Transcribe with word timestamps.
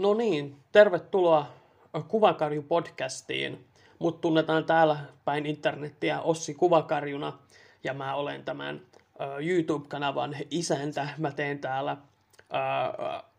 No 0.00 0.14
niin, 0.14 0.56
tervetuloa 0.72 1.46
Kuvakarju-podcastiin. 2.08 3.56
Mut 3.98 4.20
tunnetaan 4.20 4.64
täällä 4.64 4.96
päin 5.24 5.46
internettiä 5.46 6.20
Ossi 6.20 6.54
Kuvakarjuna 6.54 7.38
ja 7.84 7.94
mä 7.94 8.14
olen 8.14 8.44
tämän 8.44 8.80
YouTube-kanavan 9.40 10.36
isäntä. 10.50 11.08
Mä 11.18 11.30
teen 11.30 11.58
täällä 11.58 11.96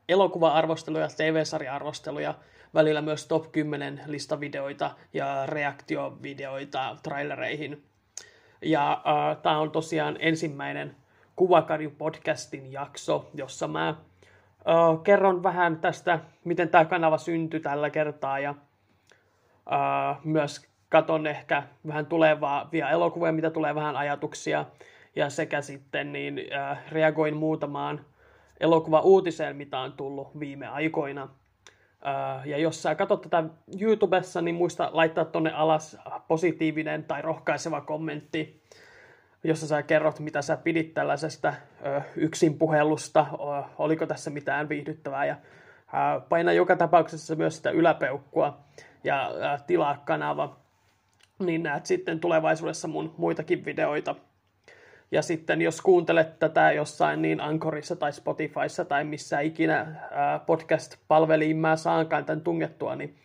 elokuva-arvosteluja, 0.09 1.07
TV-sarja-arvosteluja, 1.07 2.33
välillä 2.73 3.01
myös 3.01 3.27
top 3.27 3.51
10 3.51 4.01
listavideoita 4.07 4.91
ja 5.13 5.45
reaktiovideoita 5.45 6.97
trailereihin. 7.03 7.83
Ja 8.61 8.91
äh, 8.91 9.37
tämä 9.41 9.59
on 9.59 9.71
tosiaan 9.71 10.17
ensimmäinen 10.19 10.95
Kuvakarju-podcastin 11.35 12.71
jakso, 12.71 13.29
jossa 13.33 13.67
mä 13.67 13.95
äh, 14.69 15.03
kerron 15.03 15.43
vähän 15.43 15.79
tästä, 15.79 16.19
miten 16.43 16.69
tämä 16.69 16.85
kanava 16.85 17.17
syntyi 17.17 17.59
tällä 17.59 17.89
kertaa 17.89 18.39
ja 18.39 18.55
äh, 19.71 20.17
myös 20.23 20.69
katon 20.89 21.27
ehkä 21.27 21.63
vähän 21.87 22.05
tulevaa 22.05 22.69
via 22.71 22.89
elokuvia, 22.89 23.31
mitä 23.31 23.49
tulee 23.49 23.75
vähän 23.75 23.95
ajatuksia 23.95 24.65
ja 25.15 25.29
sekä 25.29 25.61
sitten 25.61 26.13
niin 26.13 26.41
äh, 26.53 26.79
reagoin 26.89 27.37
muutamaan 27.37 28.05
elokuva 28.59 28.99
uutiseen, 28.99 29.55
mitä 29.55 29.79
on 29.79 29.93
tullut 29.93 30.39
viime 30.39 30.67
aikoina. 30.67 31.23
Uh, 31.23 32.47
ja 32.47 32.57
jos 32.57 32.83
sä 32.83 32.95
katsot 32.95 33.21
tätä 33.21 33.43
YouTubessa, 33.81 34.41
niin 34.41 34.55
muista 34.55 34.89
laittaa 34.93 35.25
tonne 35.25 35.51
alas 35.51 35.97
positiivinen 36.27 37.03
tai 37.03 37.21
rohkaiseva 37.21 37.81
kommentti, 37.81 38.61
jossa 39.43 39.67
sä 39.67 39.83
kerrot, 39.83 40.19
mitä 40.19 40.41
sä 40.41 40.57
pidit 40.57 40.93
tällaisesta 40.93 41.49
uh, 41.49 42.03
yksin 42.15 42.57
puhelusta, 42.57 43.25
uh, 43.33 43.65
oliko 43.77 44.05
tässä 44.05 44.29
mitään 44.29 44.69
viihdyttävää. 44.69 45.25
Ja 45.25 45.35
uh, 45.35 46.27
paina 46.29 46.53
joka 46.53 46.75
tapauksessa 46.75 47.35
myös 47.35 47.57
sitä 47.57 47.69
yläpeukkua 47.69 48.57
ja 49.03 49.29
uh, 49.29 49.65
tilaa 49.67 50.01
kanava, 50.05 50.57
niin 51.39 51.63
näet 51.63 51.85
sitten 51.85 52.19
tulevaisuudessa 52.19 52.87
mun 52.87 53.13
muitakin 53.17 53.65
videoita– 53.65 54.15
ja 55.11 55.21
sitten 55.21 55.61
jos 55.61 55.81
kuuntelet 55.81 56.39
tätä 56.39 56.71
jossain 56.71 57.21
niin 57.21 57.41
Ankorissa 57.41 57.95
tai 57.95 58.13
Spotifyssa 58.13 58.85
tai 58.85 59.03
missä 59.03 59.39
ikinä 59.39 59.95
podcast-palveliin 60.45 61.57
mä 61.57 61.75
saankaan 61.75 62.25
tämän 62.25 62.41
tungettua, 62.41 62.95
niin 62.95 63.15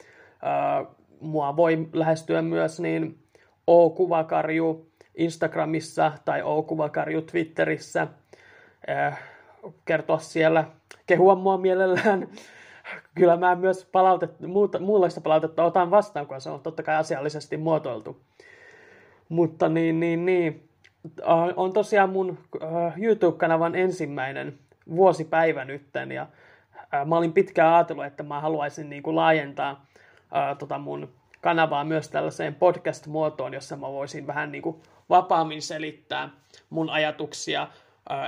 mua 1.20 1.56
voi 1.56 1.88
lähestyä 1.92 2.42
myös 2.42 2.80
niin 2.80 3.18
O-kuvakarju 3.66 4.90
Instagramissa 5.16 6.12
tai 6.24 6.42
O-kuvakarju 6.42 7.22
Twitterissä. 7.22 8.06
Ää, 8.86 9.16
kertoa 9.84 10.18
siellä, 10.18 10.64
kehua 11.06 11.34
mua 11.34 11.58
mielellään. 11.58 12.28
Kyllä 13.14 13.36
mä 13.36 13.54
myös 13.54 13.88
palautet, 13.92 14.40
muuta, 14.40 14.78
muunlaista 14.78 15.20
palautetta 15.20 15.64
otan 15.64 15.90
vastaan, 15.90 16.26
kun 16.26 16.40
se 16.40 16.50
on 16.50 16.60
totta 16.60 16.82
kai 16.82 16.96
asiallisesti 16.96 17.56
muotoiltu. 17.56 18.20
Mutta 19.28 19.68
niin, 19.68 20.00
niin, 20.00 20.26
niin 20.26 20.66
Äh, 21.20 21.52
on 21.56 21.72
tosiaan 21.72 22.10
mun 22.10 22.38
äh, 22.62 22.94
YouTube-kanavan 22.96 23.74
ensimmäinen 23.74 24.58
vuosipäivä 24.96 25.64
nytten 25.64 26.12
ja 26.12 26.26
äh, 26.94 27.06
mä 27.06 27.16
olin 27.16 27.32
pitkään 27.32 27.74
ajatellut, 27.74 28.04
että 28.04 28.22
mä 28.22 28.40
haluaisin 28.40 28.90
niin 28.90 29.02
kuin 29.02 29.16
laajentaa 29.16 29.86
tota 30.58 30.78
mun 30.78 31.08
kanavaa 31.40 31.84
myös 31.84 32.08
tällaiseen 32.08 32.54
podcast-muotoon, 32.54 33.54
jossa 33.54 33.76
mä 33.76 33.92
voisin 33.92 34.26
vähän 34.26 34.52
niin 34.52 34.62
kuin 34.62 34.76
vapaammin 35.10 35.62
selittää 35.62 36.28
mun 36.70 36.90
ajatuksia 36.90 37.68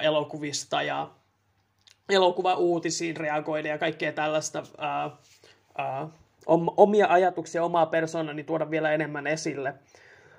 elokuvista 0.03 0.83
ja 0.83 1.11
elokuva-uutisiin 2.09 3.17
reagoida 3.17 3.69
ja 3.69 3.79
kaikkea 3.79 4.13
tällaista 4.13 4.63
omia 6.77 7.07
ajatuksia, 7.09 7.65
omaa 7.65 7.87
persoonani 7.87 8.45
tuoda 8.45 8.71
vielä 8.71 8.93
enemmän 8.93 9.27
esille 9.27 9.75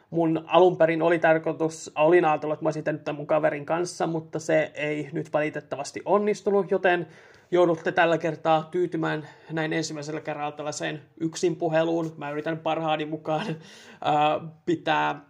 mun 0.10 0.44
alun 0.48 0.78
perin 0.78 1.02
oli 1.02 1.20
tarkoitus, 1.20 1.92
olin 1.96 2.26
ajatellut, 2.26 2.54
että 2.54 2.64
mä 2.64 2.68
olisin 2.68 2.84
tehnyt 2.84 3.04
tämän 3.04 3.18
mun 3.18 3.28
kaverin 3.28 3.66
kanssa, 3.66 4.08
mutta 4.08 4.40
se 4.40 4.72
ei 4.74 5.10
nyt 5.12 5.34
valitettavasti 5.34 6.02
onnistunut, 6.06 6.72
joten 6.72 7.08
joudutte 7.52 7.92
tällä 7.92 8.18
kertaa 8.18 8.68
tyytymään 8.72 9.28
näin 9.52 9.74
ensimmäisellä 9.74 10.22
kerralla 10.22 10.52
tällaiseen 10.52 11.02
yksin 11.20 11.56
puheluun. 11.56 12.14
Mä 12.18 12.32
yritän 12.32 12.58
parhaani 12.58 13.06
mukaan 13.06 13.48
äh, 13.48 13.56
pitää, 14.66 15.22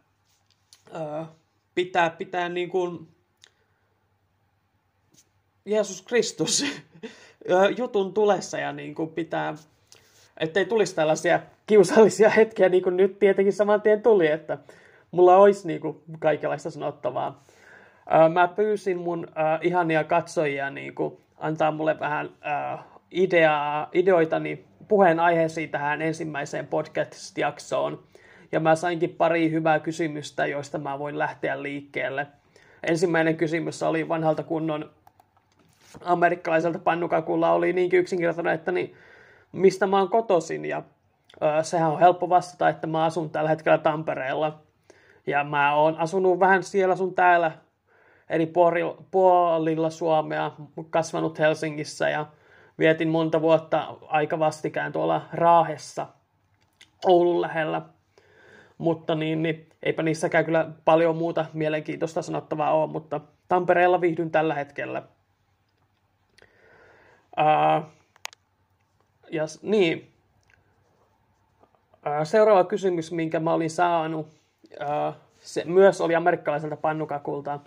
pitää, 1.76 2.10
pitää 2.10 2.50
niin 2.50 2.70
kuin 2.70 3.08
Jeesus 5.66 6.02
Kristus 6.02 6.66
jutun 7.78 8.14
tulessa 8.14 8.58
ja 8.58 8.74
niin 8.74 8.96
kuin 8.96 9.10
pitää 9.10 9.56
ettei 10.40 10.66
tulisi 10.66 10.96
tällaisia 10.96 11.40
kiusallisia 11.68 12.30
hetkiä, 12.30 12.70
niin 12.70 12.84
kuin 12.84 12.98
nyt 12.98 13.20
tietenkin 13.20 13.54
saman 13.54 13.82
tien 13.82 14.02
tuli, 14.02 14.28
että 14.28 14.58
mulla 15.12 15.38
olisi 15.38 15.68
niin 15.68 15.82
kuin 15.82 16.02
kaikenlaista 16.20 16.72
sanottavaa. 16.72 17.44
Mä 18.34 18.48
pyysin 18.48 18.98
mun 18.98 19.28
ihania 19.62 20.04
katsojia 20.04 20.70
niin 20.70 20.96
kuin 20.96 21.18
antaa 21.38 21.72
mulle 21.72 22.00
vähän 22.00 22.30
ideaa, 23.12 23.90
ideoitani 23.94 24.66
puheenaiheisiin 24.88 25.70
tähän 25.70 26.02
ensimmäiseen 26.02 26.68
podcast-jaksoon. 26.68 28.04
Ja 28.52 28.60
mä 28.60 28.76
sainkin 28.76 29.10
pari 29.10 29.52
hyvää 29.52 29.80
kysymystä, 29.80 30.46
joista 30.46 30.78
mä 30.78 31.00
voin 31.00 31.20
lähteä 31.20 31.64
liikkeelle. 31.64 32.28
Ensimmäinen 32.84 33.38
kysymys 33.38 33.84
oli 33.84 34.10
vanhalta 34.10 34.44
kunnon 34.44 34.90
amerikkalaiselta 36.06 36.80
pannukakulla 36.80 37.52
oli 37.52 37.74
niinkin 37.74 38.00
yksinkertainen, 38.00 38.54
että 38.54 38.72
niin, 38.72 38.96
mistä 39.52 39.88
mä 39.88 39.98
oon 40.00 40.10
kotoisin 40.10 40.66
ja 40.66 40.84
ö, 41.42 41.64
sehän 41.64 41.92
on 41.92 42.00
helppo 42.00 42.30
vastata, 42.30 42.70
että 42.70 42.88
mä 42.88 43.04
asun 43.04 43.30
tällä 43.30 43.50
hetkellä 43.50 43.78
Tampereella 43.78 44.60
ja 45.28 45.44
mä 45.44 45.76
oon 45.76 45.98
asunut 45.98 46.40
vähän 46.40 46.64
siellä 46.64 46.96
sun 46.96 47.16
täällä 47.16 47.52
eri 48.30 48.54
puolilla 49.12 49.90
Suomea, 49.90 50.52
kasvanut 50.90 51.40
Helsingissä 51.40 52.10
ja 52.10 52.26
vietin 52.80 53.10
monta 53.10 53.42
vuotta 53.42 53.96
aika 54.08 54.40
vastikään 54.40 54.92
tuolla 54.92 55.22
Raahessa 55.34 56.08
Oulun 57.06 57.42
lähellä. 57.42 57.82
Mutta 58.80 59.16
niin, 59.16 59.44
niin 59.44 59.70
eipä 59.84 60.04
niissäkään 60.04 60.46
kyllä 60.46 60.70
paljon 60.86 61.18
muuta 61.18 61.46
mielenkiintoista 61.54 62.22
sanottavaa 62.22 62.72
ole, 62.72 62.92
mutta 62.92 63.22
Tampereella 63.48 64.02
viihdyn 64.02 64.32
tällä 64.32 64.54
hetkellä. 64.54 65.04
Uh, 67.40 67.86
ja 69.32 69.44
niin, 69.62 70.12
seuraava 72.24 72.64
kysymys, 72.64 73.12
minkä 73.12 73.40
mä 73.40 73.54
olin 73.54 73.70
saanut, 73.70 74.28
se 75.40 75.64
myös 75.66 76.02
oli 76.02 76.16
amerikkalaiselta 76.16 76.76
pannukakulta, 76.76 77.60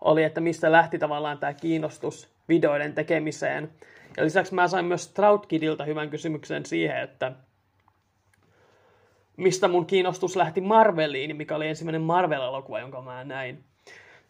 oli, 0.00 0.22
että 0.22 0.40
mistä 0.40 0.72
lähti 0.72 0.98
tavallaan 0.98 1.38
tämä 1.38 1.54
kiinnostus 1.54 2.28
videoiden 2.48 2.94
tekemiseen. 2.94 3.70
Ja 4.16 4.24
lisäksi 4.24 4.54
mä 4.54 4.68
sain 4.68 4.84
myös 4.84 5.04
Stroutkidilta 5.04 5.84
hyvän 5.84 6.10
kysymyksen 6.10 6.66
siihen, 6.66 7.02
että 7.02 7.32
mistä 9.38 9.68
mun 9.68 9.86
kiinnostus 9.86 10.36
lähti 10.36 10.60
Marveliin, 10.60 11.36
mikä 11.36 11.56
oli 11.56 11.68
ensimmäinen 11.68 12.02
Marvel-elokuva, 12.02 12.80
jonka 12.80 13.02
mä 13.02 13.24
näin. 13.24 13.64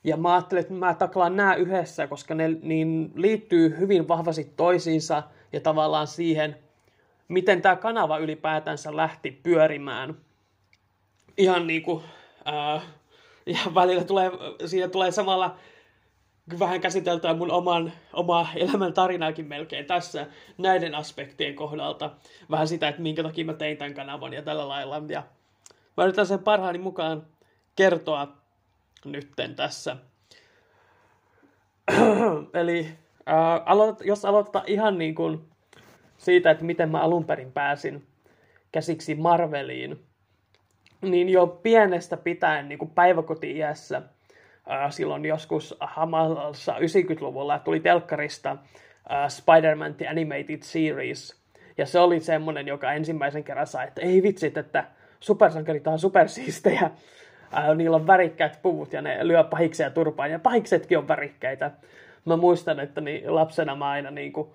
Ja 0.05 0.17
mä 0.17 0.35
ajattelin, 0.35 0.61
että 0.61 0.75
mä 0.75 0.95
taklaan 0.95 1.37
nämä 1.37 1.55
yhdessä, 1.55 2.07
koska 2.07 2.35
ne 2.35 2.49
niin 2.49 3.13
liittyy 3.15 3.79
hyvin 3.79 4.09
vahvasti 4.09 4.53
toisiinsa 4.57 5.23
ja 5.53 5.61
tavallaan 5.61 6.07
siihen, 6.07 6.57
miten 7.29 7.63
tämä 7.63 7.77
kanava 7.77 8.19
ylipäätänsä 8.19 8.97
lähti 8.97 9.31
pyörimään. 9.31 10.17
Ihan 11.37 11.67
niin 11.67 11.83
kuin, 11.83 12.05
ää, 12.45 12.81
ja 13.47 13.59
välillä 13.75 14.05
tulee, 14.05 14.31
siinä 14.67 14.89
tulee 14.89 15.11
samalla 15.11 15.57
vähän 16.59 16.81
käsiteltyä 16.81 17.35
mun 17.35 17.51
oman, 17.51 17.93
omaa 18.13 18.49
elämän 18.57 18.93
tarinaakin 18.93 19.49
melkein 19.49 19.87
tässä 19.87 20.27
näiden 20.59 20.95
aspektien 20.95 21.55
kohdalta. 21.55 22.11
Vähän 22.51 22.69
sitä, 22.69 22.89
että 22.89 23.03
minkä 23.03 23.23
takia 23.23 23.45
mä 23.45 23.53
tein 23.53 23.77
tämän 23.77 23.95
kanavan 23.95 24.33
ja 24.33 24.43
tällä 24.43 24.69
lailla. 24.69 25.03
Ja 25.09 25.23
mä 25.97 26.05
yritän 26.05 26.27
sen 26.27 26.39
parhaani 26.39 26.79
mukaan 26.79 27.27
kertoa 27.77 28.29
nytten 29.05 29.55
tässä. 29.55 29.97
Eli 32.61 32.89
ää, 33.27 33.63
aloit, 33.67 33.99
jos 34.05 34.25
aloitetaan 34.25 34.65
ihan 34.69 34.99
niin 34.99 35.15
kuin 35.15 35.41
siitä, 36.19 36.51
että 36.51 36.65
miten 36.65 36.91
mä 36.91 37.01
alun 37.01 37.25
perin 37.25 37.53
pääsin 37.53 38.07
käsiksi 38.73 39.15
Marveliin, 39.15 40.05
niin 41.03 41.29
jo 41.29 41.47
pienestä 41.47 42.17
pitäen 42.17 42.69
niin 42.69 42.79
kuin 42.79 42.91
päiväkoti-iässä, 42.91 44.03
silloin 44.91 45.25
joskus 45.25 45.77
hamalassa 45.81 46.79
90-luvulla 46.79 47.59
tuli 47.59 47.81
telkkarista 47.81 48.57
Spider-Man 49.29 49.95
The 49.95 50.09
Animated 50.09 50.63
Series. 50.63 51.39
Ja 51.79 51.87
se 51.87 51.99
oli 51.99 52.21
semmonen, 52.21 52.67
joka 52.67 52.93
ensimmäisen 52.93 53.45
kerran 53.45 53.67
sai, 53.67 53.89
että 53.89 54.01
ei 54.01 54.23
vitsit, 54.23 54.57
että 54.57 54.85
supersankarit 55.21 55.87
on 55.87 55.99
supersiistejä. 55.99 56.91
Niillä 57.75 57.97
on 57.97 58.07
värikkäät 58.07 58.59
puvut 58.63 58.93
ja 58.93 59.03
ne 59.03 59.29
lyö 59.29 59.45
pahiksia 59.45 59.91
turpaan 59.91 60.31
ja 60.31 60.39
pahiksetkin 60.39 60.99
on 60.99 61.09
värikkäitä. 61.09 61.71
Mä 62.25 62.37
muistan, 62.37 62.81
että 62.81 63.01
niin 63.01 63.35
lapsena 63.35 63.77
mä 63.77 63.91
aina 63.91 64.11
niin 64.11 64.33
kuin, 64.33 64.49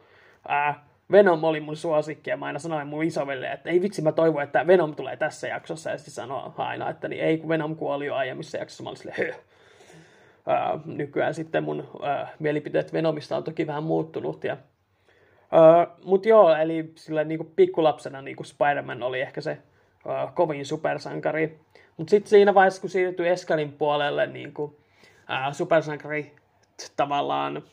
ää, 0.48 0.84
Venom 1.12 1.44
oli 1.44 1.60
mun 1.60 1.76
suosikki 1.76 2.30
ja 2.30 2.38
mä 2.38 2.46
aina 2.46 2.60
sanoin 2.60 2.88
mun 2.88 3.04
isovelle, 3.04 3.52
että 3.52 3.70
ei 3.70 3.82
vitsi 3.82 4.02
mä 4.02 4.12
toivon, 4.12 4.44
että 4.44 4.68
Venom 4.68 4.96
tulee 4.96 5.18
tässä 5.18 5.48
jaksossa 5.48 5.90
ja 5.90 5.98
sitten 5.98 6.14
sanoi 6.14 6.52
aina, 6.58 6.90
että 6.90 7.08
niin, 7.08 7.24
ei 7.24 7.38
kun 7.38 7.50
Venom 7.50 7.76
kuoli 7.76 8.06
jo 8.06 8.16
aiemmissa 8.16 8.58
jaksossa. 8.58 8.84
Mä 8.84 8.90
olin 8.90 8.98
silleen. 8.98 9.36
Uh, 10.48 10.82
nykyään 10.86 11.34
sitten 11.34 11.64
mun 11.64 11.80
uh, 11.80 12.28
mielipiteet 12.40 12.94
Venomista 12.94 13.38
on 13.38 13.44
toki 13.44 13.68
vähän 13.68 13.84
muuttunut. 13.84 14.44
Ja, 14.44 14.54
uh, 14.54 16.06
Mutta 16.06 16.28
joo, 16.28 16.56
eli 16.56 16.92
sillä 16.96 17.24
niinku 17.24 17.52
pikkulapsena 17.56 18.22
niinku 18.22 18.44
Spider-Man 18.44 19.04
oli 19.04 19.22
ehkä 19.22 19.42
se 19.42 19.58
uh, 20.06 20.34
kovin 20.34 20.66
supersankari. 20.66 21.60
Mutta 21.98 22.12
sitten 22.12 22.30
siinä 22.30 22.54
vaiheessa, 22.54 22.82
kun 22.82 22.90
siirtyi 22.90 23.28
Eskalin 23.28 23.72
puolelle, 23.72 24.28
niinku, 24.28 24.64
uh, 24.64 25.54
supersankari 25.54 26.36
tavallaan 26.96 27.64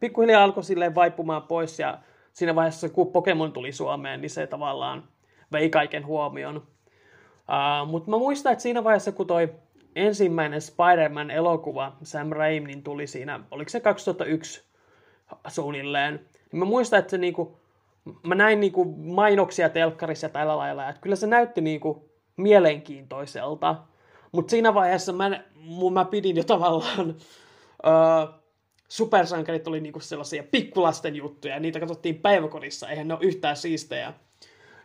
pikkuhiljaa 0.00 0.44
alkoi 0.44 0.64
silleen 0.64 0.94
vaipumaan 0.94 1.42
pois 1.42 1.78
ja 1.78 1.98
siinä 2.32 2.54
vaiheessa, 2.54 2.88
kun 2.88 3.12
Pokemon 3.12 3.52
tuli 3.52 3.72
Suomeen, 3.72 4.20
niin 4.20 4.30
se 4.30 4.46
tavallaan 4.46 5.04
vei 5.52 5.70
kaiken 5.70 6.06
huomion. 6.06 6.56
Uh, 6.56 7.88
Mutta 7.88 8.10
mä 8.10 8.18
muistan, 8.18 8.52
että 8.52 8.62
siinä 8.62 8.84
vaiheessa, 8.84 9.12
kun 9.12 9.26
toi 9.26 9.54
ensimmäinen 9.96 10.60
Spider-Man-elokuva 10.60 11.96
Sam 12.02 12.30
Raimin 12.30 12.82
tuli 12.82 13.06
siinä, 13.06 13.40
oliko 13.50 13.68
se 13.68 13.80
2001 13.80 14.64
suunnilleen, 15.48 16.14
niin 16.52 16.58
mä 16.58 16.64
muistan, 16.64 16.98
että 16.98 17.10
se 17.10 17.18
niinku, 17.18 17.60
mä 18.22 18.34
näin 18.34 18.60
niinku 18.60 18.84
mainoksia 18.96 19.68
telkkarissa 19.68 20.28
tällä 20.28 20.56
lailla, 20.56 20.88
että 20.88 21.00
kyllä 21.00 21.16
se 21.16 21.26
näytti 21.26 21.60
niinku 21.60 22.08
mielenkiintoiselta. 22.36 23.76
Mutta 24.32 24.50
siinä 24.50 24.74
vaiheessa 24.74 25.12
mä, 25.12 25.30
mä 25.92 26.04
pidin 26.04 26.36
jo 26.36 26.44
tavallaan 26.44 27.08
uh, 27.08 28.34
supersankarit 28.88 29.68
oli 29.68 29.80
niinku 29.80 30.00
sellaisia 30.00 30.42
pikkulasten 30.42 31.16
juttuja, 31.16 31.54
ja 31.54 31.60
niitä 31.60 31.80
katsottiin 31.80 32.18
päiväkodissa, 32.18 32.88
eihän 32.88 33.08
ne 33.08 33.14
ole 33.14 33.24
yhtään 33.24 33.56
siistejä, 33.56 34.12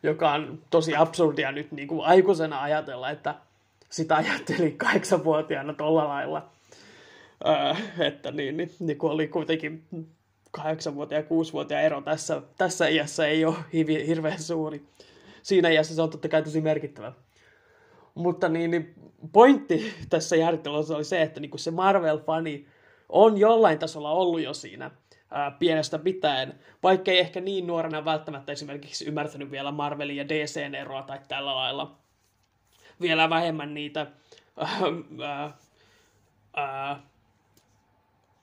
joka 0.03 0.31
on 0.31 0.61
tosi 0.69 0.95
absurdia 0.95 1.51
nyt 1.51 1.71
niinku 1.71 2.01
aikuisena 2.01 2.61
ajatella, 2.61 3.09
että 3.09 3.35
sitä 3.89 4.15
ajatteli 4.15 4.71
kahdeksanvuotiaana 4.71 5.73
tuolla 5.73 6.07
lailla. 6.07 6.49
Öö, 7.47 8.05
että 8.07 8.31
niin, 8.31 8.57
niin, 8.57 8.71
niin 8.79 8.97
kun 8.97 9.11
oli 9.11 9.27
kuitenkin 9.27 9.83
kahdeksanvuotiaan 10.51 11.23
ja 11.23 11.27
kuusivuotiaan 11.27 11.83
ero 11.83 12.01
tässä, 12.01 12.41
tässä 12.57 12.87
iässä 12.87 13.27
ei 13.27 13.45
ole 13.45 13.55
hirveän 14.07 14.41
suuri. 14.41 14.83
Siinä 15.41 15.69
iässä 15.69 15.95
se 15.95 16.01
on 16.01 16.09
totta 16.09 16.29
kai 16.29 16.43
tosi 16.43 16.61
merkittävä. 16.61 17.13
Mutta 18.15 18.49
niin, 18.49 18.71
niin 18.71 18.93
pointti 19.31 19.93
tässä 20.09 20.35
järjestelmässä 20.35 20.95
oli 20.95 21.03
se, 21.03 21.21
että 21.21 21.39
niin 21.39 21.51
se 21.59 21.71
Marvel-fani 21.71 22.65
on 23.09 23.37
jollain 23.37 23.79
tasolla 23.79 24.11
ollut 24.11 24.41
jo 24.41 24.53
siinä 24.53 24.91
ää, 25.31 25.51
pienestä 25.51 25.99
pitäen, 25.99 26.53
vaikka 26.83 27.11
ei 27.11 27.19
ehkä 27.19 27.41
niin 27.41 27.67
nuorena 27.67 28.05
välttämättä 28.05 28.51
esimerkiksi 28.51 29.05
ymmärtänyt 29.05 29.51
vielä 29.51 29.71
Marvelin 29.71 30.17
ja 30.17 30.29
DCn 30.29 30.75
eroa 30.75 31.03
tai 31.03 31.19
tällä 31.27 31.55
lailla. 31.55 31.98
Vielä 33.01 33.29
vähemmän 33.29 33.73
niitä 33.73 34.07
ää, 35.23 35.57
ää, 36.55 36.99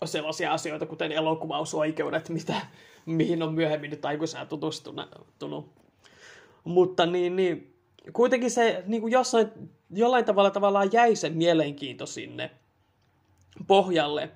sellaisia 0.05 0.53
asioita, 0.53 0.87
kuten 0.87 1.12
elokuvausoikeudet, 1.12 2.29
mitä, 2.29 2.55
mihin 3.06 3.43
on 3.43 3.55
myöhemmin 3.55 3.91
nyt 3.91 4.05
aikuisena 4.05 4.47
tutustunut. 4.47 5.70
Mutta 6.64 7.06
niin, 7.06 7.37
niin, 7.37 7.75
kuitenkin 8.12 8.50
se 8.50 8.82
niin 8.87 9.00
kuin 9.00 9.12
jossain, 9.12 9.49
jollain 9.91 10.25
tavalla 10.25 10.50
tavallaan 10.50 10.93
jäi 10.93 11.17
se 11.17 11.29
mielenkiinto 11.29 12.06
sinne 12.06 12.50
pohjalle. 13.67 14.31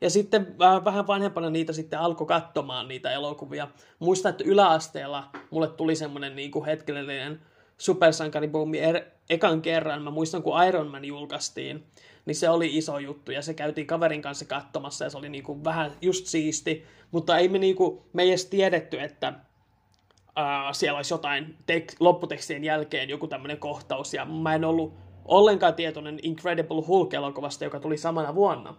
Ja 0.00 0.10
sitten 0.10 0.56
äh, 0.62 0.84
vähän 0.84 1.06
vanhempana 1.06 1.50
niitä 1.50 1.72
sitten 1.72 1.98
alkoi 1.98 2.26
katsomaan 2.26 2.88
niitä 2.88 3.12
elokuvia. 3.12 3.68
Muistan, 3.98 4.30
että 4.30 4.44
yläasteella 4.44 5.30
mulle 5.50 5.68
tuli 5.68 5.96
semmoinen 5.96 6.36
niin 6.36 6.50
kuin 6.50 6.64
hetkellinen 6.64 7.40
supersankaribuumi 7.78 8.78
er, 8.78 9.02
ekan 9.30 9.62
kerran. 9.62 10.02
Mä 10.02 10.10
muistan, 10.10 10.42
kun 10.42 10.64
Iron 10.64 10.86
Man 10.86 11.04
julkaistiin, 11.04 11.86
niin 12.26 12.34
se 12.34 12.48
oli 12.48 12.76
iso 12.76 12.98
juttu. 12.98 13.32
Ja 13.32 13.42
se 13.42 13.54
käytiin 13.54 13.86
kaverin 13.86 14.22
kanssa 14.22 14.44
katsomassa 14.44 15.04
ja 15.04 15.10
se 15.10 15.18
oli 15.18 15.28
niin 15.28 15.44
kuin 15.44 15.64
vähän 15.64 15.92
just 16.02 16.26
siisti. 16.26 16.84
Mutta 17.10 17.38
ei 17.38 17.48
me, 17.48 17.58
niin 17.58 17.76
kuin, 17.76 18.00
me 18.12 18.22
ei 18.22 18.28
edes 18.28 18.46
tiedetty, 18.46 19.00
että 19.00 19.28
äh, 19.28 20.72
siellä 20.72 20.96
olisi 20.96 21.14
jotain 21.14 21.56
tek- 21.72 21.96
lopputekstien 22.00 22.64
jälkeen 22.64 23.08
joku 23.08 23.26
tämmöinen 23.26 23.58
kohtaus. 23.58 24.14
Ja 24.14 24.24
mä 24.24 24.54
en 24.54 24.64
ollut 24.64 24.94
ollenkaan 25.24 25.74
tietoinen 25.74 26.18
Incredible 26.22 26.82
Hulk-elokuvasta, 26.86 27.64
joka 27.64 27.80
tuli 27.80 27.98
samana 27.98 28.34
vuonna. 28.34 28.74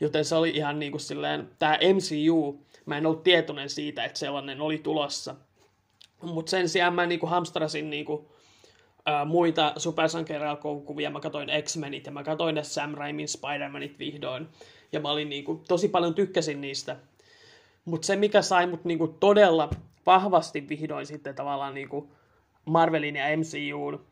Joten 0.00 0.24
se 0.24 0.34
oli 0.34 0.50
ihan 0.50 0.78
niin 0.78 0.92
kuin 0.92 1.00
silleen, 1.00 1.50
tämä 1.58 1.78
MCU, 1.94 2.60
mä 2.86 2.98
en 2.98 3.06
ollut 3.06 3.22
tietoinen 3.22 3.70
siitä, 3.70 4.04
että 4.04 4.18
sellainen 4.18 4.60
oli 4.60 4.78
tulossa. 4.78 5.34
Mutta 6.22 6.50
sen 6.50 6.68
sijaan 6.68 6.94
mä 6.94 7.06
niin 7.06 7.20
kuin 7.20 7.30
hamstrasin 7.30 8.04
kuin, 8.06 8.28
ää, 9.08 9.24
muita 9.24 9.72
supersankereelokuvia, 9.76 11.10
mä 11.10 11.20
katsoin 11.20 11.48
X-Menit 11.62 12.06
ja 12.06 12.12
mä 12.12 12.22
katsoin 12.22 12.54
ne 12.54 12.64
Sam 12.64 12.94
Raimin 12.94 13.28
Spider-Manit 13.28 13.98
vihdoin. 13.98 14.48
Ja 14.92 15.00
mä 15.00 15.10
olin 15.10 15.44
kuin, 15.44 15.60
tosi 15.68 15.88
paljon 15.88 16.14
tykkäsin 16.14 16.60
niistä. 16.60 16.96
Mutta 17.84 18.06
se, 18.06 18.16
mikä 18.16 18.42
sai 18.42 18.66
mut 18.66 18.80
kuin, 18.98 19.14
todella 19.20 19.70
vahvasti 20.06 20.68
vihdoin 20.68 21.06
sitten 21.06 21.34
tavallaan 21.34 21.74
niin 21.74 21.88
kuin 21.88 22.08
Marvelin 22.64 23.16
ja 23.16 23.24
MCUn 23.36 24.04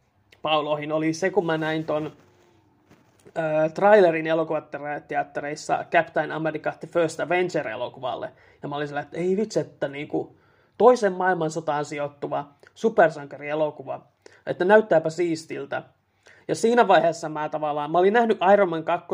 pauloihin, 0.42 0.92
oli 0.92 1.12
se, 1.12 1.30
kun 1.30 1.46
mä 1.46 1.58
näin 1.58 1.84
ton 1.84 2.12
äh, 3.38 3.72
trailerin 3.74 4.26
elokuvateattereissa 4.26 5.84
Captain 5.90 6.32
America 6.32 6.72
The 6.80 6.88
First 6.88 7.20
Avenger-elokuvalle. 7.20 8.30
Ja 8.62 8.68
mä 8.68 8.76
olin 8.76 8.88
sillä, 8.88 9.00
että 9.00 9.16
ei 9.16 9.36
vitsi, 9.36 9.60
että 9.60 9.88
niinku 9.88 10.36
toisen 10.78 11.12
maailmansotaan 11.12 11.84
sijoittuva 11.84 12.48
supersankari-elokuva. 12.74 14.15
Että 14.46 14.64
näyttääpä 14.64 15.10
siistiltä. 15.10 15.82
Ja 16.48 16.54
siinä 16.54 16.88
vaiheessa 16.88 17.28
mä 17.28 17.48
tavallaan, 17.48 17.90
mä 17.90 17.98
olin 17.98 18.12
nähnyt 18.12 18.38
Iron 18.52 18.68
Man 18.68 18.84
2, 18.84 19.06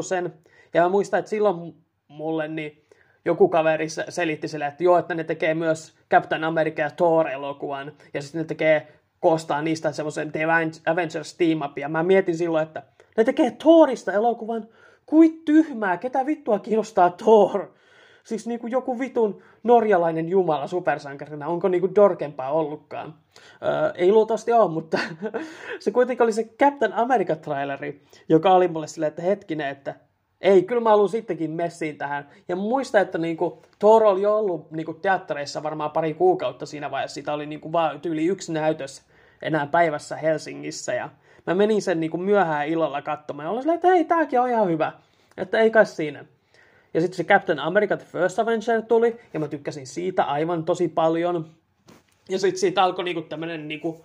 ja 0.74 0.82
mä 0.82 0.88
muistan, 0.88 1.18
että 1.18 1.30
silloin 1.30 1.74
mulle 2.08 2.48
niin 2.48 2.84
joku 3.24 3.48
kaveri 3.48 3.86
selitti 4.08 4.48
sille, 4.48 4.66
että 4.66 4.84
joo, 4.84 4.98
että 4.98 5.14
ne 5.14 5.24
tekee 5.24 5.54
myös 5.54 5.94
Captain 6.10 6.44
America 6.44 6.82
ja 6.82 6.90
Thor-elokuvan, 6.90 7.92
ja 8.14 8.22
sitten 8.22 8.38
ne 8.40 8.44
tekee 8.44 8.92
koostaa 9.20 9.62
niistä 9.62 9.92
semmoisen 9.92 10.32
The 10.32 10.44
Avengers 10.86 11.34
Team 11.34 11.62
Up, 11.62 11.78
ja 11.78 11.88
mä 11.88 12.02
mietin 12.02 12.36
silloin, 12.36 12.66
että 12.66 12.82
ne 13.16 13.24
tekee 13.24 13.50
Thorista 13.50 14.12
elokuvan. 14.12 14.68
Kuin 15.06 15.42
tyhmää, 15.44 15.96
ketä 15.96 16.26
vittua 16.26 16.58
kiinnostaa 16.58 17.10
Thor? 17.10 17.72
Siis 18.24 18.46
niinku 18.46 18.66
joku 18.66 18.98
vitun 18.98 19.42
norjalainen 19.62 20.28
jumala 20.28 20.66
supersankarina, 20.66 21.48
onko 21.48 21.68
niinku 21.68 21.94
dorkempaa 21.94 22.52
ollutkaan? 22.52 23.14
Öö, 23.62 23.90
ei 23.94 24.12
luultavasti 24.12 24.52
ole, 24.52 24.70
mutta 24.70 24.98
se 25.80 25.90
kuitenkin 25.90 26.24
oli 26.24 26.32
se 26.32 26.44
Captain 26.44 26.92
America-traileri, 26.92 28.02
joka 28.28 28.52
oli 28.52 28.68
mulle 28.68 28.86
silleen, 28.86 29.08
että 29.08 29.22
hetkinen, 29.22 29.68
että 29.68 29.94
ei, 30.42 30.62
kyllä 30.62 30.80
mä 30.80 30.90
haluan 30.90 31.08
sittenkin 31.08 31.50
messiin 31.50 31.98
tähän. 31.98 32.28
Ja 32.48 32.56
muista, 32.56 33.00
että 33.00 33.18
niinku, 33.18 33.62
Thor 33.78 34.04
oli 34.04 34.26
ollut 34.26 34.70
niinku, 34.70 34.94
teattereissa 34.94 35.62
varmaan 35.62 35.90
pari 35.90 36.14
kuukautta 36.14 36.66
siinä 36.66 36.90
vaiheessa. 36.90 37.14
Siitä 37.14 37.32
oli 37.32 37.46
niinku, 37.46 37.72
vaan 37.72 38.00
yli 38.06 38.26
yksi 38.26 38.52
näytös 38.52 39.02
enää 39.42 39.66
päivässä 39.66 40.16
Helsingissä. 40.16 40.94
Ja 40.94 41.10
mä 41.46 41.54
menin 41.54 41.82
sen 41.82 42.00
niin 42.00 42.10
kuin 42.10 42.22
myöhään 42.22 42.68
illalla 42.68 43.02
katsomaan 43.02 43.46
ja 43.46 43.50
olin 43.50 43.62
silleen, 43.62 43.76
että 43.76 43.88
hei, 43.88 44.04
tääkin 44.04 44.40
on 44.40 44.48
ihan 44.48 44.68
hyvä. 44.68 44.92
Että 45.36 45.58
ei 45.58 45.70
kai 45.70 45.86
siinä. 45.86 46.24
Ja 46.94 47.00
sitten 47.00 47.16
se 47.16 47.24
Captain 47.24 47.58
America 47.58 47.96
The 47.96 48.06
First 48.12 48.38
Avenger 48.38 48.82
tuli, 48.82 49.16
ja 49.34 49.40
mä 49.40 49.48
tykkäsin 49.48 49.86
siitä 49.86 50.24
aivan 50.24 50.64
tosi 50.64 50.88
paljon. 50.88 51.50
Ja 52.28 52.38
sitten 52.38 52.60
siitä 52.60 52.82
alkoi 52.82 53.04
niinku 53.04 53.22
tämmönen 53.22 53.68
niinku, 53.68 54.04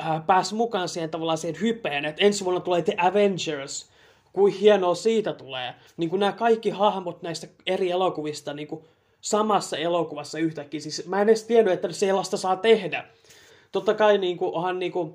äh, 0.00 0.26
pääsi 0.26 0.54
mukaan 0.54 0.88
siihen 0.88 1.10
tavallaan 1.10 1.38
siihen 1.38 1.60
hypeen, 1.60 2.04
että 2.04 2.24
ensi 2.24 2.44
vuonna 2.44 2.60
tulee 2.60 2.82
The 2.82 2.94
Avengers. 2.98 3.90
Kuin 4.32 4.52
hienoa 4.52 4.94
siitä 4.94 5.32
tulee. 5.32 5.74
Niin 5.96 6.10
kuin 6.10 6.20
nämä 6.20 6.32
kaikki 6.32 6.70
hahmot 6.70 7.22
näistä 7.22 7.46
eri 7.66 7.90
elokuvista 7.90 8.54
niin 8.54 8.68
kuin 8.68 8.84
samassa 9.20 9.76
elokuvassa 9.76 10.38
yhtäkkiä. 10.38 10.80
Siis 10.80 11.06
mä 11.06 11.22
en 11.22 11.28
edes 11.28 11.44
tiennyt, 11.44 11.74
että 11.74 11.92
sellaista 11.92 12.36
saa 12.36 12.56
tehdä. 12.56 13.04
Totta 13.72 13.94
kai 13.94 14.18
niin 14.18 14.36
kuin, 14.36 14.54
onhan 14.54 14.78
niin 14.78 14.92
kuin, 14.92 15.14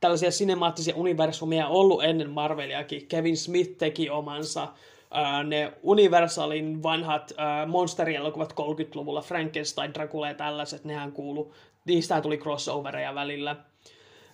tällaisia 0.00 0.30
sinemaattisia 0.30 0.96
universumia 0.96 1.68
ollut 1.68 2.04
ennen 2.04 2.30
Marveliakin. 2.30 3.06
Kevin 3.06 3.36
Smith 3.36 3.78
teki 3.78 4.10
omansa. 4.10 4.68
Uh, 5.14 5.44
ne 5.48 5.72
Universalin 5.82 6.82
vanhat 6.82 7.30
uh, 7.30 7.70
monsterielokuvat 7.70 8.52
30-luvulla, 8.52 9.20
Frankenstein, 9.20 9.94
Dracula 9.94 10.28
ja 10.28 10.34
tällaiset, 10.34 10.84
nehän 10.84 11.12
kuulu. 11.12 11.52
Niistä 11.84 12.20
tuli 12.20 12.38
crossovereja 12.38 13.14
välillä. 13.14 13.56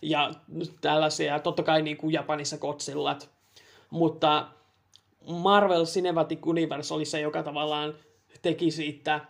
Ja 0.02 0.30
tällaisia, 0.80 1.38
totta 1.38 1.62
kai 1.62 1.83
niin 1.83 1.97
kuin 1.97 2.12
Japanissa 2.12 2.59
Godzillat. 2.59 3.30
Mutta 3.90 4.49
Marvel 5.28 5.85
Cinematic 5.85 6.47
Universe 6.47 6.95
oli 6.95 7.04
se, 7.04 7.21
joka 7.21 7.42
tavallaan 7.42 7.95
teki 8.42 8.71
siitä 8.71 9.21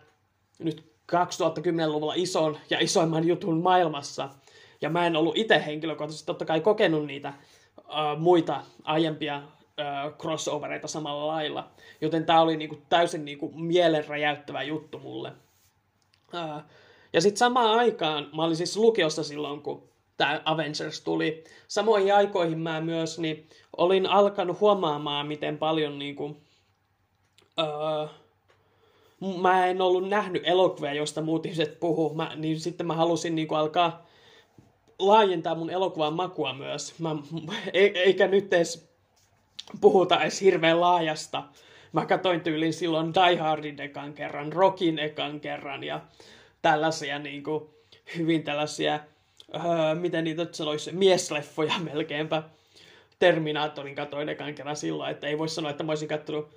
nyt 0.59 0.91
2010-luvulla 1.11 2.13
ison 2.15 2.57
ja 2.69 2.79
isoimman 2.79 3.27
jutun 3.27 3.61
maailmassa– 3.61 4.29
ja 4.81 4.89
mä 4.89 5.07
en 5.07 5.15
ollut 5.15 5.37
itse 5.37 5.65
henkilökohtaisesti 5.65 6.25
totta 6.25 6.45
kai 6.45 6.61
kokenut 6.61 7.05
niitä 7.05 7.33
uh, 7.77 8.19
muita 8.19 8.61
aiempia 8.83 9.41
crossovereita 10.19 10.87
samalla 10.87 11.27
lailla. 11.27 11.69
Joten 12.01 12.25
tämä 12.25 12.41
oli 12.41 12.57
niinku 12.57 12.77
täysin 12.89 13.25
niinku 13.25 13.51
mielenräjäyttävä 13.55 14.63
juttu 14.63 14.99
mulle. 14.99 15.31
Ja 17.13 17.21
sitten 17.21 17.37
samaan 17.37 17.79
aikaan, 17.79 18.29
mä 18.35 18.43
olin 18.43 18.55
siis 18.55 18.77
lukiossa 18.77 19.23
silloin, 19.23 19.61
kun 19.61 19.89
tämä 20.17 20.41
Avengers 20.45 21.01
tuli. 21.01 21.43
Samoihin 21.67 22.15
aikoihin 22.15 22.59
mä 22.59 22.81
myös 22.81 23.19
niin 23.19 23.49
olin 23.77 24.05
alkanut 24.05 24.59
huomaamaan, 24.59 25.27
miten 25.27 25.57
paljon 25.57 25.99
niin 25.99 26.15
kuin, 26.15 26.41
öö, 27.59 28.07
mä 29.41 29.67
en 29.67 29.81
ollut 29.81 30.09
nähnyt 30.09 30.41
elokuvia, 30.45 30.93
joista 30.93 31.21
muut 31.21 31.45
ihmiset 31.45 31.79
puhuu, 31.79 32.15
mä, 32.15 32.31
niin 32.35 32.59
sitten 32.59 32.87
mä 32.87 32.93
halusin 32.93 33.35
niin 33.35 33.47
kuin, 33.47 33.59
alkaa 33.59 34.05
laajentaa 34.99 35.55
mun 35.55 35.69
elokuvan 35.69 36.13
makua 36.13 36.53
myös. 36.53 36.99
Mä, 36.99 37.15
eikä 37.73 38.27
nyt 38.27 38.53
edes 38.53 38.86
puhuta 39.81 40.21
edes 40.21 40.41
hirveän 40.41 40.81
laajasta. 40.81 41.43
Mä 41.93 42.05
katsoin 42.05 42.41
tyylin 42.41 42.73
silloin 42.73 43.13
Die 43.13 43.37
Hardin 43.37 43.81
ekan 43.81 44.13
kerran, 44.13 44.53
Rockin 44.53 44.99
ekan 44.99 45.39
kerran 45.39 45.83
ja 45.83 46.01
tällaisia 46.61 47.19
niin 47.19 47.43
kuin, 47.43 47.63
hyvin 48.17 48.43
tällaisia, 48.43 48.99
öö, 49.55 49.95
miten 49.95 50.23
niitä 50.23 50.47
sanoisi, 50.51 50.91
miesleffoja 50.91 51.73
melkeinpä. 51.93 52.43
Terminaattorin 53.19 53.95
katoin 53.95 54.29
ekan 54.29 54.55
kerran 54.55 54.75
silloin, 54.75 55.11
että 55.11 55.27
ei 55.27 55.37
voi 55.37 55.49
sanoa, 55.49 55.71
että 55.71 55.83
mä 55.83 55.91
olisin 55.91 56.07
katsonut 56.07 56.49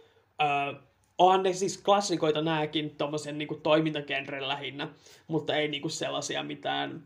öö, 0.43 0.81
onhan 1.21 1.43
ne 1.43 1.53
siis 1.53 1.79
klassikoita 1.79 2.43
nääkin 2.43 2.91
tommosen 2.91 3.39
niinku 3.39 3.55
toimintagenren 3.55 4.49
lähinnä, 4.49 4.89
mutta 5.29 5.57
ei 5.57 5.69
niinku 5.69 5.89
sellaisia 5.89 6.43
mitään, 6.43 7.03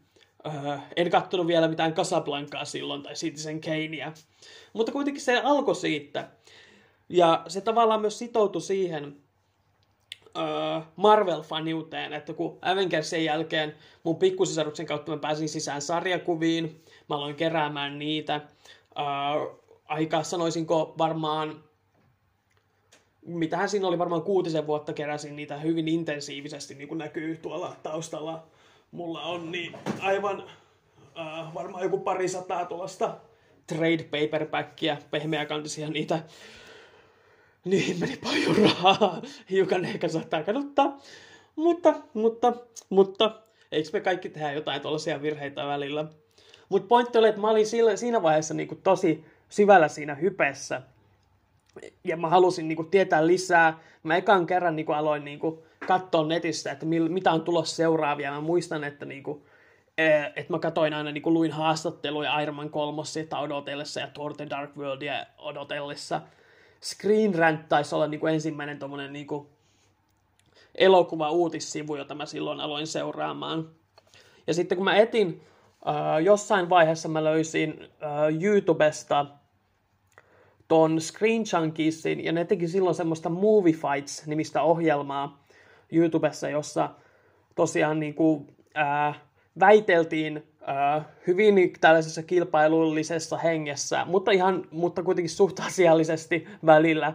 öö, 0.47 0.79
en 0.97 1.11
kattonut 1.11 1.47
vielä 1.47 1.69
mitään 1.69 1.95
Casablancaa 1.95 2.65
silloin 2.65 3.03
tai 3.03 3.15
Citizen 3.15 3.61
Kanea, 3.61 4.13
mutta 4.73 4.93
kuitenkin 4.93 5.23
se 5.23 5.41
alkoi 5.41 5.75
siitä. 5.75 6.29
Ja 7.09 7.45
se 7.49 7.61
tavallaan 7.61 8.01
myös 8.01 8.19
sitoutui 8.19 8.63
siihen 8.63 9.17
öö, 10.37 10.45
Marvel-faniuteen, 10.97 12.13
että 12.13 12.33
kun 12.33 12.59
Avengersin 12.63 13.25
jälkeen 13.25 13.75
mun 14.03 14.17
pikkusisaruksen 14.17 14.87
kautta 14.87 15.13
mä 15.13 15.19
pääsin 15.19 15.49
sisään 15.49 15.83
sarjakuviin, 15.83 16.85
mä 17.09 17.17
aloin 17.17 17.37
keräämään 17.37 17.99
niitä, 17.99 18.41
öö, 18.99 19.05
aika 19.85 20.23
sanoisinko 20.23 20.95
varmaan 20.99 21.65
mitähän 23.27 23.69
siinä 23.69 23.89
oli 23.89 23.99
varmaan 23.99 24.23
kuutisen 24.23 24.67
vuotta 24.67 24.93
keräsin 24.93 25.37
niitä 25.37 25.57
hyvin 25.57 25.89
intensiivisesti, 25.89 26.75
niin 26.75 26.89
kuin 26.89 26.99
näkyy 26.99 27.37
tuolla 27.37 27.77
taustalla. 27.83 28.47
Mulla 28.95 29.23
on 29.23 29.53
niin 29.53 29.77
aivan 30.01 30.45
äh, 31.19 31.55
varmaan 31.55 31.83
joku 31.83 31.99
pari 31.99 32.29
sataa 32.29 32.65
tuollaista 32.65 33.17
trade 33.67 34.03
paperbackia, 34.05 34.97
pehmeäkantisia 35.11 35.89
niitä. 35.89 36.23
Niin 37.65 38.01
meni 38.01 38.17
paljon 38.17 38.57
rahaa. 38.57 39.23
Hiukan 39.51 39.85
ehkä 39.85 40.09
saattaa 40.09 40.43
kaduttaa. 40.43 40.99
Mutta, 41.57 41.95
mutta, 42.15 42.53
mutta, 42.89 43.41
eikö 43.73 43.89
me 43.93 44.01
kaikki 44.01 44.29
tehdä 44.29 44.53
jotain 44.53 44.83
tuollaisia 44.83 45.23
virheitä 45.23 45.67
välillä? 45.67 46.05
Mutta 46.69 46.89
pointti 46.89 47.19
oli, 47.19 47.29
että 47.29 47.41
mä 47.41 47.51
olin 47.51 47.67
siinä 47.97 48.23
vaiheessa 48.23 48.55
niin 48.55 48.69
kuin 48.69 48.83
tosi 48.83 49.25
syvällä 49.49 49.89
siinä 49.89 50.15
hypessä– 50.15 50.83
ja 52.05 52.17
mä 52.17 52.29
halusin 52.29 52.69
niin 52.69 52.77
kuin, 52.77 52.91
tietää 52.91 53.27
lisää. 53.27 53.79
Mä 54.03 54.17
ekan 54.17 54.47
kerran 54.47 54.77
niin 54.77 54.87
kuin, 54.87 54.97
aloin 54.97 55.25
niin 55.25 55.39
kuin, 55.39 55.59
katsoa 55.87 56.27
netistä, 56.27 56.73
että 56.73 56.87
mil, 56.87 57.09
mitä 57.09 57.33
on 57.33 57.43
tulossa 57.43 57.77
seuraavia. 57.77 58.33
Mä 58.33 58.41
muistan, 58.41 58.85
että, 58.85 59.07
niin 59.07 59.23
kuin, 59.23 59.43
eh, 59.99 60.25
että 60.37 60.53
mä 60.53 60.59
katsoin 60.59 60.95
aina, 60.95 61.13
niin 61.13 61.23
kuin, 61.23 61.35
luin 61.35 61.53
haastatteluja 61.53 62.41
Iron 62.41 62.55
Man 62.55 62.71
3 62.71 63.03
odotellessa 63.41 64.01
ja 64.01 64.09
Thor 64.09 64.35
The 64.35 64.47
Dark 64.51 64.77
Worldia 64.77 65.27
odotellessa. 65.39 66.21
Screen 66.83 67.35
Rant 67.35 67.69
taisi 67.69 67.95
olla 67.95 68.07
niin 68.07 68.21
kuin, 68.21 68.35
ensimmäinen 68.35 68.79
tommonen, 68.79 69.13
niin 69.13 69.27
kuin, 69.27 69.47
elokuva 70.75 71.31
uutissivu, 71.31 71.97
jota 71.97 72.15
mä 72.15 72.27
silloin 72.27 72.61
aloin 72.61 72.87
seuraamaan. 72.87 73.71
Ja 74.47 74.55
sitten 74.55 74.79
kun 74.79 74.85
mä 74.85 74.97
etin, 74.97 75.43
jossain 76.25 76.69
vaiheessa 76.71 77.09
mä 77.09 77.25
löysin 77.25 77.89
YouTubesta– 78.41 79.27
ton 80.69 81.01
Screen 81.01 81.45
Junkiesin, 81.53 82.25
ja 82.25 82.33
ne 82.33 82.45
teki 82.45 82.69
silloin 82.69 82.95
semmoista 82.95 83.29
Movie 83.29 83.73
Fights-nimistä 83.73 84.63
ohjelmaa 84.63 85.44
YouTubessa, 85.93 86.49
jossa 86.49 86.91
tosiaan 87.55 88.01
niin 88.01 88.15
kuin, 88.15 88.47
ää, 88.75 89.15
väiteltiin 89.61 90.43
ää, 90.67 91.05
hyvin 91.27 91.73
tällaisessa 91.81 92.23
kilpailullisessa 92.23 93.39
hengessä, 93.39 94.05
mutta, 94.05 94.31
ihan, 94.31 94.65
mutta 94.71 95.03
kuitenkin 95.03 95.31
suht 95.31 95.61
asiallisesti 95.61 96.49
välillä 96.67 97.15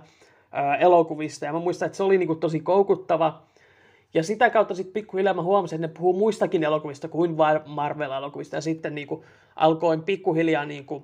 ää, 0.52 0.76
elokuvista. 0.76 1.46
Ja 1.46 1.54
mä 1.54 1.60
muistan, 1.60 1.86
että 1.86 1.98
se 1.98 2.04
oli 2.04 2.18
niin 2.18 2.28
kuin, 2.28 2.40
tosi 2.40 2.60
koukuttava. 2.60 3.42
Ja 4.14 4.24
sitä 4.24 4.50
kautta 4.50 4.76
sitten 4.76 4.94
pikkuhiljaa 4.94 5.34
mä 5.34 5.42
huomasin, 5.42 5.76
että 5.76 5.88
ne 5.88 5.94
puhuu 5.94 6.14
muistakin 6.14 6.64
elokuvista 6.64 7.08
kuin 7.08 7.36
Marvel-elokuvista. 7.66 8.56
Ja 8.56 8.62
sitten 8.62 8.96
niin 8.96 9.08
kuin, 9.08 9.22
alkoin 9.56 10.04
pikkuhiljaa 10.04 10.66
niin 10.66 10.86
kuin, 10.86 11.04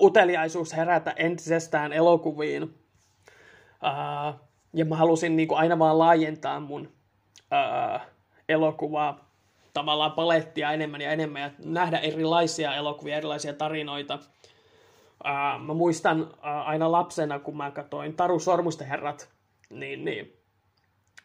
uteliaisuus 0.00 0.76
herätä 0.76 1.10
entisestään 1.10 1.92
elokuviin. 1.92 2.62
Uh, 2.62 4.34
ja 4.76 4.84
mä 4.84 4.96
halusin 4.96 5.36
niin 5.36 5.48
kuin 5.48 5.58
aina 5.58 5.78
vaan 5.78 5.98
laajentaa 5.98 6.60
mun 6.60 6.88
uh, 7.36 8.00
elokuvaa 8.48 9.30
tavallaan 9.74 10.12
palettia 10.12 10.72
enemmän 10.72 11.00
ja 11.00 11.12
enemmän 11.12 11.42
ja 11.42 11.50
nähdä 11.64 11.98
erilaisia 11.98 12.74
elokuvia, 12.74 13.16
erilaisia 13.16 13.52
tarinoita. 13.52 14.14
Uh, 14.14 15.64
mä 15.66 15.74
muistan 15.74 16.22
uh, 16.22 16.28
aina 16.42 16.92
lapsena, 16.92 17.38
kun 17.38 17.56
mä 17.56 17.70
katsoin 17.70 18.16
Taru 18.16 18.40
Sormusten 18.40 18.86
herrat, 18.86 19.28
niin, 19.70 20.04
niin 20.04 20.36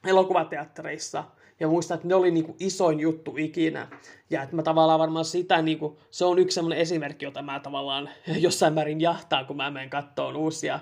elokuvateattereissa– 0.05 1.23
ja 1.61 1.67
muistan, 1.67 1.95
että 1.95 2.07
ne 2.07 2.15
oli 2.15 2.31
niin 2.31 2.45
kuin 2.45 2.55
isoin 2.59 2.99
juttu 2.99 3.35
ikinä. 3.37 3.87
Ja 4.29 4.43
että 4.43 4.55
mä 4.55 4.63
tavallaan 4.63 4.99
varmaan 4.99 5.25
sitä, 5.25 5.61
niin 5.61 5.79
kuin, 5.79 5.97
se 6.11 6.25
on 6.25 6.39
yksi 6.39 6.55
semmoinen 6.55 6.79
esimerkki, 6.79 7.25
jota 7.25 7.41
mä 7.41 7.59
tavallaan 7.59 8.09
jossain 8.45 8.73
määrin 8.73 9.01
jahtaan, 9.01 9.45
kun 9.45 9.57
mä 9.57 9.71
menen 9.71 9.89
kattoon 9.89 10.35
uusia 10.35 10.79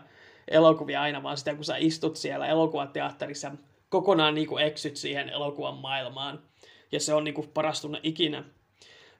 elokuvia 0.52 1.02
aina, 1.02 1.24
vaan 1.24 1.38
sitä, 1.38 1.56
kun 1.56 1.66
sä 1.66 1.76
istut 1.78 2.16
siellä 2.16 2.48
elokuvateatterissa 2.48 3.52
kokonaan 3.90 4.36
niin 4.36 4.48
kuin 4.48 4.64
eksyt 4.64 4.98
siihen 4.98 5.30
elokuvan 5.30 5.78
maailmaan. 5.78 6.40
Ja 6.92 7.00
se 7.00 7.14
on 7.14 7.24
niin 7.24 7.34
kuin 7.34 7.50
paras 7.54 7.82
tunne 7.82 8.00
ikinä. 8.04 8.44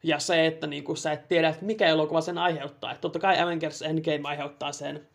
Ja 0.04 0.20
se, 0.20 0.46
että 0.46 0.68
niin 0.68 0.84
kuin 0.84 0.98
sä 0.98 1.12
et 1.12 1.28
tiedä, 1.28 1.50
että 1.50 1.66
mikä 1.66 1.88
elokuva 1.88 2.22
sen 2.22 2.38
aiheuttaa. 2.38 2.92
Että 2.92 3.02
totta 3.02 3.20
kai 3.20 3.40
Avengers 3.40 3.82
Endgame 3.82 4.30
aiheuttaa 4.30 4.72
sen, 4.72 5.08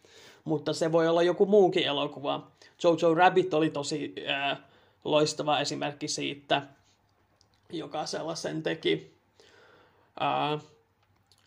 mutta 0.44 0.72
se 0.72 0.92
voi 0.92 1.08
olla 1.08 1.22
joku 1.22 1.46
muukin 1.46 1.84
elokuva. 1.84 2.50
Jojo 2.82 3.14
Rabbit 3.14 3.54
oli 3.54 3.70
tosi 3.70 4.14
äh, 4.28 4.58
loistava 5.04 5.60
esimerkki 5.60 6.08
siitä, 6.08 6.62
joka 7.72 8.06
sellaisen 8.06 8.62
teki. 8.62 9.14
Uh, 10.20 10.62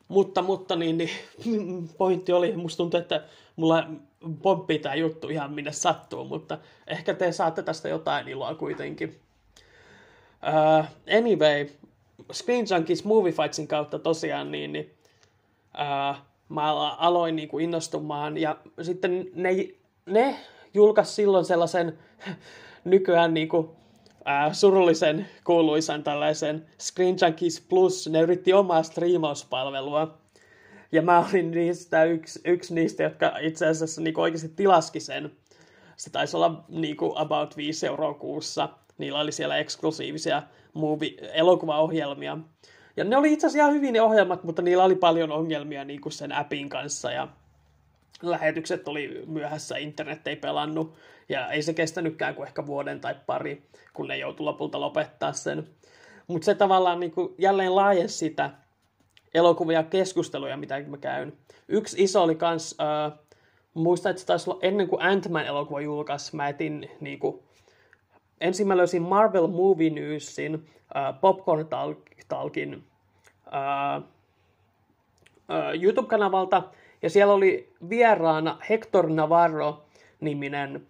mutta, 0.08 0.42
mutta 0.42 0.76
niin, 0.76 0.98
niin, 0.98 1.10
pointti 1.98 2.32
oli, 2.32 2.56
musta 2.56 2.78
tuntuu, 2.78 3.00
että 3.00 3.24
mulla 3.56 3.88
pomppii 4.36 4.80
tämä 4.80 4.96
juttu 4.96 5.30
ihan 5.30 5.54
minne 5.54 5.72
sattuu, 5.72 6.26
mutta 6.26 6.58
ehkä 6.88 7.14
te 7.14 7.32
saatte 7.32 7.64
tästä 7.64 7.90
jotain 7.90 8.28
iloa 8.28 8.56
kuitenkin. 8.56 9.20
Uh, 10.48 10.86
anyway, 11.18 11.68
Screen 12.34 12.66
Junkies 12.70 13.04
Movie 13.04 13.32
Fightsin 13.32 13.68
kautta 13.68 14.00
tosiaan 14.00 14.52
niin, 14.52 14.74
niin 14.74 14.98
uh, 15.74 16.18
mä 16.50 16.92
aloin 16.92 17.36
niin 17.36 17.50
kuin 17.50 17.64
innostumaan 17.64 18.38
ja 18.38 18.58
sitten 18.82 19.30
ne, 19.36 19.50
ne 20.06 20.36
julkaisi 20.74 21.14
silloin 21.14 21.46
sellaisen 21.46 22.00
nykyään 22.84 23.34
niin 23.34 23.50
kuin, 23.50 23.70
ää, 24.26 24.54
surullisen 24.54 25.28
kuuluisan 25.44 26.04
tällaisen 26.04 26.66
Screen 26.80 27.16
Junkies 27.22 27.66
Plus, 27.70 28.10
ne 28.10 28.22
yritti 28.22 28.54
omaa 28.54 28.84
striimauspalvelua. 28.84 30.18
Ja 30.92 31.02
mä 31.02 31.26
olin 31.30 31.52
niistä 31.52 32.04
yksi, 32.04 32.42
yksi 32.46 32.74
niistä, 32.74 33.04
jotka 33.04 33.38
itse 33.40 33.68
asiassa 33.68 34.02
niin 34.02 34.20
oikeasti 34.20 34.50
tilaski 34.56 35.00
sen. 35.00 35.32
Se 35.98 36.10
taisi 36.10 36.38
olla 36.38 36.64
niin 36.70 36.98
kuin 36.98 37.18
about 37.18 37.58
5 37.58 37.88
euroa 37.88 38.14
kuussa. 38.14 38.70
Niillä 38.98 39.20
oli 39.20 39.32
siellä 39.32 39.58
eksklusiivisia 39.58 40.44
movie, 40.74 41.12
elokuvaohjelmia. 41.34 42.38
Ja 42.98 43.04
ne 43.04 43.18
oli 43.18 43.34
itse 43.34 43.48
asiassa 43.48 43.66
ihan 43.66 43.74
hyvin 43.74 43.94
ne 43.94 44.02
ohjelmat, 44.02 44.44
mutta 44.44 44.62
niillä 44.62 44.84
oli 44.84 44.96
paljon 44.96 45.32
ongelmia 45.32 45.84
niin 45.84 46.02
kuin 46.02 46.14
sen 46.14 46.32
appin 46.32 46.70
kanssa. 46.70 47.12
Ja 47.12 47.28
lähetykset 48.22 48.88
oli 48.88 49.24
myöhässä, 49.28 49.78
internet 49.78 50.28
ei 50.28 50.36
pelannut. 50.36 50.96
Ja 51.30 51.52
ei 51.52 51.62
se 51.62 51.74
kestänytkään 51.74 52.36
kuin 52.36 52.48
ehkä 52.48 52.66
vuoden 52.66 53.02
tai 53.02 53.16
pari, 53.26 53.64
kun 53.94 54.08
ne 54.08 54.18
joutui 54.18 54.44
lopulta 54.44 54.82
lopettaa 54.82 55.34
sen. 55.34 55.68
Mutta 56.28 56.46
se 56.46 56.56
tavallaan 56.56 57.00
niin 57.00 57.12
kuin 57.12 57.36
jälleen 57.38 57.76
laajensi 57.76 58.18
sitä 58.18 58.52
elokuvia 59.38 59.84
keskusteluja, 59.84 60.58
mitä 60.58 60.80
mä 60.88 60.98
käyn. 60.98 61.34
Yksi 61.68 62.04
iso 62.04 62.24
oli 62.24 62.36
kans, 62.36 62.76
äh, 62.82 63.20
muistan, 63.74 64.10
että 64.10 64.20
se 64.20 64.26
taisi 64.26 64.50
olla 64.50 64.60
ennen 64.62 64.88
kuin 64.88 65.02
Ant-Man 65.02 65.46
elokuva 65.46 65.82
julkaisi, 65.82 66.36
mä 66.36 66.50
etin 66.50 66.90
niin 67.02 67.20
kuin, 67.20 67.40
ensin 68.42 68.68
mä 68.68 68.78
löysin 68.78 69.02
Marvel 69.02 69.48
Movie 69.48 69.90
Newsin, 69.90 70.68
äh, 70.96 71.22
Popcorn 71.22 71.68
Talkin 72.28 72.84
äh, 73.54 73.96
äh, 73.96 74.04
YouTube-kanavalta, 75.82 76.64
ja 77.02 77.10
siellä 77.10 77.34
oli 77.34 77.74
vieraana 77.90 78.58
Hector 78.70 79.10
Navarro-niminen 79.10 80.88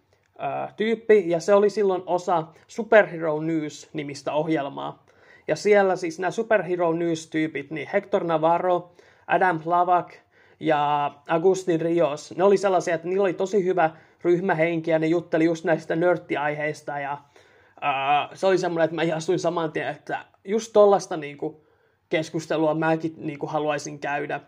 tyyppi, 0.77 1.29
ja 1.29 1.39
se 1.39 1.53
oli 1.53 1.69
silloin 1.69 2.03
osa 2.05 2.43
Superhero 2.67 3.41
News-nimistä 3.41 4.33
ohjelmaa. 4.33 5.03
Ja 5.47 5.55
siellä 5.55 5.95
siis 5.95 6.19
nämä 6.19 6.31
Superhero 6.31 6.93
News-tyypit, 6.93 7.71
niin 7.71 7.89
Hector 7.93 8.23
Navarro, 8.23 8.91
Adam 9.27 9.59
Plavak 9.59 10.13
ja 10.59 11.11
Agustin 11.27 11.81
Rios, 11.81 12.33
ne 12.37 12.43
oli 12.43 12.57
sellaisia, 12.57 12.95
että 12.95 13.07
niillä 13.07 13.23
oli 13.23 13.33
tosi 13.33 13.65
hyvä 13.65 13.89
ryhmähenki, 14.23 14.91
ja 14.91 14.99
ne 14.99 15.07
jutteli 15.07 15.45
just 15.45 15.65
näistä 15.65 15.95
nörttiaiheista, 15.95 16.99
ja 16.99 17.13
uh, 17.13 18.29
se 18.33 18.47
oli 18.47 18.57
semmoinen, 18.57 18.85
että 18.85 18.95
mä 18.95 19.01
ihastuin 19.01 19.39
saman 19.39 19.71
tien, 19.71 19.87
että 19.87 20.25
just 20.45 20.73
tollasta 20.73 21.17
niinku, 21.17 21.67
keskustelua 22.09 22.73
mäkin 22.73 23.13
niinku, 23.17 23.47
haluaisin 23.47 23.99
käydä. 23.99 24.39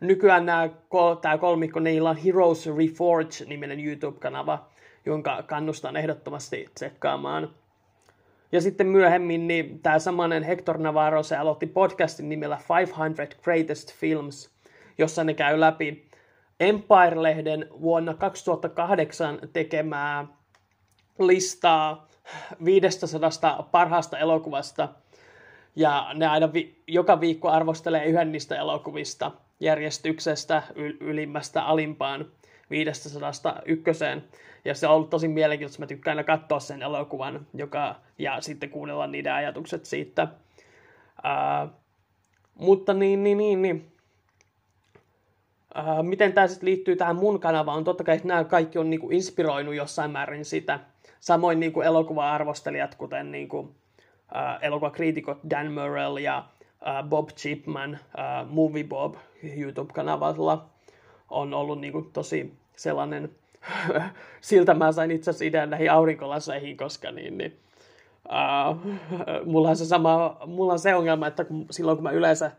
Nykyään 0.00 0.46
nämä, 0.46 0.68
tämä 1.20 1.38
kolmikko, 1.38 1.80
niillä 1.80 2.10
on 2.10 2.16
Heroes 2.16 2.66
Reforge-niminen 2.66 3.80
YouTube-kanava, 3.80 4.68
jonka 5.06 5.42
kannustan 5.42 5.96
ehdottomasti 5.96 6.66
tsekkaamaan. 6.74 7.54
Ja 8.52 8.60
sitten 8.60 8.86
myöhemmin 8.86 9.48
niin 9.48 9.80
tämä 9.80 9.98
samanen 9.98 10.42
Hector 10.42 10.78
Navarro, 10.78 11.22
se 11.22 11.36
aloitti 11.36 11.66
podcastin 11.66 12.28
nimellä 12.28 12.58
500 12.78 13.26
Greatest 13.42 13.94
Films, 13.94 14.50
jossa 14.98 15.24
ne 15.24 15.34
käy 15.34 15.60
läpi 15.60 16.06
Empire-lehden 16.60 17.68
vuonna 17.80 18.14
2008 18.14 19.38
tekemää 19.52 20.26
listaa 21.18 22.08
500 22.64 23.68
parhaasta 23.72 24.18
elokuvasta. 24.18 24.88
Ja 25.76 26.10
ne 26.14 26.26
aina 26.26 26.52
vi- 26.52 26.82
joka 26.86 27.20
viikko 27.20 27.48
arvostelee 27.48 28.04
yhden 28.04 28.32
niistä 28.32 28.56
elokuvista 28.56 29.32
järjestyksestä 29.60 30.62
yl- 30.74 30.96
ylimmästä 31.00 31.62
alimpaan 31.62 32.26
500 32.70 33.62
ykköseen. 33.64 34.24
Ja 34.64 34.74
se 34.74 34.86
on 34.86 34.94
ollut 34.94 35.10
tosi 35.10 35.28
mielenkiintoista. 35.28 35.82
Mä 35.82 35.86
tykkään 35.86 36.18
aina 36.18 36.26
katsoa 36.26 36.60
sen 36.60 36.82
elokuvan 36.82 37.46
joka, 37.54 37.96
ja 38.18 38.40
sitten 38.40 38.70
kuunnella 38.70 39.06
niiden 39.06 39.32
ajatukset 39.32 39.84
siitä. 39.84 40.28
Uh, 41.18 41.70
mutta 42.54 42.94
niin, 42.94 43.24
niin, 43.24 43.38
niin, 43.38 43.62
niin. 43.62 43.92
Uh, 45.78 46.02
miten 46.02 46.32
tämä 46.32 46.46
sitten 46.46 46.66
liittyy 46.66 46.96
tähän 46.96 47.16
mun 47.16 47.40
kanavaan? 47.40 47.84
Totta 47.84 48.04
kai 48.04 48.20
nämä 48.24 48.44
kaikki 48.44 48.78
on 48.78 48.90
niinku 48.90 49.10
inspiroinut 49.10 49.74
jossain 49.74 50.10
määrin 50.10 50.44
sitä. 50.44 50.80
Samoin 51.20 51.60
niinku 51.60 51.80
elokuva-arvostelijat, 51.80 52.94
kuten 52.94 53.32
niinku, 53.32 53.58
uh, 53.58 53.74
elokuvakriitikot 54.60 55.38
Dan 55.50 55.72
Murrell 55.72 56.16
ja 56.16 56.44
uh, 56.58 57.08
Bob 57.08 57.28
Chipman 57.30 57.90
uh, 57.92 58.50
Movie 58.50 58.84
Bob 58.84 59.14
YouTube-kanavalla 59.42 60.75
on 61.30 61.54
ollut 61.54 61.80
niinku 61.80 62.02
tosi 62.12 62.52
sellainen 62.76 63.30
siltä 64.40 64.74
mä 64.74 64.92
sain 64.92 65.10
itse 65.10 65.30
asiassa 65.30 65.44
idean 65.44 65.70
näihin 65.70 65.92
aurinkolaseihin, 65.92 66.76
koska 66.76 67.10
niin, 67.10 67.38
niin 67.38 67.58
uh, 68.28 68.76
mulla 69.44 69.68
on 69.68 69.76
se 69.76 69.84
sama, 69.84 70.36
mulla 70.46 70.72
on 70.72 70.78
se 70.78 70.94
ongelma, 70.94 71.26
että 71.26 71.44
kun, 71.44 71.66
silloin 71.70 71.96
kun 71.96 72.02
mä 72.02 72.10
yleensä 72.10 72.50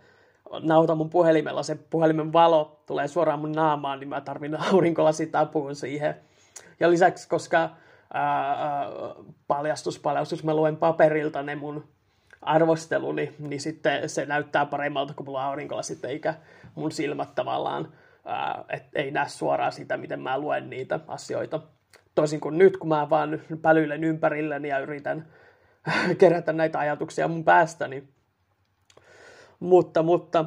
nautan 0.59 0.97
mun 0.97 1.09
puhelimella, 1.09 1.63
se 1.63 1.75
puhelimen 1.89 2.33
valo 2.33 2.79
tulee 2.85 3.07
suoraan 3.07 3.39
mun 3.39 3.51
naamaan, 3.51 3.99
niin 3.99 4.09
mä 4.09 4.21
tarvin 4.21 4.61
aurinkolasit 4.73 5.35
apuun 5.35 5.75
siihen. 5.75 6.15
Ja 6.79 6.89
lisäksi, 6.89 7.29
koska 7.29 7.69
ää, 8.13 8.51
ää, 8.51 8.87
paljastus, 9.47 9.99
paljastus, 9.99 10.43
mä 10.43 10.55
luen 10.55 10.77
paperilta 10.77 11.43
ne 11.43 11.55
mun 11.55 11.83
arvosteluni, 12.41 13.33
niin 13.39 13.61
sitten 13.61 14.09
se 14.09 14.25
näyttää 14.25 14.65
paremmalta, 14.65 15.13
kun 15.13 15.25
mulla 15.25 15.45
aurinkolasit, 15.45 16.05
eikä 16.05 16.33
mun 16.75 16.91
silmät 16.91 17.35
tavallaan 17.35 17.87
et 18.69 18.83
ei 18.95 19.11
näe 19.11 19.29
suoraan 19.29 19.71
sitä, 19.71 19.97
miten 19.97 20.21
mä 20.21 20.39
luen 20.39 20.69
niitä 20.69 20.99
asioita. 21.07 21.59
Toisin 22.15 22.39
kuin 22.39 22.57
nyt, 22.57 22.77
kun 22.77 22.89
mä 22.89 23.09
vaan 23.09 23.41
pälyilen 23.61 24.03
ympärilleni 24.03 24.67
ja 24.67 24.79
yritän 24.79 25.27
kerätä 26.19 26.53
näitä 26.53 26.79
ajatuksia 26.79 27.27
mun 27.27 27.43
päästäni. 27.43 28.03
Mutta, 29.59 30.03
mutta 30.03 30.45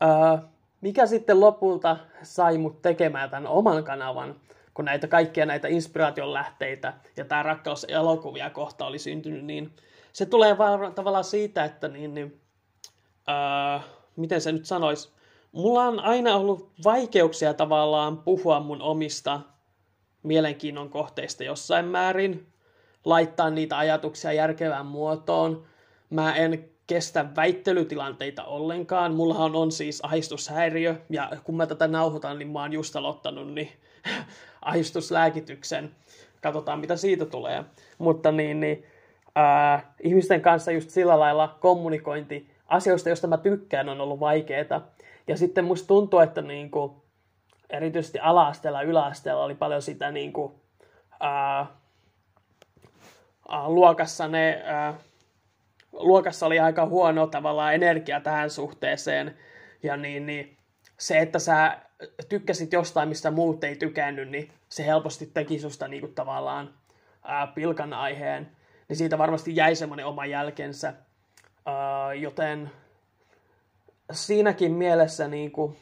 ää, 0.00 0.42
mikä 0.80 1.06
sitten 1.06 1.40
lopulta 1.40 1.96
sai 2.22 2.58
mut 2.58 2.82
tekemään 2.82 3.30
tämän 3.30 3.46
oman 3.46 3.84
kanavan, 3.84 4.36
kun 4.74 4.84
näitä 4.84 5.08
kaikkia 5.08 5.46
näitä 5.46 5.68
inspiraation 5.68 6.34
lähteitä 6.34 6.92
ja 7.16 7.24
tämä 7.24 7.42
rakkaus 7.42 7.86
elokuvia 7.88 8.50
kohta 8.50 8.86
oli 8.86 8.98
syntynyt, 8.98 9.44
niin 9.44 9.72
se 10.12 10.26
tulee 10.26 10.58
vaan 10.58 10.94
tavallaan 10.94 11.24
siitä, 11.24 11.64
että 11.64 11.88
niin, 11.88 12.14
niin, 12.14 12.40
ää, 13.26 13.80
miten 14.16 14.40
se 14.40 14.52
nyt 14.52 14.66
sanoisi, 14.66 15.12
mulla 15.52 15.84
on 15.84 16.00
aina 16.00 16.36
ollut 16.36 16.70
vaikeuksia 16.84 17.54
tavallaan 17.54 18.18
puhua 18.18 18.60
mun 18.60 18.82
omista 18.82 19.40
mielenkiinnon 20.22 20.90
kohteista 20.90 21.44
jossain 21.44 21.84
määrin, 21.84 22.46
laittaa 23.04 23.50
niitä 23.50 23.78
ajatuksia 23.78 24.32
järkevään 24.32 24.86
muotoon. 24.86 25.64
Mä 26.10 26.34
en 26.34 26.70
kestä 26.86 27.26
väittelytilanteita 27.36 28.44
ollenkaan. 28.44 29.14
Mullahan 29.14 29.56
on 29.56 29.72
siis 29.72 30.00
ahistushäiriö, 30.04 30.96
ja 31.10 31.30
kun 31.44 31.56
mä 31.56 31.66
tätä 31.66 31.88
nauhoitan, 31.88 32.38
niin 32.38 32.48
mä 32.48 32.60
oon 32.60 32.72
just 32.72 32.96
aloittanut 32.96 33.52
niin 33.52 33.68
ahistuslääkityksen. 34.62 35.90
Katsotaan, 36.42 36.80
mitä 36.80 36.96
siitä 36.96 37.26
tulee. 37.26 37.64
Mutta 37.98 38.32
niin, 38.32 38.60
niin 38.60 38.84
ää, 39.34 39.94
ihmisten 40.02 40.40
kanssa 40.40 40.72
just 40.72 40.90
sillä 40.90 41.18
lailla 41.20 41.56
kommunikointi 41.60 42.50
asioista, 42.68 43.08
joista 43.08 43.26
mä 43.26 43.38
tykkään, 43.38 43.88
on 43.88 44.00
ollut 44.00 44.20
vaikeaa. 44.20 44.88
Ja 45.30 45.36
sitten 45.36 45.64
musta 45.64 45.86
tuntuu, 45.86 46.18
että 46.18 46.42
niin 46.42 46.70
kuin, 46.70 46.92
erityisesti 47.68 48.18
ala-asteella 48.18 48.82
ja 48.82 48.88
yläasteella 48.88 49.44
oli 49.44 49.54
paljon 49.54 49.82
sitä 49.82 50.10
niin 50.10 50.32
kuin, 50.32 50.54
ää, 51.20 51.66
ää, 53.48 53.68
luokassa 53.68 54.28
ne, 54.28 54.62
ää, 54.64 54.94
luokassa 55.92 56.46
oli 56.46 56.60
aika 56.60 56.86
huono 56.86 57.26
tavallaan 57.26 57.74
energia 57.74 58.20
tähän 58.20 58.50
suhteeseen. 58.50 59.36
Ja 59.82 59.96
niin, 59.96 60.26
niin 60.26 60.56
se, 60.98 61.18
että 61.18 61.38
sä 61.38 61.78
tykkäsit 62.28 62.72
jostain, 62.72 63.08
mistä 63.08 63.30
muut 63.30 63.64
ei 63.64 63.76
tykännyt, 63.76 64.28
niin 64.28 64.52
se 64.68 64.86
helposti 64.86 65.26
teki 65.26 65.58
susta 65.58 65.88
niin 65.88 66.00
kuin, 66.00 66.14
tavallaan 66.14 66.74
ää, 67.24 67.46
pilkan 67.46 67.92
aiheen. 67.92 68.50
Niin 68.88 68.96
siitä 68.96 69.18
varmasti 69.18 69.56
jäi 69.56 69.76
semmoinen 69.76 70.06
oma 70.06 70.26
jälkensä. 70.26 70.94
Ää, 71.66 72.14
joten 72.14 72.70
siinäkin 74.12 74.72
mielessä 74.72 75.28
niin 75.28 75.52
kuin, 75.52 75.76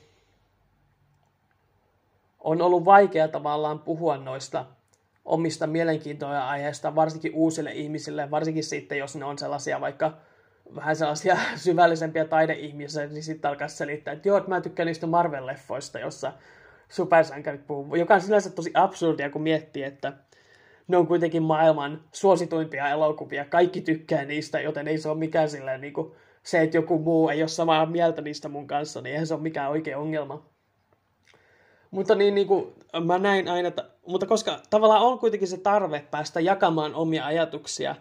on 2.40 2.62
ollut 2.62 2.84
vaikea 2.84 3.28
tavallaan 3.28 3.78
puhua 3.78 4.16
noista 4.16 4.66
omista 5.24 5.66
mielenkiintoja 5.66 6.48
aiheista, 6.48 6.94
varsinkin 6.94 7.34
uusille 7.34 7.72
ihmisille, 7.72 8.30
varsinkin 8.30 8.64
sitten, 8.64 8.98
jos 8.98 9.16
ne 9.16 9.24
on 9.24 9.38
sellaisia 9.38 9.80
vaikka 9.80 10.16
vähän 10.74 10.96
sellaisia 10.96 11.36
syvällisempiä 11.56 12.24
taideihmisiä, 12.24 13.06
niin 13.06 13.22
sitten 13.22 13.48
alkaa 13.48 13.68
selittää, 13.68 14.14
että 14.14 14.28
joo, 14.28 14.38
että 14.38 14.50
mä 14.50 14.60
tykkään 14.60 14.86
niistä 14.86 15.06
Marvel-leffoista, 15.06 16.00
jossa 16.00 16.32
supersankarit 16.88 17.66
puhuu, 17.66 17.94
joka 17.94 18.14
on 18.14 18.20
sinänsä 18.20 18.50
tosi 18.50 18.70
absurdia, 18.74 19.30
kun 19.30 19.42
miettii, 19.42 19.82
että 19.82 20.12
ne 20.88 20.96
on 20.96 21.06
kuitenkin 21.06 21.42
maailman 21.42 22.00
suosituimpia 22.12 22.88
elokuvia, 22.88 23.44
kaikki 23.44 23.80
tykkää 23.80 24.24
niistä, 24.24 24.60
joten 24.60 24.88
ei 24.88 24.98
se 24.98 25.08
ole 25.08 25.18
mikään 25.18 25.50
silleen 25.50 25.80
niin 25.80 25.92
kuin 25.92 26.12
se, 26.48 26.62
että 26.62 26.76
joku 26.76 26.98
muu 26.98 27.28
ei 27.28 27.42
ole 27.42 27.48
samaa 27.48 27.86
mieltä 27.86 28.22
niistä 28.22 28.48
mun 28.48 28.66
kanssa, 28.66 29.00
niin 29.00 29.12
eihän 29.12 29.26
se 29.26 29.34
ole 29.34 29.42
mikään 29.42 29.70
oikea 29.70 29.98
ongelma. 29.98 30.42
Mutta 31.90 32.14
niin, 32.14 32.34
niin 32.34 32.46
kuin, 32.46 32.74
mä 33.04 33.18
näin 33.18 33.48
aina, 33.48 33.68
että, 33.68 33.90
mutta 34.06 34.26
koska 34.26 34.60
tavallaan 34.70 35.02
on 35.02 35.18
kuitenkin 35.18 35.48
se 35.48 35.56
tarve 35.56 36.06
päästä 36.10 36.40
jakamaan 36.40 36.94
omia 36.94 37.26
ajatuksia, 37.26 37.94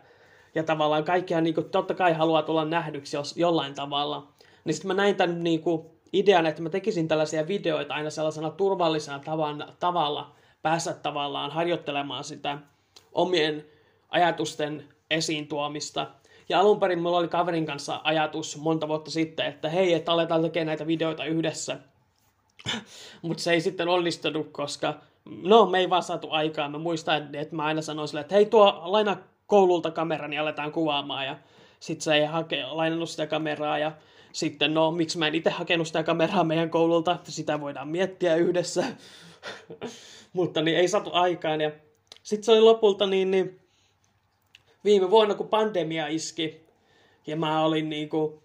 ja 0.55 0.63
tavallaan 0.63 1.03
kaikkia 1.03 1.41
niin 1.41 1.55
kuin, 1.55 1.69
totta 1.69 1.93
kai 1.93 2.13
haluaa 2.13 2.41
tulla 2.41 2.65
nähdyksi 2.65 3.17
jos, 3.17 3.37
jollain 3.37 3.73
tavalla, 3.73 4.33
niin 4.65 4.73
sitten 4.73 4.87
mä 4.87 4.93
näin 4.93 5.15
tämän 5.15 5.43
niin 5.43 5.61
kuin, 5.61 5.85
idean, 6.13 6.45
että 6.45 6.61
mä 6.61 6.69
tekisin 6.69 7.07
tällaisia 7.07 7.47
videoita 7.47 7.93
aina 7.93 8.09
sellaisena 8.09 8.49
turvallisena 8.49 9.19
tavan, 9.19 9.73
tavalla, 9.79 10.35
päästä 10.61 10.93
tavallaan 10.93 11.51
harjoittelemaan 11.51 12.23
sitä 12.23 12.57
omien 13.11 13.65
ajatusten 14.09 14.83
esiin 15.11 15.47
tuomista 15.47 16.07
ja 16.49 16.59
alun 16.59 16.79
perin 16.79 17.01
mulla 17.01 17.17
oli 17.17 17.27
kaverin 17.27 17.65
kanssa 17.65 18.01
ajatus 18.03 18.57
monta 18.57 18.87
vuotta 18.87 19.11
sitten, 19.11 19.45
että 19.45 19.69
hei, 19.69 19.93
että 19.93 20.11
aletaan 20.11 20.41
tekemään 20.41 20.67
näitä 20.67 20.87
videoita 20.87 21.25
yhdessä. 21.25 21.77
Mutta 23.21 23.43
se 23.43 23.51
ei 23.51 23.61
sitten 23.61 23.87
onnistunut, 23.87 24.51
koska 24.51 24.93
no, 25.25 25.65
me 25.65 25.79
ei 25.79 25.89
vaan 25.89 26.03
saatu 26.03 26.27
aikaa. 26.31 26.69
Mä 26.69 26.77
muistan, 26.77 27.35
että 27.35 27.55
mä 27.55 27.65
aina 27.65 27.81
sanoin 27.81 28.07
sille, 28.07 28.21
että 28.21 28.35
hei, 28.35 28.45
tuo 28.45 28.81
laina 28.83 29.17
koululta 29.47 29.91
kamera, 29.91 30.27
niin 30.27 30.41
aletaan 30.41 30.71
kuvaamaan. 30.71 31.25
Ja 31.25 31.37
sitten 31.79 32.03
se 32.03 32.15
ei 32.15 32.25
hake, 32.25 32.63
lainannut 32.65 33.09
sitä 33.09 33.27
kameraa 33.27 33.77
ja 33.77 33.91
sitten 34.31 34.73
no, 34.73 34.91
miksi 34.91 35.17
mä 35.17 35.27
en 35.27 35.35
itse 35.35 35.49
hakenut 35.49 35.87
sitä 35.87 36.03
kameraa 36.03 36.43
meidän 36.43 36.69
koululta, 36.69 37.17
sitä 37.23 37.61
voidaan 37.61 37.87
miettiä 37.87 38.35
yhdessä. 38.35 38.83
Mutta 40.33 40.61
niin 40.61 40.77
ei 40.77 40.87
saatu 40.87 41.09
aikaan 41.13 41.61
ja 41.61 41.71
sitten 42.23 42.43
se 42.43 42.51
oli 42.51 42.61
lopulta 42.61 43.07
niin, 43.07 43.31
niin 43.31 43.59
viime 44.85 45.09
vuonna, 45.09 45.35
kun 45.35 45.47
pandemia 45.47 46.07
iski, 46.07 46.61
ja 47.27 47.35
mä 47.35 47.65
olin 47.65 47.89
niinku, 47.89 48.43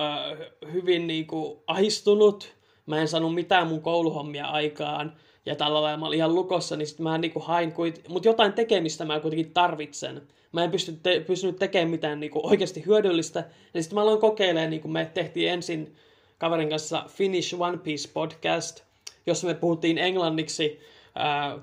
äh, 0.00 0.38
hyvin 0.72 1.06
niinku 1.06 1.62
ahistunut, 1.66 2.54
mä 2.86 3.00
en 3.00 3.08
saanut 3.08 3.34
mitään 3.34 3.68
mun 3.68 3.82
kouluhommia 3.82 4.46
aikaan, 4.46 5.16
ja 5.46 5.56
tällä 5.56 5.82
lailla 5.82 5.98
mä 5.98 6.06
olin 6.06 6.16
ihan 6.16 6.34
lukossa, 6.34 6.76
niin 6.76 6.86
sitten 6.86 7.04
mä 7.04 7.18
niin 7.18 7.32
kuin 7.32 7.44
hain, 7.44 7.74
mutta 8.08 8.28
jotain 8.28 8.52
tekemistä 8.52 9.04
mä 9.04 9.20
kuitenkin 9.20 9.52
tarvitsen. 9.54 10.22
Mä 10.52 10.64
en 10.64 10.70
pysty 10.70 10.98
te- 11.02 11.20
pystynyt 11.20 11.56
tekemään 11.56 11.90
mitään 11.90 12.20
niin 12.20 12.30
kuin 12.30 12.46
oikeasti 12.46 12.86
hyödyllistä, 12.86 13.44
niin 13.74 13.82
sitten 13.82 13.94
mä 13.94 14.02
aloin 14.02 14.20
kokeilemaan, 14.20 14.70
niin 14.70 14.82
kuin 14.82 14.92
me 14.92 15.10
tehtiin 15.14 15.48
ensin 15.48 15.96
kaverin 16.38 16.68
kanssa 16.68 17.04
Finish 17.08 17.54
One 17.60 17.78
Piece 17.78 18.10
podcast, 18.12 18.80
jossa 19.26 19.46
me 19.46 19.54
puhuttiin 19.54 19.98
englanniksi 19.98 20.80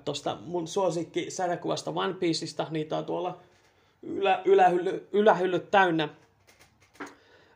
tuosta 0.05 0.37
mun 0.45 0.67
suosikki 0.67 1.31
sarjakuvasta 1.31 1.91
One 1.95 2.13
Pieceista, 2.13 2.67
niitä 2.69 2.97
on 2.97 3.05
tuolla 3.05 3.39
ylä, 4.01 4.41
ylähylly, 4.45 5.07
ylähyllyt 5.11 5.71
täynnä. 5.71 6.09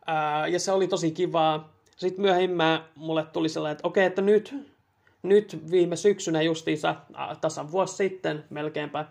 Ää, 0.06 0.48
ja 0.48 0.60
se 0.60 0.72
oli 0.72 0.88
tosi 0.88 1.12
kivaa. 1.12 1.74
Sitten 1.98 2.22
myöhemmin 2.22 2.80
mulle 2.96 3.26
tuli 3.34 3.50
sellainen, 3.50 3.72
että 3.72 3.88
okei, 3.88 4.06
että 4.06 4.22
nyt, 4.22 4.56
nyt 5.24 5.72
viime 5.72 5.96
syksynä 5.96 6.42
justiinsa, 6.42 6.96
tasan 7.42 7.72
vuosi 7.72 7.96
sitten 7.96 8.44
melkeinpä, 8.50 9.06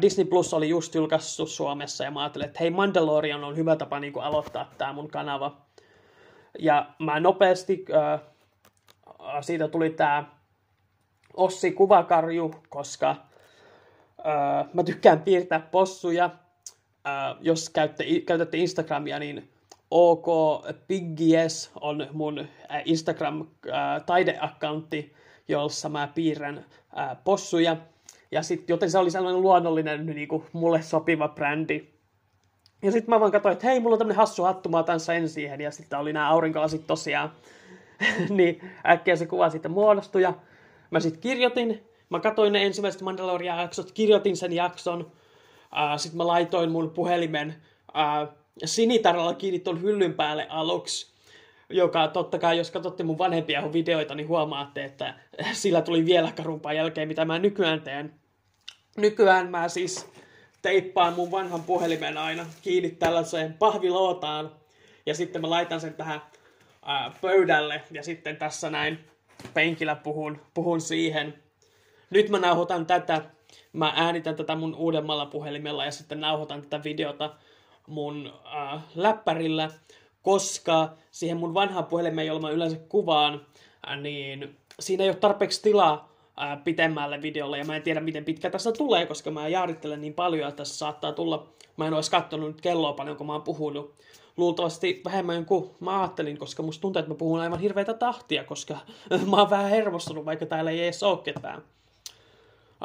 Disney 0.00 0.24
Plus 0.24 0.54
oli 0.54 0.68
just 0.68 0.94
julkaissut 0.94 1.48
Suomessa 1.48 2.04
ja 2.04 2.10
mä 2.10 2.20
ajattelin, 2.20 2.46
että 2.46 2.58
hei 2.60 2.70
Mandalorian 2.70 3.44
on 3.44 3.56
hyvä 3.56 3.76
tapa 3.76 4.00
niin 4.00 4.20
aloittaa 4.20 4.70
tämä 4.78 4.92
mun 4.92 5.08
kanava. 5.08 5.56
Ja 6.58 6.86
mä 6.98 7.20
nopeasti, 7.20 7.84
äh, 7.94 8.20
siitä 9.40 9.68
tuli 9.68 9.90
tämä 9.90 10.24
Ossi 11.34 11.72
Kuvakarju, 11.72 12.54
koska 12.68 13.16
äh, 14.18 14.66
mä 14.72 14.82
tykkään 14.82 15.22
piirtää 15.22 15.60
possuja. 15.60 16.24
Äh, 16.24 16.32
jos 17.40 17.70
käytte, 17.70 18.04
käytätte 18.26 18.56
Instagramia, 18.56 19.18
niin 19.18 19.50
OK 19.90 20.26
Piggies 20.86 21.70
on 21.80 22.06
mun 22.12 22.46
Instagram-taideakkauntti, 22.84 25.14
jossa 25.48 25.88
mä 25.88 26.08
piirrän 26.14 26.64
äh, 26.98 27.16
possuja. 27.24 27.76
Ja 28.30 28.42
sit, 28.42 28.68
joten 28.68 28.90
se 28.90 28.98
oli 28.98 29.10
sellainen 29.10 29.42
luonnollinen 29.42 30.06
niin 30.06 30.28
kuin 30.28 30.44
mulle 30.52 30.82
sopiva 30.82 31.28
brändi. 31.28 31.88
Ja 32.82 32.92
sitten 32.92 33.14
mä 33.14 33.20
vaan 33.20 33.32
katsoin, 33.32 33.52
että 33.52 33.66
hei, 33.66 33.80
mulla 33.80 33.94
on 33.94 33.98
tämmönen 33.98 34.16
hassu 34.16 34.42
hattu, 34.42 34.68
mä 34.68 34.78
otan 34.78 35.00
sen 35.00 35.28
siihen. 35.28 35.60
Ja 35.60 35.70
sitten 35.70 35.98
oli 35.98 36.12
nämä 36.12 36.30
aurinkolasit 36.30 36.86
tosiaan. 36.86 37.32
niin 38.36 38.70
äkkiä 38.86 39.16
se 39.16 39.26
kuva 39.26 39.50
sitten 39.50 39.70
muodostui. 39.70 40.22
Ja 40.22 40.34
mä 40.90 41.00
sitten 41.00 41.20
kirjoitin, 41.20 41.88
mä 42.10 42.20
katsoin 42.20 42.52
ne 42.52 42.62
ensimmäiset 42.62 43.02
Mandalorian-jaksot, 43.02 43.92
kirjoitin 43.92 44.36
sen 44.36 44.52
jakson. 44.52 45.00
Uh, 45.00 45.98
sitten 45.98 46.16
mä 46.16 46.26
laitoin 46.26 46.70
mun 46.70 46.90
puhelimen 46.90 47.54
uh, 47.88 48.34
sinitaralla 48.64 49.34
kiinni 49.34 49.58
tuon 49.58 49.82
hyllyn 49.82 50.14
päälle 50.14 50.46
aluksi 50.48 51.16
joka 51.70 52.08
totta 52.08 52.38
kai, 52.38 52.58
jos 52.58 52.70
katsotte 52.70 53.02
mun 53.02 53.18
vanhempia 53.18 53.72
videoita, 53.72 54.14
niin 54.14 54.28
huomaatte, 54.28 54.84
että 54.84 55.14
sillä 55.52 55.82
tuli 55.82 56.06
vielä 56.06 56.32
karumpaa 56.36 56.72
jälkeen, 56.72 57.08
mitä 57.08 57.24
mä 57.24 57.38
nykyään 57.38 57.80
teen. 57.80 58.14
Nykyään 58.96 59.50
mä 59.50 59.68
siis 59.68 60.06
teippaan 60.62 61.14
mun 61.14 61.30
vanhan 61.30 61.62
puhelimen 61.62 62.18
aina 62.18 62.46
kiinni 62.62 62.90
tällaiseen 62.90 63.52
pahvilootaan, 63.52 64.50
ja 65.06 65.14
sitten 65.14 65.40
mä 65.40 65.50
laitan 65.50 65.80
sen 65.80 65.94
tähän 65.94 66.20
ää, 66.84 67.12
pöydälle, 67.20 67.82
ja 67.90 68.02
sitten 68.02 68.36
tässä 68.36 68.70
näin 68.70 68.98
penkillä 69.54 69.94
puhun, 69.94 70.40
puhun 70.54 70.80
siihen. 70.80 71.42
Nyt 72.10 72.28
mä 72.28 72.38
nauhoitan 72.38 72.86
tätä, 72.86 73.22
mä 73.72 73.92
äänitän 73.96 74.36
tätä 74.36 74.56
mun 74.56 74.74
uudemmalla 74.74 75.26
puhelimella, 75.26 75.84
ja 75.84 75.90
sitten 75.90 76.20
nauhoitan 76.20 76.62
tätä 76.62 76.84
videota 76.84 77.34
mun 77.86 78.32
ää, 78.44 78.80
läppärillä, 78.94 79.70
koska 80.22 80.92
siihen 81.10 81.36
mun 81.36 81.54
vanhaan 81.54 81.86
puhelimeen, 81.86 82.26
jolla 82.26 82.40
mä 82.40 82.50
yleensä 82.50 82.76
kuvaan, 82.88 83.46
niin 84.00 84.56
siinä 84.80 85.04
ei 85.04 85.10
ole 85.10 85.16
tarpeeksi 85.16 85.62
tilaa 85.62 86.12
ää, 86.36 86.56
pitemmälle 86.56 87.22
videolle, 87.22 87.58
ja 87.58 87.64
mä 87.64 87.76
en 87.76 87.82
tiedä, 87.82 88.00
miten 88.00 88.24
pitkä 88.24 88.50
tässä 88.50 88.72
tulee, 88.72 89.06
koska 89.06 89.30
mä 89.30 89.48
jaarittelen 89.48 90.00
niin 90.00 90.14
paljon, 90.14 90.48
että 90.48 90.56
tässä 90.56 90.78
saattaa 90.78 91.12
tulla, 91.12 91.46
mä 91.76 91.86
en 91.86 91.94
olisi 91.94 92.10
katsonut 92.10 92.48
nyt 92.48 92.60
kelloa 92.60 92.92
paljon, 92.92 93.16
kun 93.16 93.26
mä 93.26 93.32
oon 93.32 93.42
puhunut, 93.42 93.94
luultavasti 94.36 95.00
vähemmän 95.04 95.44
kuin 95.44 95.70
mä 95.80 96.00
ajattelin, 96.00 96.38
koska 96.38 96.62
musta 96.62 96.82
tuntuu, 96.82 97.00
että 97.00 97.12
mä 97.12 97.18
puhun 97.18 97.40
aivan 97.40 97.60
hirveitä 97.60 97.94
tahtia, 97.94 98.44
koska 98.44 98.76
mä 99.30 99.36
oon 99.36 99.50
vähän 99.50 99.70
hermostunut, 99.70 100.24
vaikka 100.24 100.46
täällä 100.46 100.70
ei 100.70 100.82
edes 100.82 101.02
ole 101.02 101.18
ketään. 101.18 101.62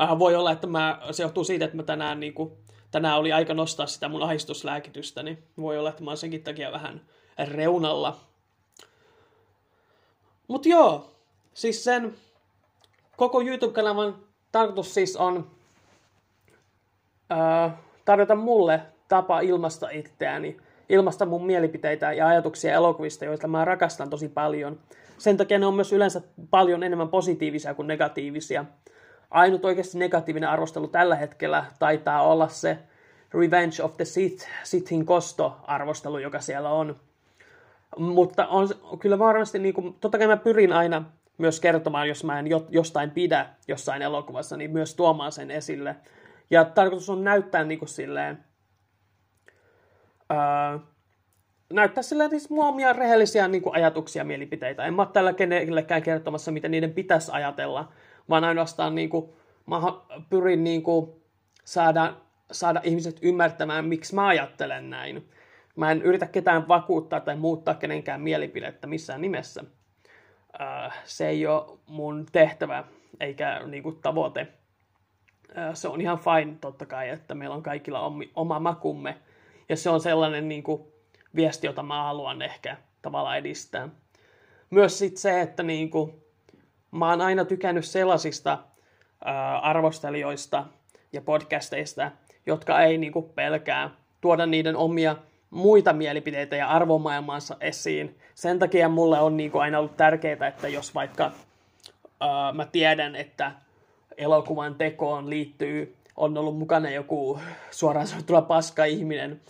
Äh, 0.01 0.19
voi 0.19 0.35
olla, 0.35 0.51
että 0.51 0.67
mä, 0.67 1.01
se 1.11 1.23
johtuu 1.23 1.43
siitä, 1.43 1.65
että 1.65 1.77
mä 1.77 1.83
tänään, 1.83 2.19
niin 2.19 2.33
kuin, 2.33 2.51
tänään 2.91 3.17
oli 3.17 3.33
aika 3.33 3.53
nostaa 3.53 3.87
sitä 3.87 4.09
mun 4.09 4.23
ahistuslääkitystä, 4.23 5.23
niin 5.23 5.43
voi 5.57 5.77
olla, 5.77 5.89
että 5.89 6.03
mä 6.03 6.11
oon 6.11 6.17
senkin 6.17 6.43
takia 6.43 6.71
vähän 6.71 7.01
reunalla. 7.47 8.19
Mut 10.47 10.65
joo, 10.65 11.11
siis 11.53 11.83
sen 11.83 12.13
koko 13.17 13.41
YouTube-kanavan 13.41 14.15
tarkoitus 14.51 14.93
siis 14.93 15.15
on 15.15 15.47
öö, 17.31 17.69
tarjota 18.05 18.35
mulle 18.35 18.81
tapa 19.07 19.39
ilmasta 19.39 19.89
itseäni, 19.89 20.57
ilmasta 20.89 21.25
mun 21.25 21.45
mielipiteitä 21.45 22.13
ja 22.13 22.27
ajatuksia 22.27 22.73
elokuvista, 22.73 23.25
joita 23.25 23.47
mä 23.47 23.65
rakastan 23.65 24.09
tosi 24.09 24.29
paljon. 24.29 24.79
Sen 25.17 25.37
takia 25.37 25.59
ne 25.59 25.65
on 25.65 25.73
myös 25.73 25.93
yleensä 25.93 26.21
paljon 26.49 26.83
enemmän 26.83 27.09
positiivisia 27.09 27.73
kuin 27.73 27.87
negatiivisia. 27.87 28.65
Ainut 29.31 29.65
oikeasti 29.65 29.97
negatiivinen 29.97 30.49
arvostelu 30.49 30.87
tällä 30.87 31.15
hetkellä 31.15 31.65
taitaa 31.79 32.21
olla 32.23 32.47
se 32.47 32.77
Revenge 33.33 33.83
of 33.83 33.97
the 33.97 34.05
Sith, 34.05 34.47
Sithin 34.63 35.05
kosto-arvostelu, 35.05 36.17
joka 36.17 36.39
siellä 36.39 36.69
on. 36.69 36.99
Mutta 37.97 38.47
on 38.47 38.67
kyllä 38.99 39.19
varmasti, 39.19 39.59
niin 39.59 39.73
kuin, 39.73 39.93
totta 39.93 40.17
kai 40.17 40.27
mä 40.27 40.37
pyrin 40.37 40.73
aina 40.73 41.03
myös 41.37 41.59
kertomaan, 41.59 42.07
jos 42.07 42.23
mä 42.23 42.39
en 42.39 42.45
jostain 42.69 43.11
pidä 43.11 43.45
jossain 43.67 44.01
elokuvassa, 44.01 44.57
niin 44.57 44.71
myös 44.71 44.95
tuomaan 44.95 45.31
sen 45.31 45.51
esille. 45.51 45.95
Ja 46.49 46.65
tarkoitus 46.65 47.09
on 47.09 47.23
näyttää 47.23 47.63
niin 47.63 47.79
kuin 47.79 47.89
silleen, 47.89 48.43
öö, 50.31 50.79
näyttää 51.73 52.03
silleen 52.03 52.29
siis 52.29 52.49
mua 52.49 52.67
omia 52.67 52.93
rehellisiä 52.93 53.47
niin 53.47 53.61
kuin 53.61 53.75
ajatuksia, 53.75 54.23
mielipiteitä. 54.23 54.85
En 54.85 54.93
mä 54.93 55.01
ole 55.01 55.09
tällä 55.13 55.33
kenellekään 55.33 56.03
kertomassa, 56.03 56.51
miten 56.51 56.71
niiden 56.71 56.93
pitäisi 56.93 57.31
ajatella, 57.31 57.91
vaan 58.31 58.43
ainoastaan 58.43 58.95
niin 58.95 59.09
kuin, 59.09 59.29
mä 59.65 59.81
pyrin 60.29 60.63
niin 60.63 60.83
kuin, 60.83 61.11
saada, 61.65 62.13
saada 62.51 62.81
ihmiset 62.83 63.19
ymmärtämään, 63.21 63.85
miksi 63.85 64.15
mä 64.15 64.27
ajattelen 64.27 64.89
näin. 64.89 65.29
Mä 65.75 65.91
en 65.91 66.01
yritä 66.01 66.25
ketään 66.25 66.67
vakuuttaa 66.67 67.19
tai 67.19 67.35
muuttaa 67.35 67.75
kenenkään 67.75 68.21
mielipidettä 68.21 68.87
missään 68.87 69.21
nimessä. 69.21 69.63
Äh, 70.61 70.99
se 71.05 71.27
ei 71.27 71.47
ole 71.47 71.77
mun 71.87 72.25
tehtävä 72.31 72.83
eikä 73.19 73.61
niinku, 73.65 73.91
tavoite. 73.91 74.47
Äh, 75.57 75.73
se 75.73 75.87
on 75.87 76.01
ihan 76.01 76.19
fine 76.19 76.57
totta 76.61 76.85
kai, 76.85 77.09
että 77.09 77.35
meillä 77.35 77.55
on 77.55 77.63
kaikilla 77.63 78.11
oma 78.35 78.59
makumme. 78.59 79.17
Ja 79.69 79.77
se 79.77 79.89
on 79.89 80.01
sellainen 80.01 80.47
niinku, 80.47 80.93
viesti, 81.35 81.67
jota 81.67 81.83
mä 81.83 82.03
haluan 82.03 82.41
ehkä 82.41 82.77
tavallaan 83.01 83.37
edistää. 83.37 83.89
Myös 84.69 84.99
sit 84.99 85.17
se, 85.17 85.41
että 85.41 85.63
niinku, 85.63 86.20
mä 86.91 87.09
oon 87.09 87.21
aina 87.21 87.45
tykännyt 87.45 87.85
sellaisista 87.85 88.51
äh, 88.51 89.65
arvostelijoista 89.65 90.65
ja 91.13 91.21
podcasteista, 91.21 92.11
jotka 92.45 92.81
ei 92.81 92.97
niinku, 92.97 93.21
pelkää 93.21 93.89
tuoda 94.21 94.45
niiden 94.45 94.75
omia 94.75 95.15
muita 95.49 95.93
mielipiteitä 95.93 96.55
ja 96.55 96.67
arvomaailmansa 96.67 97.57
esiin. 97.61 98.17
Sen 98.35 98.59
takia 98.59 98.89
mulle 98.89 99.19
on 99.19 99.37
niin 99.37 99.51
kuin 99.51 99.61
aina 99.61 99.79
ollut 99.79 99.97
tärkeää, 99.97 100.47
että 100.47 100.67
jos 100.67 100.95
vaikka 100.95 101.25
uh, 101.25 102.55
mä 102.55 102.65
tiedän, 102.65 103.15
että 103.15 103.51
elokuvan 104.17 104.75
tekoon 104.75 105.29
liittyy, 105.29 105.95
on 106.15 106.37
ollut 106.37 106.57
mukana 106.57 106.89
joku 106.89 107.39
suoraan 107.71 108.07
sanottuna 108.07 108.41
paska 108.41 108.85
ihminen, 108.85 109.41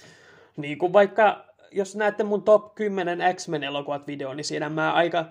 niin 0.58 0.78
kuin 0.78 0.94
vaikka 0.94 1.46
jos 1.72 1.96
näette 1.96 2.24
mun 2.24 2.44
top 2.44 2.76
10 2.76 3.20
X-Men 3.36 3.64
elokuvat 3.64 4.08
video, 4.08 4.34
niin 4.34 4.46
siinä 4.46 4.70
mä 4.70 4.94
aika 4.94 5.26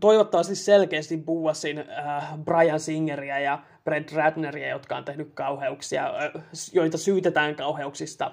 toivottavasti 0.00 0.54
selkeästi 0.54 1.16
buuasin 1.16 1.78
äh, 1.78 2.38
Brian 2.44 2.80
Singeria 2.80 3.38
ja 3.38 3.62
Brett 3.84 4.12
Ratneria, 4.12 4.68
jotka 4.68 4.96
on 4.96 5.04
tehnyt 5.04 5.30
kauheuksia, 5.34 6.06
äh, 6.06 6.42
joita 6.72 6.98
syytetään 6.98 7.54
kauheuksista 7.54 8.32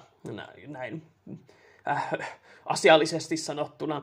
näin 0.68 1.04
äh, 1.88 2.10
asiallisesti 2.66 3.38
sanottuna. 3.38 4.02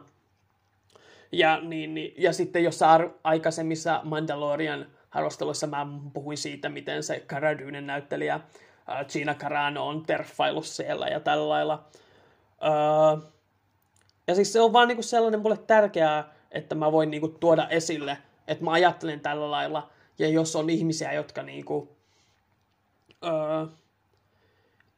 Ja, 1.33 1.61
niin, 1.61 1.95
niin, 1.95 2.15
ja 2.19 2.33
sitten 2.33 2.65
jossain 2.65 3.11
aikaisemmissa 3.25 4.01
Mandalorian 4.05 4.87
arvosteluissa 5.11 5.67
mä 5.67 5.87
puhuin 6.13 6.39
siitä, 6.39 6.69
miten 6.69 7.03
se 7.03 7.21
Cara 7.21 7.49
näyttelijä 7.81 8.35
äh, 8.35 9.07
Gina 9.07 9.35
Carano 9.35 9.87
on 9.87 10.07
terffaillut 10.07 10.67
siellä 10.67 11.07
ja 11.07 11.21
tällä 11.21 11.49
lailla. 11.49 11.89
Äh, 12.65 13.31
ja 14.27 14.35
siis 14.35 14.53
se 14.53 14.61
on 14.61 14.73
vaan 14.73 14.89
niinku 14.89 15.03
sellainen 15.03 15.41
mulle 15.41 15.57
tärkeää, 15.57 16.35
että 16.51 16.75
mä 16.75 16.93
voin 16.93 17.11
niinku 17.11 17.29
tuoda 17.29 17.69
esille, 17.69 18.19
että 18.49 18.65
mä 18.65 18.73
ajattelen 18.73 19.21
tällä 19.21 19.51
lailla. 19.51 19.91
Ja 20.19 20.29
jos 20.29 20.57
on 20.57 20.71
ihmisiä, 20.71 21.13
jotka 21.13 21.43
niinku, 21.43 21.89
öö, 23.25 23.67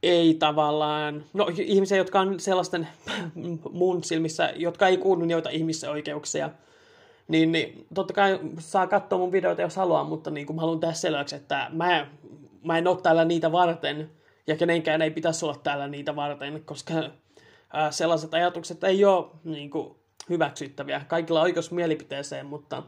ei 0.02 0.34
tavallaan, 0.34 1.24
no 1.32 1.50
ihmisiä, 1.58 1.98
jotka 1.98 2.20
on 2.20 2.40
sellaisten 2.40 2.88
mun 3.70 4.04
silmissä, 4.04 4.52
jotka 4.56 4.88
ei 4.88 4.96
kunnioita 4.96 5.50
ihmisoikeuksia, 5.50 6.50
niin, 7.28 7.52
niin 7.52 7.86
totta 7.94 8.14
kai 8.14 8.40
saa 8.58 8.86
katsoa 8.86 9.18
mun 9.18 9.32
videoita, 9.32 9.62
jos 9.62 9.76
haluaa, 9.76 10.04
mutta 10.04 10.30
niin 10.30 10.46
kuin 10.46 10.56
mä 10.56 10.60
haluan 10.60 10.80
tehdä 10.80 10.94
selväksi, 10.94 11.36
että 11.36 11.70
mä, 11.72 12.06
mä 12.64 12.78
en 12.78 12.86
ole 12.86 13.00
täällä 13.00 13.24
niitä 13.24 13.52
varten, 13.52 14.10
ja 14.46 14.56
kenenkään 14.56 15.02
ei 15.02 15.10
pitäisi 15.10 15.44
olla 15.44 15.60
täällä 15.62 15.88
niitä 15.88 16.16
varten, 16.16 16.62
koska 16.64 16.94
ää, 17.72 17.90
sellaiset 17.90 18.34
ajatukset 18.34 18.84
ei 18.84 19.04
ole 19.04 19.26
niin 19.44 19.70
kuin, 19.70 19.99
hyväksyttäviä. 20.30 21.04
Kaikilla 21.08 21.40
on 21.40 21.44
oikeus 21.44 21.70
mielipiteeseen, 21.70 22.46
mutta 22.46 22.82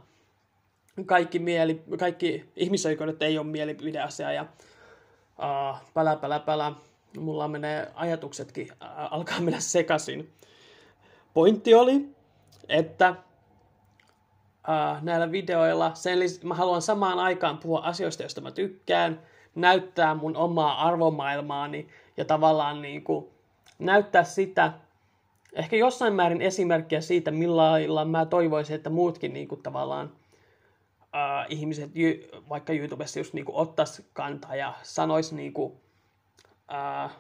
kaikki, 1.07 1.39
mieli, 1.39 1.83
kaikki 1.99 2.53
ihmisoikeudet 2.57 3.23
ei 3.23 3.39
ole 3.39 3.47
mielipideasia, 3.47 4.33
ja 4.33 4.47
ää, 5.39 5.79
pälä, 5.95 6.17
pälä, 6.17 6.41
pälä, 6.41 6.73
mulla 7.19 7.49
menee 7.49 7.93
ajatuksetkin, 7.95 8.69
ää, 8.81 9.07
alkaa 9.07 9.41
mennä 9.41 9.61
sekaisin. 9.61 10.33
Pointti 11.35 11.75
oli, 11.75 12.09
että 12.69 13.11
uh, 14.69 15.03
näillä 15.03 15.33
videoilla. 15.33 15.95
Sen 15.95 16.19
lisäksi 16.19 16.47
mä 16.47 16.55
haluan 16.55 16.83
samaan 16.83 17.19
aikaan 17.19 17.59
puhua 17.59 17.81
asioista, 17.81 18.23
joista 18.23 18.41
mä 18.41 18.51
tykkään, 18.51 19.23
näyttää 19.55 20.15
mun 20.15 20.37
omaa 20.37 20.89
arvomaailmaani 20.89 21.89
ja 22.17 22.25
tavallaan 22.25 22.83
niin 22.83 23.05
kuin, 23.05 23.29
näyttää 23.79 24.25
sitä, 24.25 24.73
ehkä 25.53 25.77
jossain 25.77 26.15
määrin 26.15 26.43
esimerkkiä 26.43 27.01
siitä, 27.01 27.31
millä 27.31 28.05
mä 28.05 28.27
toivoisin, 28.27 28.77
että 28.77 28.91
muutkin 28.91 29.33
niin 29.33 29.49
kuin, 29.49 29.63
tavallaan 29.63 30.07
uh, 30.97 31.47
ihmiset 31.49 31.91
vaikka 32.49 32.73
YouTubessa 32.73 33.21
just 33.21 33.35
niin 33.35 33.45
kuin, 33.45 33.57
ottais 33.57 34.03
kantaa 34.13 34.57
ja 34.57 34.75
sanois 34.83 35.33
niin 35.33 35.53
kuin, 35.53 35.73
uh, 35.73 37.11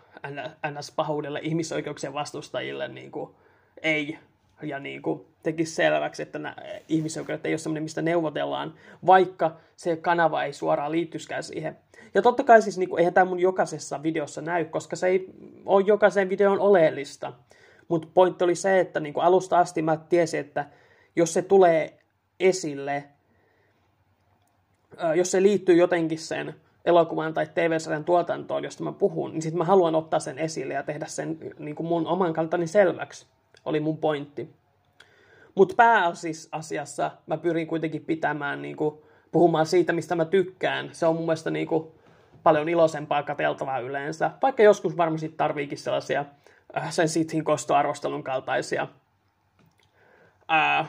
NS-pahuudelle 0.67 1.41
ihmisoikeuksien 1.43 2.15
vastustajille 2.15 2.89
niin 2.89 3.11
kuin, 3.11 3.31
ei 3.83 4.19
ja 4.63 4.79
niin 4.79 5.03
kuin 5.03 5.27
tekisi 5.43 5.75
selväksi, 5.75 6.23
että 6.23 6.39
nämä 6.39 6.57
ihmisoikeudet 6.89 7.47
ei 7.47 7.53
ole 7.53 7.59
sellainen, 7.59 7.83
mistä 7.83 8.03
neuvotellaan, 8.03 8.75
vaikka 9.07 9.57
se 9.77 9.97
kanava 9.97 10.45
ei 10.45 10.53
suoraan 10.53 10.93
liittyskään 10.93 11.43
siihen. 11.43 11.79
Ja 12.15 12.23
totta 12.23 12.45
kai 12.45 12.63
siis 12.63 12.79
niin 12.79 12.89
kuin, 12.89 12.99
eihän 12.99 13.15
tämä 13.15 13.25
mun 13.25 13.41
jokaisessa 13.41 14.03
videossa 14.03 14.41
näy, 14.41 14.65
koska 14.65 14.97
se 14.97 15.07
ei 15.07 15.27
ole 15.67 15.85
jokaisen 15.87 16.29
videon 16.29 16.61
oleellista. 16.61 17.33
Mutta 17.93 18.09
pointti 18.15 18.45
oli 18.45 18.55
se, 18.55 18.81
että 18.81 19.01
niin 19.01 19.15
kuin 19.15 19.25
alusta 19.25 19.59
asti 19.59 19.83
mä 19.83 19.97
tiesin, 19.97 20.41
että 20.41 20.65
jos 21.17 21.35
se 21.35 21.43
tulee 21.43 21.99
esille, 22.41 23.05
jos 25.15 25.31
se 25.31 25.43
liittyy 25.43 25.77
jotenkin 25.77 26.19
sen 26.19 26.55
elokuvan 26.85 27.35
tai 27.35 27.47
TV-sarjan 27.55 28.05
tuotantoon, 28.05 28.65
josta 28.65 28.85
mä 28.85 28.93
puhun, 28.93 29.33
niin 29.33 29.43
sitten 29.43 29.59
mä 29.59 29.65
haluan 29.65 29.95
ottaa 29.95 30.21
sen 30.21 30.39
esille 30.39 30.75
ja 30.75 30.83
tehdä 30.83 31.07
sen 31.07 31.39
niin 31.59 31.75
kuin 31.75 31.87
mun 31.87 32.07
oman 32.07 32.33
kantani 32.33 32.67
selväksi 32.67 33.27
oli 33.65 33.81
mun 33.81 33.99
pointti. 33.99 34.51
Mutta 35.55 35.75
pääasiassa 35.75 37.11
mä 37.27 37.37
pyrin 37.37 37.67
kuitenkin 37.67 38.05
pitämään, 38.05 38.63
niin 38.63 38.77
kuin, 38.77 38.95
puhumaan 39.33 39.67
siitä, 39.67 39.93
mistä 39.93 40.15
mä 40.15 40.25
tykkään. 40.25 40.91
Se 40.93 41.07
on 41.07 41.17
mun 41.17 41.25
mielestä 41.25 41.51
niin 41.51 41.67
kuin, 41.67 41.89
paljon 42.43 42.69
iloisempaa 42.69 43.23
kateltavaa 43.23 43.79
yleensä, 43.79 44.31
vaikka 44.43 44.63
joskus 44.63 44.97
varmasti 44.97 45.29
tarviikin 45.29 45.79
sellaisia 45.79 46.25
sen 46.91 47.09
sithin 47.09 47.45
kostoarvostelun 47.45 48.23
kaltaisia 48.23 48.89
äh, 50.53 50.79
äh, 50.81 50.89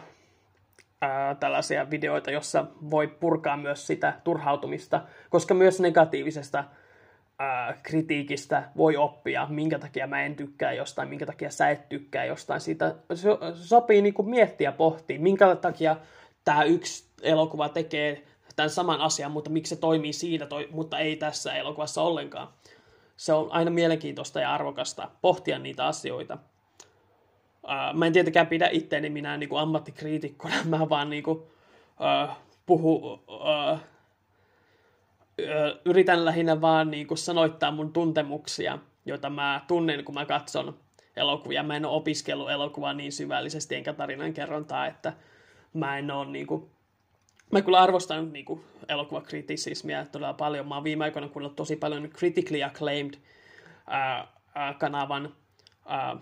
tällaisia 1.39 1.89
videoita, 1.89 2.31
jossa 2.31 2.65
voi 2.89 3.07
purkaa 3.07 3.57
myös 3.57 3.87
sitä 3.87 4.13
turhautumista, 4.23 5.01
koska 5.29 5.53
myös 5.53 5.79
negatiivisesta 5.79 6.63
ää, 7.39 7.77
kritiikistä 7.83 8.63
voi 8.77 8.97
oppia, 8.97 9.47
minkä 9.49 9.79
takia 9.79 10.07
mä 10.07 10.23
en 10.23 10.35
tykkää 10.35 10.73
jostain, 10.73 11.09
minkä 11.09 11.25
takia 11.25 11.51
sä 11.51 11.69
et 11.69 11.89
tykkää 11.89 12.25
jostain. 12.25 12.61
Siitä 12.61 12.95
so, 13.13 13.39
sopii 13.53 14.01
niin 14.01 14.13
kuin 14.13 14.29
miettiä 14.29 14.71
pohtia, 14.71 15.19
minkä 15.19 15.55
takia 15.55 15.95
tämä 16.45 16.63
yksi 16.63 17.05
elokuva 17.21 17.69
tekee 17.69 18.23
tämän 18.55 18.69
saman 18.69 19.01
asian, 19.01 19.31
mutta 19.31 19.49
miksi 19.49 19.75
se 19.75 19.81
toimii 19.81 20.13
siinä, 20.13 20.45
toi, 20.45 20.67
mutta 20.71 20.99
ei 20.99 21.15
tässä 21.15 21.53
elokuvassa 21.53 22.01
ollenkaan. 22.01 22.47
Se 23.23 23.33
on 23.33 23.51
aina 23.51 23.71
mielenkiintoista 23.71 24.39
ja 24.39 24.53
arvokasta 24.53 25.09
pohtia 25.21 25.59
niitä 25.59 25.85
asioita. 25.85 26.37
Uh, 27.63 27.97
mä 27.97 28.05
en 28.05 28.13
tietenkään 28.13 28.47
pidä 28.47 28.69
itteeni 28.71 29.09
minä 29.09 29.37
niin 29.37 29.49
ammattikriitikkona, 29.59 30.55
mä 30.69 30.89
vaan 30.89 31.09
niin 31.09 31.23
kuin, 31.23 31.37
uh, 31.39 32.37
puhu 32.65 33.13
uh, 33.13 33.79
yritän 35.85 36.25
lähinnä 36.25 36.61
vaan 36.61 36.91
niin 36.91 37.07
kuin 37.07 37.17
sanoittaa 37.17 37.71
mun 37.71 37.93
tuntemuksia, 37.93 38.79
joita 39.05 39.29
mä 39.29 39.61
tunnen, 39.67 40.05
kun 40.05 40.15
mä 40.15 40.25
katson 40.25 40.79
elokuvia. 41.15 41.63
Mä 41.63 41.75
en 41.75 41.85
ole 41.85 41.95
opiskellut 41.95 42.51
elokuvaa 42.51 42.93
niin 42.93 43.11
syvällisesti 43.11 43.75
enkä 43.75 43.93
tarinan 43.93 44.33
kerrontaa, 44.33 44.87
että 44.87 45.13
mä 45.73 45.97
en 45.97 46.11
ole 46.11 46.25
niin 46.25 46.47
kuin... 46.47 46.69
Mä 47.51 47.61
kyllä 47.61 47.79
arvostan 47.81 48.33
niin 48.33 48.45
kuin, 48.45 48.63
elokuvakritisismiä 48.89 50.05
todella 50.11 50.33
paljon. 50.33 50.67
Mä 50.67 50.75
oon 50.75 50.83
viime 50.83 51.03
aikoina 51.03 51.27
kuunnellut 51.27 51.55
tosi 51.55 51.75
paljon 51.75 52.09
critically 52.09 52.63
acclaimed 52.63 53.13
ää, 53.87 54.27
ää, 54.55 54.73
kanavan 54.73 55.35
ää, 55.85 56.17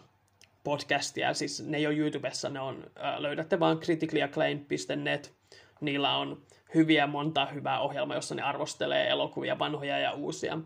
podcastia. 0.63 1.33
Siis 1.33 1.63
ne 1.67 1.77
ei 1.77 1.87
ole 1.87 1.95
YouTubessa, 1.95 2.49
ne 2.49 2.59
on, 2.59 2.83
ää, 2.95 3.21
löydätte 3.21 3.59
vaan 3.59 3.79
criticallyacclaimed.net. 3.79 5.33
Niillä 5.81 6.17
on 6.17 6.41
hyviä, 6.73 7.07
monta 7.07 7.45
hyvää 7.45 7.79
ohjelmaa, 7.79 8.17
jossa 8.17 8.35
ne 8.35 8.41
arvostelee 8.41 9.09
elokuvia, 9.09 9.59
vanhoja 9.59 9.99
ja 9.99 10.11
uusia. 10.11 10.59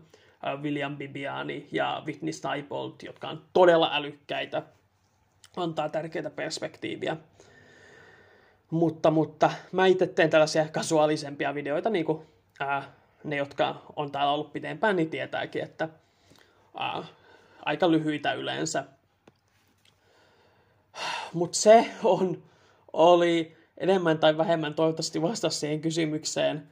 William 0.62 0.96
Bibiani 0.96 1.68
ja 1.72 2.02
Whitney 2.06 2.32
Steibold, 2.32 2.92
jotka 3.02 3.28
on 3.28 3.42
todella 3.52 3.90
älykkäitä, 3.92 4.62
antaa 5.56 5.88
tärkeitä 5.88 6.30
perspektiiviä. 6.30 7.16
Mutta, 8.70 9.10
mutta 9.10 9.50
mä 9.72 9.86
itse 9.86 10.06
teen 10.06 10.30
tällaisia 10.30 10.68
kasuaalisempia 10.72 11.54
videoita, 11.54 11.90
niin 11.90 12.04
kuin 12.04 12.22
ää, 12.60 12.92
ne, 13.24 13.36
jotka 13.36 13.82
on 13.96 14.12
täällä 14.12 14.32
ollut 14.32 14.52
pitempään, 14.52 14.96
niin 14.96 15.10
tietääkin, 15.10 15.62
että 15.62 15.88
ää, 16.76 17.04
aika 17.64 17.90
lyhyitä 17.90 18.32
yleensä. 18.32 18.84
Mutta 21.32 21.58
se 21.58 21.90
on, 22.04 22.42
oli 22.92 23.56
enemmän 23.78 24.18
tai 24.18 24.36
vähemmän 24.38 24.74
toivottavasti 24.74 25.22
vastasi 25.22 25.58
siihen 25.58 25.80
kysymykseen 25.80 26.68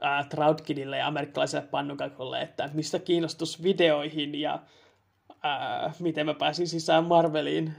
ää, 0.00 0.24
Troutkidille 0.24 0.98
ja 0.98 1.06
amerikkalaiselle 1.06 1.66
pannukakolle, 1.66 2.40
että 2.42 2.70
mistä 2.74 2.98
kiinnostus 2.98 3.62
videoihin 3.62 4.40
ja 4.40 4.62
ää, 5.42 5.92
miten 5.98 6.26
mä 6.26 6.34
pääsin 6.34 6.68
sisään 6.68 7.04
Marveliin. 7.04 7.72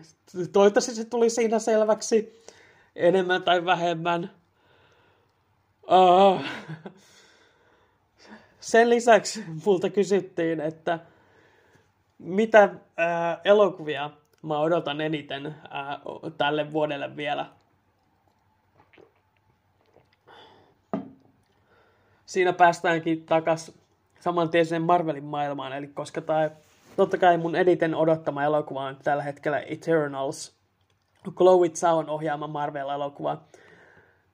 Toivottavasti 0.53 0.95
se 0.95 1.05
tuli 1.05 1.29
siinä 1.29 1.59
selväksi 1.59 2.43
enemmän 2.95 3.43
tai 3.43 3.65
vähemmän. 3.65 4.31
Uh, 5.83 6.41
sen 8.59 8.89
lisäksi 8.89 9.43
multa 9.65 9.89
kysyttiin, 9.89 10.61
että 10.61 10.99
mitä 12.19 12.63
uh, 12.73 12.79
elokuvia 13.43 14.09
mä 14.41 14.59
odotan 14.59 15.01
eniten 15.01 15.45
uh, 15.47 16.31
tälle 16.37 16.73
vuodelle 16.73 17.15
vielä– 17.17 17.45
siinä 22.33 22.53
päästäänkin 22.53 23.25
takas 23.25 23.71
saman 24.19 24.49
tien 24.49 24.81
Marvelin 24.81 25.23
maailmaan, 25.23 25.73
eli 25.73 25.87
koska 25.87 26.21
tämä 26.21 26.49
totta 26.95 27.17
kai 27.17 27.37
mun 27.37 27.55
editen 27.55 27.95
odottama 27.95 28.43
elokuva 28.43 28.85
on 28.85 28.97
tällä 29.03 29.23
hetkellä 29.23 29.59
Eternals, 29.59 30.55
Chloe 31.31 31.69
Zhaon 31.69 32.09
ohjaama 32.09 32.47
Marvel-elokuva. 32.47 33.37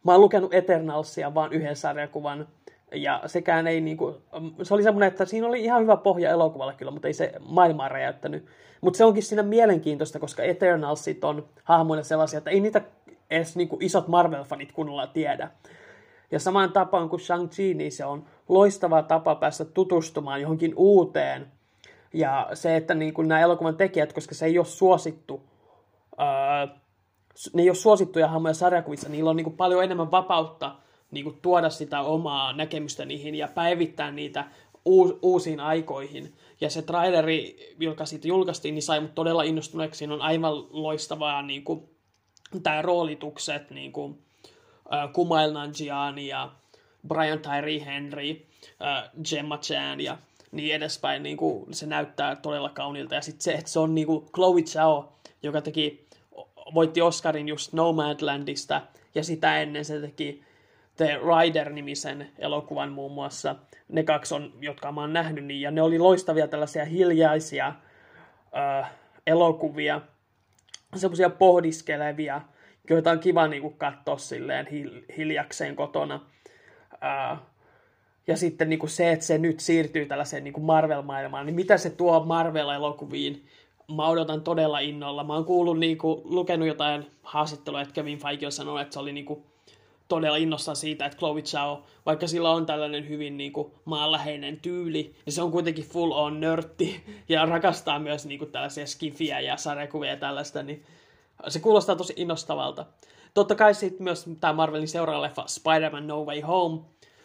Mä 0.03 0.11
oon 0.11 0.21
lukenut 0.21 0.53
Eternalsia 0.53 1.35
vaan 1.35 1.53
yhden 1.53 1.75
sarjakuvan, 1.75 2.47
ja 2.91 3.21
sekään 3.25 3.67
ei 3.67 3.81
niinku, 3.81 4.21
se 4.63 4.73
oli 4.73 4.83
semmoinen, 4.83 5.07
että 5.07 5.25
siinä 5.25 5.47
oli 5.47 5.63
ihan 5.63 5.81
hyvä 5.81 5.97
pohja 5.97 6.29
elokuvalle 6.29 6.73
kyllä, 6.73 6.91
mutta 6.91 7.07
ei 7.07 7.13
se 7.13 7.33
maailmaa 7.39 7.89
räjäyttänyt. 7.89 8.45
Mutta 8.81 8.97
se 8.97 9.05
onkin 9.05 9.23
siinä 9.23 9.43
mielenkiintoista, 9.43 10.19
koska 10.19 10.43
Eternalsit 10.43 11.23
on 11.23 11.45
hahmoina 11.63 12.03
sellaisia, 12.03 12.37
että 12.37 12.49
ei 12.49 12.59
niitä 12.59 12.81
edes 13.29 13.55
niinku 13.55 13.77
isot 13.81 14.07
Marvel-fanit 14.07 14.71
kunnolla 14.73 15.07
tiedä. 15.07 15.49
Ja 16.31 16.39
samaan 16.39 16.71
tapaan 16.71 17.09
kuin 17.09 17.19
Shang-Chi, 17.19 17.73
niin 17.75 17.91
se 17.91 18.05
on 18.05 18.23
loistava 18.49 19.03
tapa 19.03 19.35
päästä 19.35 19.65
tutustumaan 19.65 20.41
johonkin 20.41 20.73
uuteen. 20.75 21.47
Ja 22.13 22.49
se, 22.53 22.75
että 22.75 22.93
niin 22.93 23.13
kuin 23.13 23.27
nämä 23.27 23.41
elokuvan 23.41 23.77
tekijät, 23.77 24.13
koska 24.13 24.35
se 24.35 24.45
ei 24.45 24.57
ole 24.57 24.65
suosittu, 24.65 25.48
ää, 26.19 26.67
ne 27.53 27.61
ei 27.61 27.69
ole 27.69 27.75
suosittuja 27.75 28.27
hahmoja 28.27 28.53
sarjakuvissa, 28.53 29.09
niillä 29.09 29.29
on 29.29 29.35
niin 29.35 29.43
kuin 29.43 29.57
paljon 29.57 29.83
enemmän 29.83 30.11
vapautta 30.11 30.75
niin 31.11 31.23
kuin 31.23 31.39
tuoda 31.41 31.69
sitä 31.69 32.01
omaa 32.01 32.53
näkemystä 32.53 33.05
niihin 33.05 33.35
ja 33.35 33.47
päivittää 33.47 34.11
niitä 34.11 34.45
uusiin 35.21 35.59
aikoihin. 35.59 36.33
Ja 36.61 36.69
se 36.69 36.81
traileri, 36.81 37.57
joka 37.79 38.05
siitä 38.05 38.27
julkaistiin, 38.27 38.75
niin 38.75 38.83
sai 38.83 38.99
mut 38.99 39.15
todella 39.15 39.43
innostuneeksi. 39.43 39.97
Siinä 39.97 40.13
on 40.13 40.21
aivan 40.21 40.53
loistavaa 40.69 41.41
niin 41.41 41.63
kuin, 41.63 41.89
tämä 42.63 42.81
roolitukset, 42.81 43.69
niin 43.71 43.91
kuin, 43.91 44.19
äh, 44.93 45.13
Kumail 45.13 45.53
Nanjiani 45.53 46.27
ja 46.27 46.51
Brian 47.07 47.39
Tyree 47.39 47.85
Henry, 47.85 48.29
äh, 48.81 49.09
Gemma 49.29 49.57
Chan 49.57 50.01
ja 50.01 50.17
niin 50.51 50.75
edespäin. 50.75 51.23
Niin 51.23 51.37
kuin 51.37 51.73
se 51.73 51.85
näyttää 51.85 52.35
todella 52.35 52.69
kaunilta. 52.69 53.15
Ja 53.15 53.21
sitten 53.21 53.41
se, 53.41 53.53
että 53.53 53.71
se 53.71 53.79
on 53.79 53.95
niin 53.95 54.07
kuin 54.07 54.25
Chloe 54.35 54.61
Zhao, 54.61 55.13
joka 55.43 55.61
teki 55.61 56.08
voitti 56.73 57.01
Oscarin 57.01 57.47
just 57.47 57.73
Nomadlandista, 57.73 58.81
ja 59.15 59.23
sitä 59.23 59.61
ennen 59.61 59.85
se 59.85 60.01
teki 60.01 60.43
The 60.95 61.19
Rider-nimisen 61.19 62.27
elokuvan 62.39 62.91
muun 62.91 63.11
muassa. 63.11 63.55
Ne 63.87 64.03
kaksi 64.03 64.35
on, 64.35 64.53
jotka 64.61 64.91
mä 64.91 65.01
oon 65.01 65.13
nähnyt, 65.13 65.45
niin, 65.45 65.61
ja 65.61 65.71
ne 65.71 65.81
oli 65.81 65.99
loistavia 65.99 66.47
tällaisia 66.47 66.85
hiljaisia 66.85 67.73
äh, 68.57 68.91
elokuvia, 69.27 70.01
semmoisia 70.95 71.29
pohdiskelevia, 71.29 72.41
joita 72.89 73.11
on 73.11 73.19
kiva 73.19 73.47
niin 73.47 73.73
katsoa 73.73 74.17
silleen 74.17 74.67
hil- 74.67 75.15
hiljakseen 75.17 75.75
kotona. 75.75 76.25
Äh, 77.03 77.39
ja 78.27 78.37
sitten 78.37 78.69
niin 78.69 78.79
kuin 78.79 78.89
se, 78.89 79.11
että 79.11 79.25
se 79.25 79.37
nyt 79.37 79.59
siirtyy 79.59 80.05
tällaiseen 80.05 80.43
niin 80.43 80.53
kuin 80.53 80.65
Marvel-maailmaan, 80.65 81.45
niin 81.45 81.55
mitä 81.55 81.77
se 81.77 81.89
tuo 81.89 82.19
Marvel-elokuviin? 82.19 83.45
Mä 83.95 84.07
odotan 84.07 84.41
todella 84.41 84.79
innolla. 84.79 85.23
Mä 85.23 85.33
oon 85.33 85.45
kuullut, 85.45 85.79
niin 85.79 85.97
kuin, 85.97 86.21
lukenut 86.23 86.67
jotain 86.67 87.05
haastattelua, 87.23 87.81
että 87.81 87.93
Kevin 87.93 88.19
Feige 88.19 88.45
on 88.45 88.51
sanonut, 88.51 88.81
että 88.81 88.93
se 88.93 88.99
oli 88.99 89.13
niin 89.13 89.25
kuin, 89.25 89.43
todella 90.07 90.37
innossaan 90.37 90.75
siitä, 90.75 91.05
että 91.05 91.17
Chloe 91.17 91.41
Zhao, 91.41 91.83
vaikka 92.05 92.27
sillä 92.27 92.51
on 92.51 92.65
tällainen 92.65 93.09
hyvin 93.09 93.37
niin 93.37 93.53
kuin, 93.53 93.71
maanläheinen 93.85 94.59
tyyli, 94.59 95.15
niin 95.25 95.33
se 95.33 95.41
on 95.41 95.51
kuitenkin 95.51 95.85
full 95.85 96.11
on 96.11 96.39
nörtti 96.39 97.03
ja 97.29 97.45
rakastaa 97.45 97.99
myös 97.99 98.25
niin 98.25 98.39
kuin, 98.39 98.51
tällaisia 98.51 98.87
skifiä 98.87 99.39
ja 99.39 99.57
sarjakuvia 99.57 100.09
ja 100.09 100.17
tällaista, 100.17 100.63
niin 100.63 100.85
se 101.47 101.59
kuulostaa 101.59 101.95
tosi 101.95 102.13
innostavalta. 102.15 102.85
Totta 103.33 103.55
kai 103.55 103.73
sitten 103.73 104.03
myös 104.03 104.25
tämä 104.39 104.53
Marvelin 104.53 104.87
seuraava 104.87 105.21
leffa 105.21 105.43
Spider-Man 105.47 106.07
No 106.07 106.23
Way 106.23 106.41
Home 106.41 106.81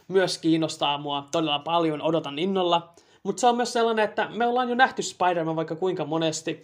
myös 0.08 0.38
kiinnostaa 0.38 0.98
mua 0.98 1.28
todella 1.32 1.58
paljon, 1.58 2.02
odotan 2.02 2.38
innolla. 2.38 2.94
Mutta 3.24 3.40
se 3.40 3.46
on 3.46 3.56
myös 3.56 3.72
sellainen, 3.72 4.04
että 4.04 4.28
me 4.28 4.46
ollaan 4.46 4.68
jo 4.68 4.74
nähty 4.74 5.02
Spider-Man 5.02 5.56
vaikka 5.56 5.76
kuinka 5.76 6.04
monesti. 6.04 6.62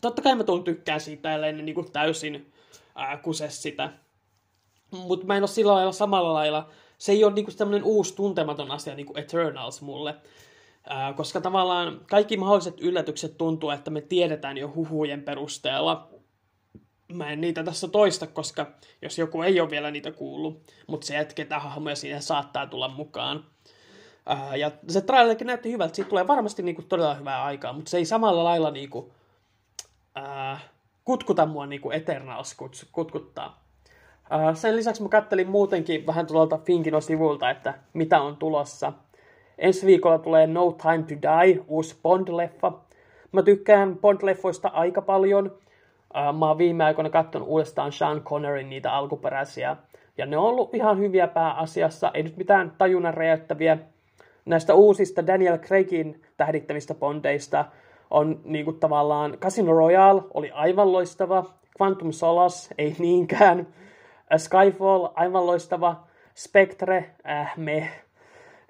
Totta 0.00 0.22
kai 0.22 0.34
mä 0.34 0.44
tuun 0.44 0.64
tykkään 0.64 1.00
siitä, 1.00 1.34
ellei 1.34 1.52
ne 1.52 1.62
niin 1.62 1.92
täysin 1.92 2.52
ää, 2.94 3.16
kuse 3.16 3.50
sitä. 3.50 3.92
Mutta 4.90 5.26
mä 5.26 5.36
en 5.36 5.42
ole 5.42 5.48
sillä 5.48 5.72
lailla 5.72 5.92
samalla 5.92 6.34
lailla. 6.34 6.68
Se 6.98 7.12
ei 7.12 7.24
ole 7.24 7.32
niinku 7.32 7.50
tämmöinen 7.56 7.84
uusi 7.84 8.16
tuntematon 8.16 8.70
asia 8.70 8.94
niin 8.94 9.06
kuin 9.06 9.18
Eternals 9.18 9.82
mulle. 9.82 10.14
Ää, 10.88 11.12
koska 11.12 11.40
tavallaan 11.40 12.00
kaikki 12.10 12.36
mahdolliset 12.36 12.80
yllätykset 12.80 13.38
tuntuu, 13.38 13.70
että 13.70 13.90
me 13.90 14.00
tiedetään 14.00 14.58
jo 14.58 14.72
huhujen 14.74 15.22
perusteella. 15.22 16.08
Mä 17.12 17.32
en 17.32 17.40
niitä 17.40 17.64
tässä 17.64 17.88
toista, 17.88 18.26
koska 18.26 18.72
jos 19.02 19.18
joku 19.18 19.42
ei 19.42 19.60
ole 19.60 19.70
vielä 19.70 19.90
niitä 19.90 20.12
kuullut, 20.12 20.72
mutta 20.86 21.06
se, 21.06 21.18
että 21.18 21.34
ketä 21.34 21.58
hahmoja 21.58 21.96
siinä 21.96 22.20
saattaa 22.20 22.66
tulla 22.66 22.88
mukaan. 22.88 23.44
Ää, 24.26 24.56
ja 24.56 24.70
se 24.88 25.00
trailerikin 25.00 25.46
näytti 25.46 25.72
hyvältä, 25.72 25.94
siitä 25.94 26.08
tulee 26.08 26.26
varmasti 26.26 26.62
niinku 26.62 26.82
todella 26.82 27.14
hyvää 27.14 27.44
aikaa, 27.44 27.72
mutta 27.72 27.90
se 27.90 27.96
ei 27.96 28.04
samalla 28.04 28.44
lailla 28.44 28.70
niinku, 28.70 29.12
ää, 30.14 30.58
kutkuta 31.04 31.46
mua 31.46 31.66
niinku 31.66 31.90
Eternals 31.90 32.56
kutkuttaa. 32.92 33.62
Sen 34.54 34.76
lisäksi 34.76 35.02
mä 35.02 35.08
kattelin 35.08 35.50
muutenkin 35.50 36.06
vähän 36.06 36.26
tuolta 36.26 36.58
Finkinon 36.58 37.02
sivulta, 37.02 37.50
että 37.50 37.74
mitä 37.92 38.20
on 38.20 38.36
tulossa. 38.36 38.92
Ensi 39.58 39.86
viikolla 39.86 40.18
tulee 40.18 40.46
No 40.46 40.72
Time 40.72 41.02
to 41.02 41.14
Die, 41.22 41.64
uusi 41.68 41.96
Bond-leffa. 41.96 42.72
Mä 43.32 43.42
tykkään 43.42 43.96
Bond-leffoista 43.96 44.70
aika 44.72 45.02
paljon. 45.02 45.52
Mä 46.38 46.48
oon 46.48 46.58
viime 46.58 46.84
aikoina 46.84 47.10
katsonut 47.10 47.48
uudestaan 47.48 47.92
Sean 47.92 48.20
Connerin 48.20 48.70
niitä 48.70 48.92
alkuperäisiä. 48.92 49.76
Ja 50.18 50.26
ne 50.26 50.36
on 50.36 50.44
ollut 50.44 50.74
ihan 50.74 50.98
hyviä 50.98 51.28
pääasiassa, 51.28 52.10
ei 52.14 52.22
nyt 52.22 52.36
mitään 52.36 52.72
tajunnan 52.78 53.14
räjäyttäviä. 53.14 53.78
Näistä 54.44 54.74
uusista 54.74 55.26
Daniel 55.26 55.58
Craigin 55.58 56.22
tähdittävistä 56.36 56.94
Bondeista 56.94 57.64
on 58.10 58.40
niin 58.44 58.64
kuin 58.64 58.80
tavallaan 58.80 59.38
Casino 59.38 59.72
Royale 59.72 60.22
oli 60.34 60.50
aivan 60.50 60.92
loistava, 60.92 61.44
Quantum 61.80 62.12
Solace 62.12 62.74
ei 62.78 62.96
niinkään. 62.98 63.66
Skyfall, 64.36 65.08
aivan 65.14 65.46
loistava. 65.46 66.06
Spectre, 66.34 67.10
äh, 67.28 67.52
me. 67.56 67.88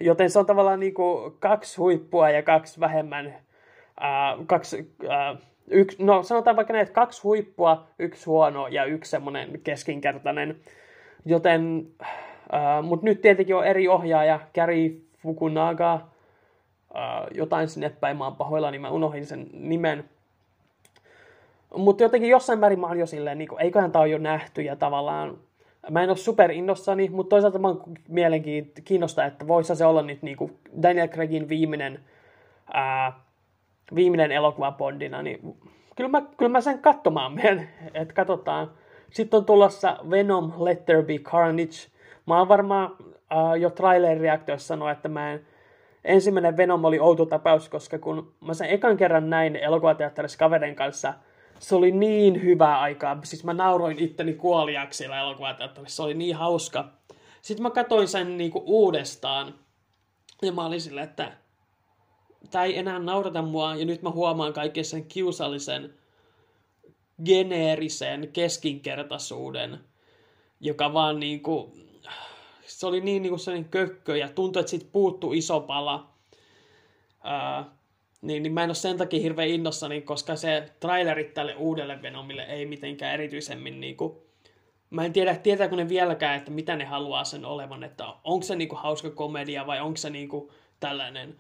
Joten 0.01 0.31
se 0.31 0.39
on 0.39 0.47
tavallaan 0.47 0.81
niin 0.81 0.95
kuin 0.95 1.33
kaksi 1.39 1.77
huippua 1.77 2.31
ja 2.31 2.43
kaksi 2.43 2.81
vähemmän. 2.81 3.27
Äh, 3.27 4.47
kaksi, 4.47 4.93
äh, 5.11 5.39
yksi, 5.71 6.05
no 6.05 6.23
sanotaan 6.23 6.57
vaikka 6.57 6.73
näin, 6.73 6.83
että 6.83 6.95
kaksi 6.95 7.23
huippua, 7.23 7.87
yksi 7.99 8.27
huono 8.27 8.67
ja 8.67 8.85
yksi 8.85 9.11
semmoinen 9.11 9.61
keskinkertainen. 9.65 10.57
Joten, 11.25 11.87
äh, 12.55 12.83
mutta 12.83 13.05
nyt 13.07 13.21
tietenkin 13.21 13.57
on 13.57 13.67
eri 13.67 13.89
ohjaaja, 13.89 14.41
Gary 14.55 15.03
Fukunaga, 15.23 15.95
äh, 15.95 17.27
jotain 17.35 17.69
sinne 17.69 17.91
päin, 17.91 18.17
mä 18.17 18.25
oon 18.25 18.37
pahoillani, 18.37 18.79
mä 18.79 18.91
unohdin 18.91 19.27
sen 19.27 19.47
nimen. 19.53 20.05
Mutta 21.77 22.03
jotenkin 22.03 22.31
jossain 22.31 22.59
määrin 22.59 22.81
mä 22.81 22.87
oon 22.87 22.99
jo 22.99 23.07
silleen, 23.07 23.39
niin 23.39 23.49
kuin, 23.49 23.63
eiköhän 23.63 23.93
tää 23.93 24.03
ole 24.03 24.09
jo 24.09 24.19
nähty 24.19 24.63
ja 24.63 24.77
tavallaan 24.77 25.39
Mä 25.91 26.03
en 26.03 26.09
ole 26.09 26.17
super 26.17 26.51
innossani, 26.51 27.09
mutta 27.09 27.31
toisaalta 27.31 27.59
mä 27.59 27.69
oon 27.69 27.83
mielenkiintoista, 28.09 29.25
että 29.25 29.47
voisi 29.47 29.77
se 29.77 29.85
olla 29.85 30.03
nyt 30.03 30.23
niin 30.23 30.37
kuin 30.37 30.59
Daniel 30.83 31.09
Craigin 31.09 31.49
viimeinen, 31.49 32.01
ää, 32.73 33.13
viimeinen 33.95 34.33
elokuva 34.33 34.73
Bondina, 34.73 35.23
niin 35.23 35.57
kyllä 35.97 36.11
mä, 36.11 36.23
kyllä 36.37 36.53
mä 36.53 36.61
sen 36.61 36.79
katsomaan 36.79 37.33
menen, 37.33 37.69
että 37.95 38.15
katsotaan. 38.15 38.71
Sitten 39.11 39.39
on 39.39 39.45
tulossa 39.45 39.99
Venom 40.11 40.53
Let 40.59 40.85
There 40.85 41.03
Be 41.03 41.19
Carnage. 41.19 41.77
Mä 42.27 42.39
oon 42.39 42.49
varmaan 42.49 42.97
ää, 43.37 43.57
jo 43.57 43.71
trailer-reaktiossa 43.71 44.67
sanoa, 44.67 44.91
että 44.91 45.09
mä 45.09 45.33
en, 45.33 45.47
ensimmäinen 46.05 46.57
Venom 46.57 46.85
oli 46.85 46.99
outo 46.99 47.27
tapaus, 47.27 47.69
koska 47.69 47.99
kun 47.99 48.35
mä 48.41 48.55
sen 48.55 48.71
ekan 48.71 48.97
kerran 48.97 49.31
näin 49.31 49.57
elokuvateatterissa 49.57 50.39
kaverin 50.39 50.77
kanssa– 50.77 51.15
se 51.63 51.75
oli 51.75 51.91
niin 51.91 52.43
hyvää 52.43 52.81
aikaa. 52.81 53.19
Siis 53.25 53.45
mä 53.45 53.55
nauroin 53.55 53.99
itteni 53.99 54.35
kuoliaksi 54.35 54.97
siellä 54.97 55.21
elokuvateatterissa. 55.21 55.97
Se 55.97 56.03
oli 56.03 56.15
niin 56.15 56.37
hauska. 56.37 56.93
Sitten 57.43 57.63
mä 57.63 57.71
katsoin 57.71 58.09
sen 58.09 58.39
niinku 58.39 58.63
uudestaan. 58.67 59.55
Ja 60.43 60.53
mä 60.53 60.67
olin 60.67 60.81
silleen, 60.81 61.09
että 61.09 61.33
tämä 62.51 62.65
ei 62.65 62.79
enää 62.79 62.99
naurata 62.99 63.43
mua. 63.43 63.75
Ja 63.75 63.85
nyt 63.85 64.03
mä 64.03 64.11
huomaan 64.11 64.53
kaiken 64.53 64.85
sen 64.85 65.05
kiusallisen, 65.05 65.95
geneerisen 67.25 68.29
keskinkertaisuuden, 68.33 69.79
joka 70.61 70.93
vaan 70.93 71.21
niinku, 71.21 71.73
se 72.67 72.87
oli 72.87 73.01
niin 73.01 73.23
niinku 73.23 73.39
sellainen 73.39 73.71
kökkö 73.71 74.17
ja 74.17 74.29
tuntui, 74.29 74.61
että 74.61 74.71
siitä 74.71 74.87
puuttuu 74.93 75.33
iso 75.33 75.61
pala. 75.61 76.11
Uh, 77.25 77.67
niin, 78.23 78.43
niin 78.43 78.53
mä 78.53 78.63
en 78.63 78.69
ole 78.69 78.75
sen 78.75 78.99
takia 78.99 79.21
hirveän 79.21 79.49
innossani, 79.49 80.01
koska 80.01 80.37
se 80.37 80.73
trailerit 80.81 81.35
tälle 81.35 81.55
uudelle 81.55 82.03
Venomille 82.03 82.43
ei 82.43 82.67
mitenkään 82.67 83.15
erityisemmin 83.15 83.81
niin 83.81 83.97
kuin, 83.97 84.17
Mä 84.93 85.05
en 85.05 85.13
tiedä, 85.13 85.35
tietääkö 85.35 85.77
ne 85.77 85.89
vieläkään, 85.89 86.37
että 86.37 86.51
mitä 86.51 86.77
ne 86.77 86.85
haluaa 86.85 87.25
sen 87.25 87.45
olevan, 87.45 87.85
että 87.85 88.05
onko 88.25 88.47
se 88.47 88.57
niinku 88.57 88.77
hauska 88.77 89.11
komedia 89.11 89.67
vai 89.67 89.81
onko 89.81 89.97
se 89.97 90.11
niinku 90.11 90.53
tällainen 90.81 91.37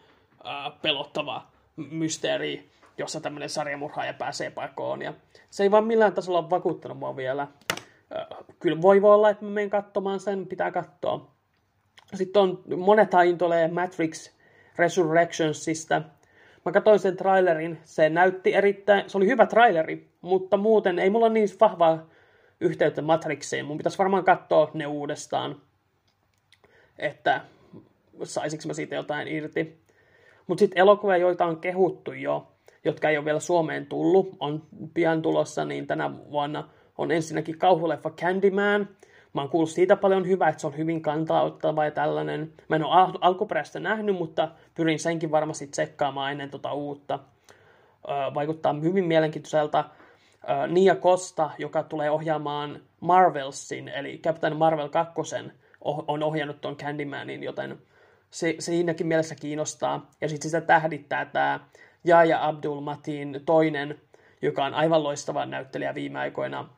äh, 0.46 0.72
pelottava 0.82 1.46
mysteeri, 1.76 2.70
jossa 2.98 3.20
tämmöinen 3.20 3.48
sarjamurhaaja 3.48 4.14
pääsee 4.14 4.50
pakoon. 4.50 5.02
Ja 5.02 5.14
se 5.50 5.62
ei 5.62 5.70
vaan 5.70 5.85
millään 5.85 6.12
tasolla 6.12 6.50
vakuuttanut 6.50 6.98
mua 6.98 7.16
vielä. 7.16 7.48
Kyllä 8.61 8.83
voi 8.83 9.01
olla, 9.03 9.31
että 9.31 9.44
mä 9.44 9.51
menen 9.51 9.70
katsomaan 9.70 10.20
sen, 10.20 10.46
pitää 10.46 10.70
katsoa. 10.70 11.33
Sitten 12.14 12.42
on, 12.42 12.62
monethan 12.77 13.38
tulee 13.38 13.68
Matrix 13.68 14.31
Resurrectionsista, 14.79 16.03
Mä 16.64 16.72
katsoin 16.72 16.98
sen 16.98 17.16
trailerin, 17.16 17.79
se 17.85 18.09
näytti 18.09 18.55
erittäin, 18.55 19.11
se 19.11 19.18
oli 19.18 19.27
hyvä 19.27 19.46
traileri, 19.46 20.09
mutta 20.20 20.57
muuten 20.57 20.98
ei 20.98 21.11
mulla 21.11 21.29
niin 21.29 21.48
vahvaa 21.61 22.07
yhteyttä 22.61 23.03
Matrixiin. 23.03 23.64
Mun 23.64 23.77
pitäisi 23.77 23.98
varmaan 23.98 24.25
katsoa 24.25 24.70
ne 24.75 24.87
uudestaan, 24.87 25.61
että 26.98 27.40
saisinko 28.25 28.62
mä 28.66 28.75
siitä 28.75 28.94
jotain 28.94 29.29
irti. 29.29 29.83
Mutta 30.46 30.61
sitten 30.61 30.79
elokuvia, 30.79 31.16
joita 31.16 31.46
on 31.46 31.61
kehuttu 31.61 32.12
jo, 32.12 32.53
jotka 32.85 33.09
ei 33.09 33.16
ole 33.16 33.25
vielä 33.25 33.40
Suomeen 33.40 33.87
tullut, 33.87 34.37
on 34.40 34.62
pian 34.94 35.22
tulossa, 35.22 35.64
niin 35.64 35.87
tänä 35.87 36.11
vuonna 36.31 36.68
on 36.98 37.11
ensinnäkin 37.11 37.59
kauhuleffa 37.59 38.11
Candyman– 38.11 38.88
Mä 39.35 39.40
oon 39.40 39.50
kuullut 39.50 39.70
siitä 39.70 39.96
paljon 39.96 40.26
hyvää, 40.26 40.48
että 40.48 40.61
se 40.61 40.66
on 40.66 40.76
hyvin 40.76 41.02
kantauttava 41.02 41.85
ja 41.85 41.90
tällainen. 41.90 42.52
Mä 42.68 42.76
en 42.76 42.85
ole 42.85 42.94
al- 42.94 43.18
alkuperäistä 43.20 43.81
nähnyt, 43.81 44.16
mutta 44.16 44.48
pyrin 44.75 44.98
senkin 44.98 45.31
varmasti 45.31 45.66
tsekkaamaan 45.66 46.33
ennen 46.33 46.50
tota 46.50 46.73
uutta. 46.73 47.19
Ö, 48.04 48.35
vaikuttaa 48.35 48.73
hyvin 48.83 49.04
mielenkiintoiselta. 49.04 49.85
Ö, 49.85 50.66
Nia 50.66 50.94
Costa, 50.94 51.50
joka 51.58 51.83
tulee 51.83 52.10
ohjaamaan 52.10 52.81
Marvelsin, 53.00 53.88
eli 53.88 54.19
Captain 54.19 54.56
Marvel 54.56 54.88
2, 54.88 55.14
on 55.81 56.23
ohjannut 56.23 56.60
tuon 56.60 56.77
Candymanin, 56.77 57.42
joten 57.42 57.79
se, 58.31 58.54
siinäkin 58.58 59.06
mielessä 59.06 59.35
kiinnostaa. 59.35 60.10
Ja 60.21 60.29
sitten 60.29 60.50
sitä 60.50 60.60
tähdittää 60.60 61.25
tämä 61.25 61.60
Jaja 62.04 62.48
Abdul 62.48 62.81
Matin 62.81 63.40
toinen, 63.46 64.00
joka 64.42 64.64
on 64.64 64.75
aivan 64.75 65.02
loistava 65.02 65.46
näyttelijä 65.46 65.94
viime 65.94 66.19
aikoina 66.19 66.69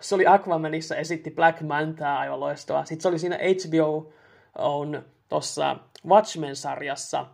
Se 0.00 0.14
oli 0.14 0.26
Aquamanissa, 0.26 0.96
esitti 0.96 1.30
Black 1.30 1.60
Mantaa, 1.60 2.18
aivan 2.18 2.40
loistavaa. 2.40 2.84
Sitten 2.84 3.02
se 3.02 3.08
oli 3.08 3.18
siinä 3.18 3.38
HBO 3.38 4.12
on 4.58 5.04
tuossa 5.28 5.76
Watchmen-sarjassa. 6.06 7.26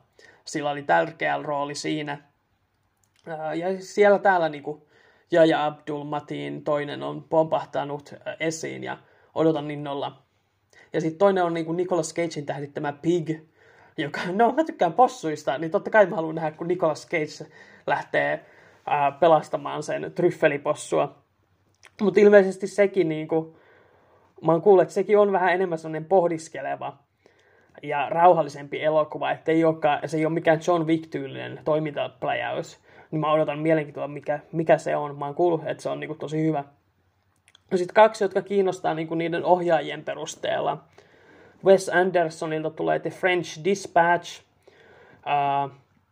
Sillä 0.44 0.70
oli 0.70 0.82
tärkeä 0.82 1.42
rooli 1.42 1.74
siinä. 1.74 2.18
Ja 3.54 3.82
siellä 3.82 4.18
täällä 4.18 4.48
niinku 4.48 4.86
ja, 5.30 5.44
ja 5.44 5.66
Abdul 5.66 6.04
Matin 6.04 6.64
toinen 6.64 7.02
on 7.02 7.22
pompahtanut 7.22 8.14
esiin 8.40 8.84
ja 8.84 8.98
odotan 9.34 9.70
innolla. 9.70 10.22
Ja 10.92 11.00
sitten 11.00 11.18
toinen 11.18 11.44
on 11.44 11.54
niin 11.54 11.66
kuin 11.66 11.76
Nicolas 11.76 12.14
Cagein 12.14 12.46
tähdittämä 12.46 12.92
Pig, 12.92 13.30
joka, 13.98 14.20
no 14.32 14.52
mä 14.52 14.64
tykkään 14.64 14.92
possuista, 14.92 15.58
niin 15.58 15.70
totta 15.70 15.90
kai 15.90 16.06
mä 16.06 16.16
haluan 16.16 16.34
nähdä, 16.34 16.50
kun 16.50 16.68
Nicolas 16.68 17.08
Cage 17.08 17.50
lähtee 17.86 18.44
ää, 18.86 19.12
pelastamaan 19.12 19.82
sen 19.82 20.12
tryffelipossua. 20.14 21.23
Mutta 22.02 22.20
ilmeisesti 22.20 22.66
sekin, 22.66 23.08
niin 23.08 23.28
kuin, 23.28 23.54
mä 24.42 24.52
oon 24.52 24.62
kuullut, 24.62 24.82
että 24.82 24.94
sekin 24.94 25.18
on 25.18 25.32
vähän 25.32 25.52
enemmän 25.52 25.78
sellainen 25.78 26.04
pohdiskeleva 26.04 26.98
ja 27.82 28.08
rauhallisempi 28.08 28.82
elokuva, 28.82 29.30
että 29.30 29.52
ei 29.52 29.64
olekaan, 29.64 30.08
se 30.08 30.16
ei 30.16 30.26
ole 30.26 30.34
mikään 30.34 30.60
John 30.66 30.86
Wick-tyylinen 30.86 31.60
toimintapläjäys. 31.64 32.78
Niin 33.10 33.20
mä 33.20 33.32
odotan 33.32 33.58
mielenkiintoa, 33.58 34.08
mikä, 34.08 34.40
mikä 34.52 34.78
se 34.78 34.96
on. 34.96 35.18
Mä 35.18 35.24
oon 35.24 35.34
kuullut, 35.34 35.66
että 35.66 35.82
se 35.82 35.88
on 35.88 36.00
niin 36.00 36.08
kuin, 36.08 36.18
tosi 36.18 36.46
hyvä. 36.46 36.64
No 37.70 37.78
sitten 37.78 37.94
kaksi, 37.94 38.24
jotka 38.24 38.42
kiinnostaa 38.42 38.94
niin 38.94 39.08
kuin 39.08 39.18
niiden 39.18 39.44
ohjaajien 39.44 40.04
perusteella. 40.04 40.84
Wes 41.64 41.88
Andersonilta 41.88 42.70
tulee 42.70 42.98
The 42.98 43.10
French 43.10 43.64
Dispatch. 43.64 44.42
Uh, 45.08 45.70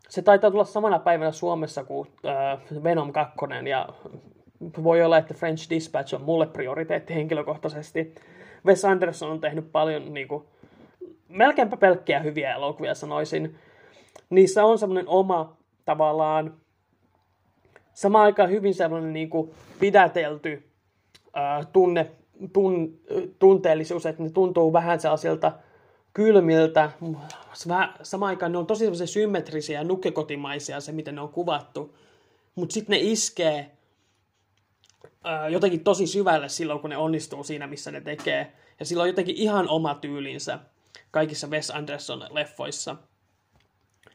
se 0.08 0.22
taitaa 0.22 0.50
tulla 0.50 0.64
samana 0.64 0.98
päivänä 0.98 1.32
Suomessa 1.32 1.84
kuin 1.84 2.08
uh, 2.08 2.82
Venom 2.82 3.12
2, 3.12 3.36
ja 3.68 3.88
voi 4.82 5.02
olla, 5.02 5.18
että 5.18 5.34
French 5.34 5.70
Dispatch 5.70 6.14
on 6.14 6.22
mulle 6.22 6.46
prioriteetti 6.46 7.14
henkilökohtaisesti. 7.14 8.14
Wes 8.66 8.84
Anderson 8.84 9.30
on 9.30 9.40
tehnyt 9.40 9.72
paljon 9.72 10.14
niin 10.14 10.28
kuin, 10.28 10.44
melkeinpä 11.28 11.76
pelkkiä 11.76 12.20
hyviä 12.20 12.54
elokuvia, 12.54 12.94
sanoisin. 12.94 13.58
Niissä 14.30 14.64
on 14.64 14.78
semmoinen 14.78 15.08
oma 15.08 15.56
tavallaan 15.84 16.54
samaan 17.94 18.24
aikaan 18.24 18.50
hyvin 18.50 18.74
semmoinen 18.74 19.12
niin 19.12 19.30
kuin, 19.30 19.50
pidätelty 19.80 20.70
ää, 21.34 21.64
tunne, 21.72 22.10
tun, 22.52 22.98
tunteellisuus, 23.38 24.06
että 24.06 24.22
ne 24.22 24.30
tuntuu 24.30 24.72
vähän 24.72 25.00
sellaisilta 25.00 25.52
kylmiltä. 26.14 26.90
Samaan 28.02 28.28
aikaan 28.28 28.52
ne 28.52 28.58
on 28.58 28.66
tosi 28.66 29.06
symmetrisiä 29.06 29.78
ja 29.78 29.84
nukkekotimaisia 29.84 30.80
se, 30.80 30.92
miten 30.92 31.14
ne 31.14 31.20
on 31.20 31.28
kuvattu. 31.28 31.96
Mutta 32.54 32.72
sitten 32.72 32.92
ne 32.92 32.98
iskee 33.00 33.70
jotenkin 35.50 35.84
tosi 35.84 36.06
syvälle 36.06 36.48
silloin, 36.48 36.80
kun 36.80 36.90
ne 36.90 36.96
onnistuu 36.96 37.44
siinä, 37.44 37.66
missä 37.66 37.90
ne 37.90 38.00
tekee. 38.00 38.52
Ja 38.80 38.86
sillä 38.86 39.02
on 39.02 39.08
jotenkin 39.08 39.36
ihan 39.36 39.68
oma 39.68 39.94
tyylinsä 39.94 40.58
kaikissa 41.10 41.46
Wes 41.46 41.70
Anderson-leffoissa. 41.70 42.96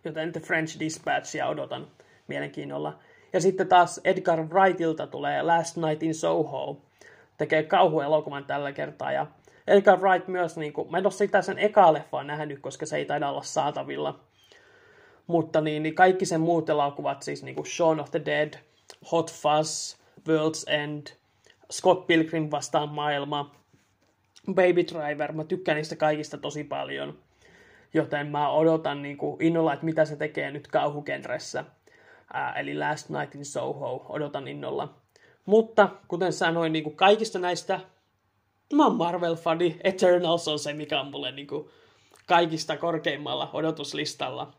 Joten 0.03 0.31
The 0.31 0.39
French 0.39 0.79
Dispatchia 0.79 1.47
odotan 1.47 1.87
mielenkiinnolla. 2.27 2.99
Ja 3.33 3.41
sitten 3.41 3.67
taas 3.67 4.01
Edgar 4.03 4.39
Wrightilta 4.43 5.07
tulee 5.07 5.41
Last 5.41 5.77
Night 5.77 6.03
in 6.03 6.15
Soho. 6.15 6.81
Tekee 7.37 7.63
kauhuelokuvan 7.63 8.45
tällä 8.45 8.71
kertaa. 8.71 9.11
Ja 9.11 9.27
Edgar 9.67 9.99
Wright 9.99 10.27
myös, 10.27 10.57
niin 10.57 10.73
kuin, 10.73 10.91
mä 10.91 10.97
en 10.97 11.05
ole 11.05 11.13
sitä 11.13 11.41
sen 11.41 11.59
eka 11.59 11.93
leffaa 11.93 12.23
nähnyt, 12.23 12.59
koska 12.59 12.85
se 12.85 12.97
ei 12.97 13.05
taida 13.05 13.29
olla 13.29 13.43
saatavilla. 13.43 14.19
Mutta 15.27 15.61
niin, 15.61 15.83
niin 15.83 15.95
kaikki 15.95 16.25
sen 16.25 16.41
muut 16.41 16.69
elokuvat, 16.69 17.23
siis 17.23 17.43
niin 17.43 17.55
kuin 17.55 17.67
Shaun 17.67 17.99
of 17.99 18.11
the 18.11 18.21
Dead, 18.25 18.53
Hot 19.11 19.33
Fuzz, 19.33 19.95
World's 20.19 20.73
End, 20.73 21.07
Scott 21.71 22.07
Pilgrim 22.07 22.51
vastaan 22.51 22.89
maailma, 22.89 23.55
Baby 24.53 24.83
Driver, 24.87 25.31
mä 25.31 25.43
tykkään 25.43 25.75
niistä 25.75 25.95
kaikista 25.95 26.37
tosi 26.37 26.63
paljon. 26.63 27.19
Joten 27.93 28.27
mä 28.27 28.49
odotan 28.49 29.01
niin 29.01 29.17
kuin 29.17 29.41
innolla, 29.41 29.73
että 29.73 29.85
mitä 29.85 30.05
se 30.05 30.15
tekee 30.15 30.51
nyt 30.51 30.67
kauhukenressä. 30.67 31.65
Ää, 32.33 32.53
eli 32.53 32.77
Last 32.77 33.09
Night 33.09 33.35
in 33.35 33.45
Soho, 33.45 34.05
odotan 34.09 34.47
innolla. 34.47 34.93
Mutta 35.45 35.89
kuten 36.07 36.33
sanoin, 36.33 36.73
niin 36.73 36.83
kuin 36.83 36.95
kaikista 36.95 37.39
näistä, 37.39 37.79
mä 38.73 38.85
oon 38.85 38.95
Marvel-fani. 38.95 39.79
Eternals 39.83 40.47
on 40.47 40.59
se, 40.59 40.73
mikä 40.73 41.01
on 41.01 41.11
mulle 41.11 41.31
niin 41.31 41.47
kuin 41.47 41.69
kaikista 42.25 42.77
korkeimmalla 42.77 43.49
odotuslistalla. 43.53 44.53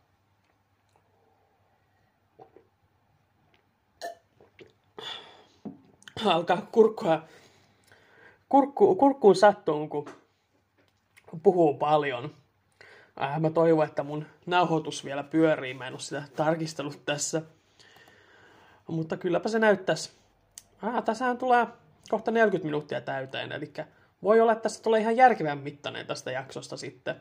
Alkaa 6.27 6.69
kurkkua, 6.73 7.23
kurkku, 8.49 8.95
kurkkuun 8.95 9.37
sattuu, 9.37 9.89
kun 9.89 10.09
puhuu 11.43 11.75
paljon. 11.75 12.35
Äh, 13.23 13.41
mä 13.41 13.51
toivon, 13.51 13.87
että 13.87 14.03
mun 14.03 14.27
nauhoitus 14.47 15.05
vielä 15.05 15.23
pyörii. 15.23 15.75
Mä 15.75 15.87
en 15.87 15.93
ole 15.93 16.01
sitä 16.01 16.23
tarkistellut 16.37 17.05
tässä. 17.07 17.43
Mutta 18.87 19.17
kylläpä 19.17 19.49
se 19.49 19.59
näyttäisi. 19.59 20.11
Ah, 20.83 21.05
tässähän 21.05 21.39
tulee 21.39 21.67
kohta 22.09 22.31
40 22.31 22.67
minuuttia 22.67 23.01
täyteen, 23.01 23.53
eli 23.53 23.73
voi 24.23 24.41
olla, 24.41 24.53
että 24.53 24.63
tässä 24.63 24.83
tulee 24.83 25.01
ihan 25.01 25.17
järkevän 25.17 25.59
mittainen 25.59 26.07
tästä 26.07 26.31
jaksosta 26.31 26.77
sitten. 26.77 27.21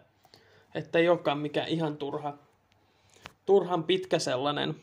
Että 0.75 0.99
ei 0.99 1.09
olekaan 1.09 1.37
mikään 1.37 1.67
ihan 1.67 1.97
turha, 1.97 2.37
turhan 3.45 3.83
pitkä 3.83 4.19
sellainen 4.19 4.75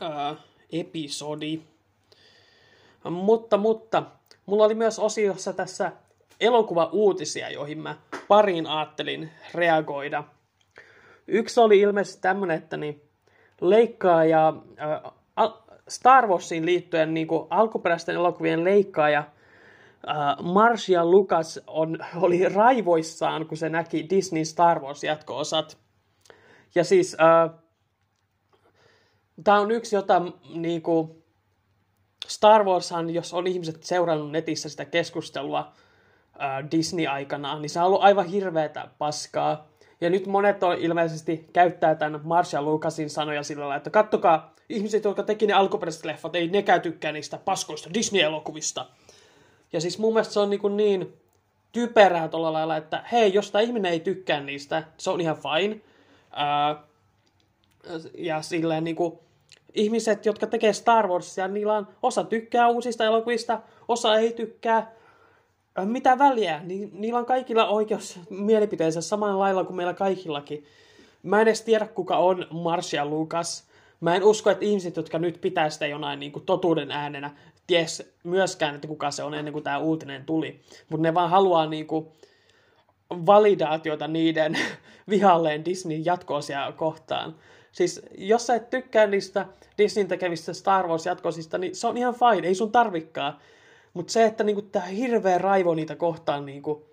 ää, 0.00 0.34
episodi. 0.72 1.62
Mutta, 3.10 3.56
mutta, 3.56 4.02
mulla 4.46 4.64
oli 4.64 4.74
myös 4.74 4.98
osiossa 4.98 5.52
tässä 5.52 5.92
elokuva-uutisia, 6.40 7.50
joihin 7.50 7.78
mä 7.78 7.96
pariin 8.28 8.66
ajattelin 8.66 9.30
reagoida. 9.54 10.24
Yksi 11.28 11.60
oli 11.60 11.80
ilmeisesti 11.80 12.22
tämmönen, 12.22 12.56
että 12.56 12.76
niin 12.76 13.02
leikkaaja, 13.60 14.54
äh, 14.80 15.12
Star 15.88 16.26
Warsiin 16.26 16.66
liittyen 16.66 17.14
niin 17.14 17.26
kuin 17.26 17.46
alkuperäisten 17.50 18.14
elokuvien 18.14 18.64
leikkaaja 18.64 19.18
äh, 19.18 20.16
Marcia 20.42 21.04
Lucas 21.04 21.60
on, 21.66 21.98
oli 22.16 22.48
raivoissaan, 22.48 23.46
kun 23.46 23.56
se 23.56 23.68
näki 23.68 24.06
Disney 24.10 24.44
Star 24.44 24.80
Wars 24.80 25.04
jatko-osat. 25.04 25.78
Ja 26.74 26.84
siis 26.84 27.16
äh, 27.20 27.50
tämä 29.44 29.60
on 29.60 29.70
yksi, 29.70 29.96
jota 29.96 30.22
niin 30.54 30.82
kuin, 30.82 31.23
Star 32.26 32.64
Warshan, 32.64 33.10
jos 33.10 33.34
on 33.34 33.46
ihmiset 33.46 33.82
seurannut 33.82 34.30
netissä 34.30 34.68
sitä 34.68 34.84
keskustelua, 34.84 35.72
äh, 36.42 36.70
Disney-aikana, 36.70 37.58
niin 37.58 37.70
se 37.70 37.80
on 37.80 37.86
ollut 37.86 38.02
aivan 38.02 38.26
hirveätä 38.26 38.88
paskaa. 38.98 39.68
Ja 40.00 40.10
nyt 40.10 40.26
monet 40.26 40.62
on 40.62 40.78
ilmeisesti 40.78 41.48
käyttää 41.52 41.94
tämän 41.94 42.20
Marshall 42.24 42.66
Lucasin 42.66 43.10
sanoja 43.10 43.42
sillä 43.42 43.60
lailla, 43.60 43.76
että 43.76 43.90
kattokaa, 43.90 44.54
ihmiset, 44.68 45.04
jotka 45.04 45.22
teki 45.22 45.46
ne 45.46 45.52
alkuperäiset 45.52 46.04
leffat, 46.04 46.34
ei 46.34 46.48
nekään 46.48 46.80
tykkää 46.80 47.12
niistä 47.12 47.38
paskoista 47.38 47.94
Disney-elokuvista. 47.94 48.86
Ja 49.72 49.80
siis 49.80 49.98
mun 49.98 50.12
mielestä 50.12 50.34
se 50.34 50.40
on 50.40 50.50
niin, 50.50 50.76
niin 50.76 51.14
typerää 51.72 52.28
tuolla 52.28 52.52
lailla, 52.52 52.76
että 52.76 53.04
hei, 53.12 53.34
jos 53.34 53.50
tämä 53.50 53.62
ihminen 53.62 53.92
ei 53.92 54.00
tykkää 54.00 54.40
niistä, 54.40 54.82
se 54.96 55.10
on 55.10 55.20
ihan 55.20 55.36
fine. 55.36 55.80
Ää, 56.30 56.82
ja 58.18 58.42
silleen 58.42 58.84
niin 58.84 58.96
kuin, 58.96 59.18
ihmiset, 59.74 60.26
jotka 60.26 60.46
tekee 60.46 60.72
Star 60.72 61.08
Warsia, 61.08 61.48
niillä 61.48 61.72
on 61.72 61.88
osa 62.02 62.24
tykkää 62.24 62.68
uusista 62.68 63.04
elokuvista, 63.04 63.60
osa 63.88 64.16
ei 64.16 64.32
tykkää 64.32 64.92
mitä 65.84 66.18
väliä, 66.18 66.60
niin 66.64 66.90
niillä 66.92 67.18
on 67.18 67.26
kaikilla 67.26 67.68
oikeus 67.68 68.20
mielipiteensä 68.30 69.00
samalla 69.00 69.38
lailla 69.38 69.64
kuin 69.64 69.76
meillä 69.76 69.94
kaikillakin. 69.94 70.64
Mä 71.22 71.40
en 71.40 71.48
edes 71.48 71.62
tiedä, 71.62 71.86
kuka 71.86 72.16
on 72.16 72.46
Marcia 72.50 73.06
Lucas. 73.06 73.68
Mä 74.00 74.16
en 74.16 74.24
usko, 74.24 74.50
että 74.50 74.64
ihmiset, 74.64 74.96
jotka 74.96 75.18
nyt 75.18 75.40
pitää 75.40 75.70
sitä 75.70 75.86
jonain 75.86 76.20
niin 76.20 76.32
kuin 76.32 76.46
totuuden 76.46 76.90
äänenä, 76.90 77.30
ties 77.66 78.14
myöskään, 78.24 78.74
että 78.74 78.88
kuka 78.88 79.10
se 79.10 79.22
on 79.22 79.34
ennen 79.34 79.52
kuin 79.52 79.64
tämä 79.64 79.78
uutinen 79.78 80.24
tuli. 80.24 80.60
Mutta 80.88 81.02
ne 81.02 81.14
vaan 81.14 81.30
haluaa 81.30 81.66
niin 81.66 81.86
kuin 81.86 82.08
validaatiota 83.10 84.08
niiden 84.08 84.58
vihalleen 85.10 85.64
Disneyn 85.64 86.04
jatkoosia 86.04 86.72
kohtaan. 86.76 87.34
Siis 87.74 88.02
jos 88.18 88.46
sä 88.46 88.54
et 88.54 88.70
tykkää 88.70 89.06
niistä 89.06 89.46
Disneyn 89.78 90.08
tekevistä 90.08 90.52
Star 90.52 90.86
Wars 90.86 91.06
jatkoosista, 91.06 91.58
niin 91.58 91.76
se 91.76 91.86
on 91.86 91.96
ihan 91.96 92.14
fine, 92.14 92.48
ei 92.48 92.54
sun 92.54 92.72
tarvikkaa. 92.72 93.40
Mutta 93.94 94.12
se, 94.12 94.24
että 94.24 94.44
niinku 94.44 94.62
tämä 94.62 94.84
hirveä 94.84 95.38
raivo 95.38 95.74
niitä 95.74 95.96
kohtaan, 95.96 96.46
niinku, 96.46 96.86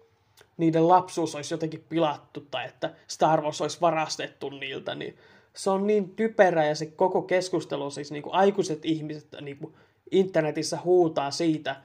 niiden 0.58 0.88
lapsuus 0.88 1.36
olisi 1.36 1.54
jotenkin 1.54 1.86
pilattu 1.90 2.48
tai 2.52 2.66
että 2.66 2.94
Star 3.08 3.42
Wars 3.42 3.62
olisi 3.62 3.82
varastettu 3.82 4.50
niiltä, 4.50 4.96
niin 4.96 5.18
se 5.54 5.70
on 5.70 5.88
niin 5.88 6.10
typerä 6.10 6.66
ja 6.66 6.76
se 6.76 6.86
koko 6.86 7.22
keskustelu, 7.22 7.92
siis 7.92 8.12
niinku 8.12 8.30
aikuiset 8.34 8.86
ihmiset 8.86 9.28
niinku 9.42 9.74
internetissä 10.12 10.80
huutaa 10.84 11.32
siitä, 11.32 11.76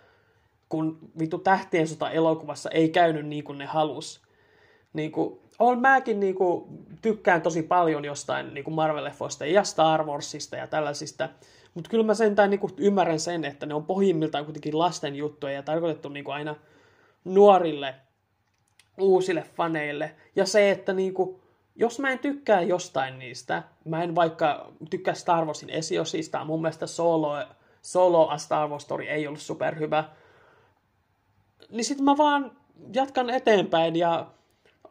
kun 0.68 0.98
vittu 1.18 1.38
tähtien 1.38 1.88
sota 1.88 2.10
elokuvassa 2.10 2.70
ei 2.70 2.88
käynyt 2.88 3.26
niin 3.26 3.44
kuin 3.44 3.58
ne 3.58 3.66
halus. 3.66 4.20
Niinku, 4.92 5.42
on 5.58 5.80
mäkin 5.80 6.20
niinku, 6.20 6.68
tykkään 7.02 7.42
tosi 7.42 7.62
paljon 7.62 8.04
jostain 8.04 8.54
niinku 8.54 8.70
Marvel-leffoista 8.70 9.46
ja 9.46 9.64
Star 9.64 10.04
Warsista 10.04 10.56
ja 10.56 10.66
tällaisista 10.66 11.28
mutta 11.76 11.90
kyllä 11.90 12.04
mä 12.04 12.14
sentään 12.14 12.50
niinku 12.50 12.70
ymmärrän 12.76 13.20
sen, 13.20 13.44
että 13.44 13.66
ne 13.66 13.74
on 13.74 13.84
pohjimmiltaan 13.84 14.44
kuitenkin 14.44 14.78
lasten 14.78 15.16
juttuja 15.16 15.52
ja 15.52 15.62
tarkoitettu 15.62 16.08
niinku 16.08 16.30
aina 16.30 16.56
nuorille, 17.24 17.94
uusille 19.00 19.44
faneille. 19.56 20.14
Ja 20.36 20.46
se, 20.46 20.70
että 20.70 20.92
niinku, 20.92 21.40
jos 21.74 21.98
mä 21.98 22.12
en 22.12 22.18
tykkää 22.18 22.62
jostain 22.62 23.18
niistä, 23.18 23.62
mä 23.84 24.02
en 24.02 24.14
vaikka 24.14 24.72
tykkää 24.90 25.14
Star 25.14 25.44
Warsin 25.44 25.70
esiosista, 25.70 26.44
mun 26.44 26.62
mielestä 26.62 26.86
Solo, 26.86 27.44
Solo 27.82 28.28
A 28.28 28.38
Star 28.38 28.68
Wars 28.68 28.82
Story 28.82 29.04
ei 29.04 29.26
ollut 29.26 29.40
superhyvä. 29.40 30.04
Niin 31.70 31.84
sitten 31.84 32.04
mä 32.04 32.16
vaan 32.16 32.52
jatkan 32.92 33.30
eteenpäin 33.30 33.96
ja 33.96 34.26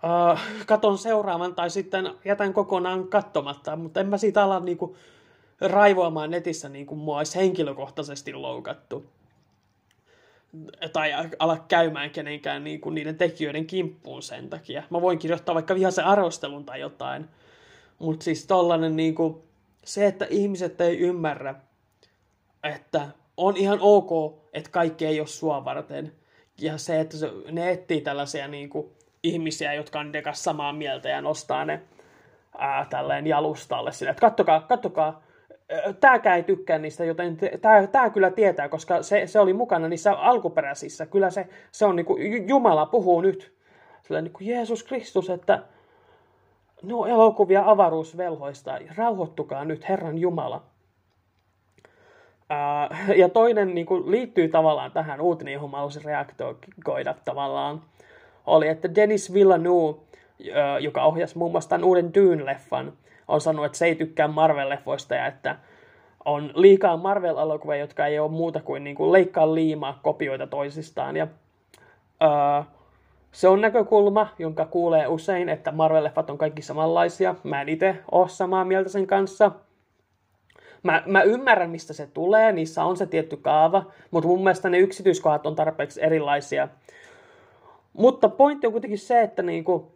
äh, 0.06 0.42
katon 0.66 0.98
seuraavan 0.98 1.56
tai 1.56 1.70
sitten 1.70 2.12
jätän 2.26 2.54
kokonaan 2.54 3.08
katsomatta, 3.08 3.76
mutta 3.76 4.00
en 4.00 4.08
mä 4.08 4.18
siitä 4.18 4.44
ala 4.44 4.60
niinku 4.60 4.98
raivoamaan 5.62 6.32
netissä 6.32 6.70
niin 6.70 6.86
kuin 6.86 7.00
mua 7.00 7.18
olisi 7.18 7.40
henkilökohtaisesti 7.40 8.34
loukattu. 8.34 9.06
Tai 10.94 11.12
ala 11.40 11.58
käymään 11.68 12.10
kenenkään 12.10 12.64
niin 12.64 12.82
kuin 12.82 12.96
niiden 12.96 13.18
tekijöiden 13.18 13.68
kimppuun 13.68 14.22
sen 14.22 14.50
takia. 14.50 14.84
Mä 14.90 15.02
voin 15.02 15.20
kirjoittaa 15.20 15.56
vaikka 15.56 15.76
vihaisen 15.76 16.06
arvostelun 16.06 16.66
tai 16.66 16.80
jotain. 16.80 17.30
Mutta 18.00 18.24
siis 18.24 18.48
tollanen 18.48 18.96
niin 18.96 19.16
kuin, 19.16 19.36
se, 19.86 20.08
että 20.08 20.28
ihmiset 20.30 20.82
ei 20.82 21.00
ymmärrä, 21.00 21.56
että 22.64 23.08
on 23.38 23.58
ihan 23.58 23.80
ok, 23.82 24.38
että 24.54 24.70
kaikki 24.72 25.06
ei 25.06 25.20
ole 25.20 25.28
sua 25.28 25.66
varten. 25.66 26.12
Ja 26.62 26.78
se, 26.78 27.00
että 27.00 27.18
se, 27.18 27.32
ne 27.52 27.72
etsii 27.72 28.02
tällaisia 28.02 28.48
niin 28.48 28.70
kuin, 28.70 28.95
ihmisiä, 29.26 29.74
jotka 29.74 30.00
on 30.00 30.14
dekas 30.14 30.44
samaa 30.44 30.74
mieltä 30.74 31.10
ja 31.10 31.22
nostaa 31.22 31.66
ne 31.66 31.82
ää, 32.58 32.86
tälleen 32.90 33.28
jalustalle 33.28 33.92
sille, 33.92 34.10
että 34.10 34.22
kattokaa, 34.22 34.62
kattokaa, 34.62 35.22
tämäkään 36.00 36.38
ei 36.38 36.44
tykkää 36.44 36.78
niistä, 36.78 37.06
joten 37.06 37.38
tämä, 37.62 37.88
tämä 37.88 38.10
kyllä 38.10 38.32
tietää, 38.32 38.70
koska 38.70 39.04
se, 39.04 39.28
se 39.28 39.40
oli 39.40 39.54
mukana 39.54 39.88
niissä 39.88 40.14
alkuperäisissä. 40.14 41.06
Kyllä 41.06 41.30
se, 41.30 41.48
se 41.72 41.86
on 41.86 41.96
niin 41.96 42.06
kuin, 42.06 42.50
Jumala 42.50 42.86
puhuu 42.86 43.22
nyt. 43.22 43.56
Sillä 44.04 44.22
niin 44.22 44.34
kuin 44.34 44.48
Jeesus 44.48 44.84
Kristus, 44.84 45.30
että 45.30 45.64
no 46.84 47.06
elokuvia 47.06 47.64
avaruusvelhoista, 47.66 48.80
rauhoittukaa 48.98 49.66
nyt 49.66 49.90
Herran 49.90 50.18
Jumala. 50.18 50.64
Ää, 52.50 52.98
ja 53.16 53.30
toinen 53.30 53.76
niin 53.76 53.86
kuin, 53.86 54.12
liittyy 54.12 54.48
tavallaan 54.48 54.92
tähän 54.92 55.22
uutinen, 55.22 55.54
johon 55.54 55.72
mä 55.72 55.78
haluaisin 55.78 56.06
reaktoida 56.06 57.16
tavallaan, 57.26 57.82
oli, 58.48 58.68
että 58.68 58.96
Dennis 58.96 59.34
Villeneuve, 59.34 60.00
joka 60.80 61.04
ohjasi 61.04 61.38
muun 61.38 61.52
muassa 61.52 61.70
tämän 61.70 61.84
uuden 61.84 62.12
Dune-leffan, 62.14 62.92
on 63.28 63.42
sanonut, 63.42 63.66
että 63.66 63.78
se 63.78 63.86
ei 63.86 63.96
tykkää 63.96 64.28
Marvel-leffoista 64.28 65.16
ja 65.16 65.28
että 65.28 65.56
on 66.26 66.52
liikaa 66.56 66.98
Marvel-elokuvia, 66.98 67.76
jotka 67.76 68.06
ei 68.06 68.20
ole 68.20 68.32
muuta 68.32 68.60
kuin, 68.60 68.84
niin 68.84 68.96
kuin 68.96 69.12
leikkaa 69.12 69.56
liimaa 69.56 70.00
kopioita 70.04 70.48
toisistaan. 70.48 71.18
Ja, 71.18 71.28
öö, 72.24 72.30
se 73.32 73.48
on 73.48 73.62
näkökulma, 73.62 74.28
jonka 74.40 74.66
kuulee 74.66 75.08
usein, 75.08 75.50
että 75.50 75.72
Marvel-leffat 75.72 76.30
on 76.30 76.38
kaikki 76.38 76.62
samanlaisia. 76.62 77.36
Mä 77.44 77.62
en 77.62 77.70
itse 77.70 77.96
ole 78.12 78.30
samaa 78.30 78.66
mieltä 78.66 78.90
sen 78.90 79.08
kanssa. 79.08 79.52
Mä, 80.84 81.04
mä 81.06 81.22
ymmärrän, 81.22 81.70
mistä 81.70 81.94
se 81.94 82.08
tulee, 82.14 82.52
niissä 82.52 82.84
on 82.84 82.98
se 82.98 83.06
tietty 83.06 83.38
kaava, 83.38 83.84
mutta 84.12 84.28
mun 84.28 84.40
mielestä 84.44 84.70
ne 84.70 84.78
yksityiskohdat 84.78 85.46
on 85.46 85.56
tarpeeksi 85.56 86.04
erilaisia. 86.04 86.68
Mutta 87.98 88.30
pointti 88.30 88.68
on 88.68 88.74
kuitenkin 88.74 89.00
se, 89.00 89.22
että 89.22 89.44
niinku, 89.44 89.92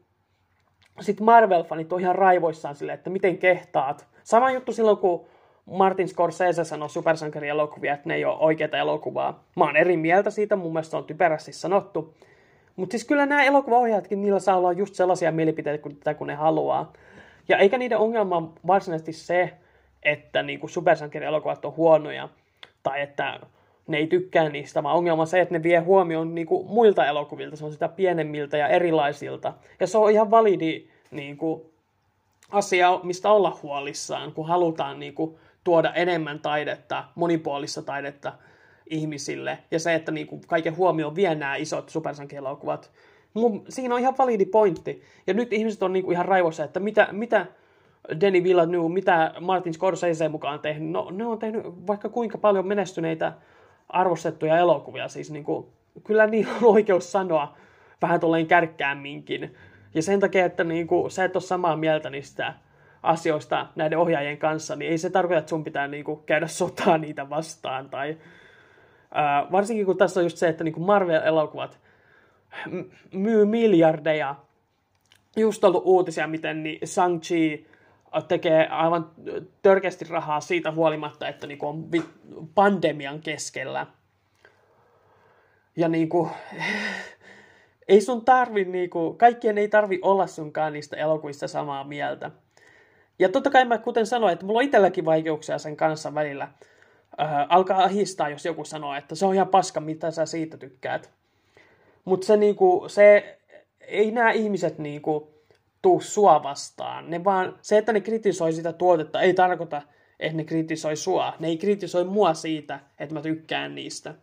sitten 1.01 1.27
Marvel-fanit 1.27 1.93
on 1.93 1.99
ihan 1.99 2.15
raivoissaan 2.15 2.75
sille, 2.75 2.93
että 2.93 3.09
miten 3.09 3.37
kehtaat. 3.37 4.07
Sama 4.23 4.51
juttu 4.51 4.73
silloin, 4.73 4.97
kun 4.97 5.25
Martin 5.65 6.07
Scorsese 6.07 6.63
sanoi 6.63 6.89
supersankarielokuvia, 6.89 7.93
että 7.93 8.09
ne 8.09 8.15
ei 8.15 8.25
ole 8.25 8.37
oikeita 8.39 8.77
elokuvaa. 8.77 9.43
Mä 9.55 9.63
oon 9.63 9.75
eri 9.75 9.97
mieltä 9.97 10.29
siitä, 10.31 10.55
mun 10.55 10.73
mielestä 10.73 10.91
se 10.91 10.97
on 10.97 11.03
typerästi 11.03 11.53
sanottu. 11.53 12.13
Mutta 12.75 12.91
siis 12.91 13.05
kyllä 13.05 13.25
nämä 13.25 13.43
elokuvaohjaajatkin, 13.43 14.21
niillä 14.21 14.39
saa 14.39 14.57
olla 14.57 14.71
just 14.71 14.95
sellaisia 14.95 15.31
mielipiteitä 15.31 15.83
kuin, 15.83 15.99
kun 16.17 16.27
ne 16.27 16.35
haluaa. 16.35 16.93
Ja 17.49 17.57
eikä 17.57 17.77
niiden 17.77 17.97
ongelma 17.97 18.53
varsinaisesti 18.67 19.13
se, 19.13 19.53
että 20.03 20.43
niinku 20.43 20.67
supersankarielokuvat 20.67 21.65
on 21.65 21.75
huonoja, 21.75 22.29
tai 22.83 23.01
että 23.01 23.39
ne 23.89 23.97
ei 23.97 24.07
tykkää 24.07 24.49
niistä, 24.49 24.83
vaan 24.83 24.95
ongelma 24.95 25.21
on 25.21 25.27
se, 25.27 25.41
että 25.41 25.53
ne 25.53 25.63
vie 25.63 25.79
huomioon 25.79 26.35
niin 26.35 26.47
kuin 26.47 26.67
muilta 26.67 27.05
elokuvilta, 27.05 27.55
se 27.55 27.65
on 27.65 27.71
sitä 27.71 27.87
pienemmiltä 27.87 28.57
ja 28.57 28.67
erilaisilta. 28.67 29.53
Ja 29.79 29.87
se 29.87 29.97
on 29.97 30.11
ihan 30.11 30.31
validi 30.31 30.87
niin 31.11 31.37
kuin, 31.37 31.61
asia, 32.51 32.99
mistä 33.03 33.31
olla 33.31 33.59
huolissaan, 33.63 34.31
kun 34.31 34.47
halutaan 34.47 34.99
niin 34.99 35.13
kuin, 35.13 35.35
tuoda 35.63 35.93
enemmän 35.93 36.39
taidetta, 36.39 37.03
monipuolista 37.15 37.81
taidetta 37.81 38.33
ihmisille. 38.89 39.57
Ja 39.71 39.79
se, 39.79 39.93
että 39.93 40.11
niin 40.11 40.27
kuin, 40.27 40.41
kaiken 40.47 40.77
huomioon 40.77 41.15
vie 41.15 41.35
nämä 41.35 41.55
isot 41.55 41.89
supersankielokuvat. 41.89 42.91
Mun, 43.33 43.63
siinä 43.69 43.95
on 43.95 44.01
ihan 44.01 44.17
validi 44.17 44.45
pointti. 44.45 45.01
Ja 45.27 45.33
nyt 45.33 45.53
ihmiset 45.53 45.83
on 45.83 45.93
niin 45.93 46.03
kuin, 46.05 46.13
ihan 46.13 46.25
raivossa, 46.25 46.63
että 46.63 46.79
mitä, 46.79 47.07
mitä 47.11 47.45
Denny 48.21 48.43
Villeneuve, 48.43 48.93
mitä 48.93 49.33
Martin 49.39 49.73
Scorsese 49.73 50.29
mukaan 50.29 50.53
on 50.53 50.59
tehnyt. 50.59 50.91
No, 50.91 51.07
ne 51.11 51.25
on 51.25 51.39
tehnyt 51.39 51.63
vaikka 51.87 52.09
kuinka 52.09 52.37
paljon 52.37 52.67
menestyneitä 52.67 53.33
arvostettuja 53.89 54.57
elokuvia, 54.57 55.07
siis 55.07 55.31
niin 55.31 55.43
kuin, 55.43 55.67
kyllä 56.03 56.27
niin 56.27 56.47
on 56.47 56.63
oikeus 56.63 57.11
sanoa 57.11 57.57
vähän 58.01 58.19
tolleen 58.19 58.47
kärkkäämminkin. 58.47 59.55
Ja 59.93 60.01
sen 60.01 60.19
takia, 60.19 60.45
että 60.45 60.63
niin 60.63 60.87
kuin, 60.87 61.11
sä 61.11 61.25
et 61.25 61.35
ole 61.35 61.43
samaa 61.43 61.75
mieltä 61.75 62.09
niistä 62.09 62.53
asioista 63.03 63.67
näiden 63.75 63.97
ohjaajien 63.97 64.37
kanssa, 64.37 64.75
niin 64.75 64.91
ei 64.91 64.97
se 64.97 65.09
tarkoita, 65.09 65.39
että 65.39 65.49
sun 65.49 65.63
pitää 65.63 65.87
niin 65.87 66.03
kuin, 66.03 66.21
käydä 66.25 66.47
sotaa 66.47 66.97
niitä 66.97 67.29
vastaan. 67.29 67.89
Tai, 67.89 68.17
ää, 69.13 69.47
varsinkin 69.51 69.85
kun 69.85 69.97
tässä 69.97 70.19
on 70.19 70.25
just 70.25 70.37
se, 70.37 70.47
että 70.47 70.63
niin 70.63 70.81
Marvel-elokuvat 70.81 71.79
myy 73.13 73.45
miljardeja. 73.45 74.35
Just 75.37 75.63
ollut 75.63 75.83
uutisia, 75.85 76.27
miten 76.27 76.63
niin 76.63 76.79
Shang-Chi 76.85 77.65
tekee 78.27 78.67
aivan 78.67 79.11
törkeästi 79.61 80.05
rahaa 80.09 80.41
siitä 80.41 80.71
huolimatta, 80.71 81.27
että 81.27 81.47
niinku 81.47 81.67
on 81.67 81.89
pandemian 82.55 83.21
keskellä. 83.21 83.87
Ja 85.75 85.87
niinku, 85.87 86.29
ei 87.87 88.01
sun 88.01 88.25
tarvi, 88.25 88.65
niinku, 88.65 89.13
kaikkien 89.17 89.57
ei 89.57 89.67
tarvi 89.67 89.99
olla 90.01 90.27
sunkaan 90.27 90.73
niistä 90.73 90.97
elokuvista 90.97 91.47
samaa 91.47 91.83
mieltä. 91.83 92.31
Ja 93.19 93.29
totta 93.29 93.49
kai 93.49 93.65
mä 93.65 93.77
kuten 93.77 94.05
sanoin, 94.05 94.33
että 94.33 94.45
mulla 94.45 94.59
on 94.59 94.65
itselläkin 94.65 95.05
vaikeuksia 95.05 95.57
sen 95.57 95.77
kanssa 95.77 96.15
välillä. 96.15 96.43
Äh, 97.21 97.45
alkaa 97.49 97.83
ahistaa, 97.83 98.29
jos 98.29 98.45
joku 98.45 98.65
sanoo, 98.65 98.95
että 98.95 99.15
se 99.15 99.25
on 99.25 99.35
ihan 99.35 99.47
paska, 99.47 99.79
mitä 99.79 100.11
sä 100.11 100.25
siitä 100.25 100.57
tykkäät. 100.57 101.09
Mutta 102.05 102.27
se, 102.27 102.37
niinku, 102.37 102.85
se 102.87 103.37
ei 103.81 104.11
nämä 104.11 104.31
ihmiset 104.31 104.77
niinku, 104.77 105.38
tuu 105.81 106.01
sua 106.01 106.43
vastaan. 106.43 107.09
Ne 107.09 107.23
vaan, 107.23 107.55
se, 107.61 107.77
että 107.77 107.93
ne 107.93 108.01
kritisoi 108.01 108.53
sitä 108.53 108.73
tuotetta, 108.73 109.21
ei 109.21 109.33
tarkoita, 109.33 109.81
että 110.19 110.37
ne 110.37 110.43
kritisoi 110.43 110.95
sua. 110.95 111.33
Ne 111.39 111.47
ei 111.47 111.57
kritisoi 111.57 112.03
mua 112.03 112.33
siitä, 112.33 112.79
että 112.99 113.15
mä 113.15 113.21
tykkään 113.21 113.75
niistä. 113.75 114.15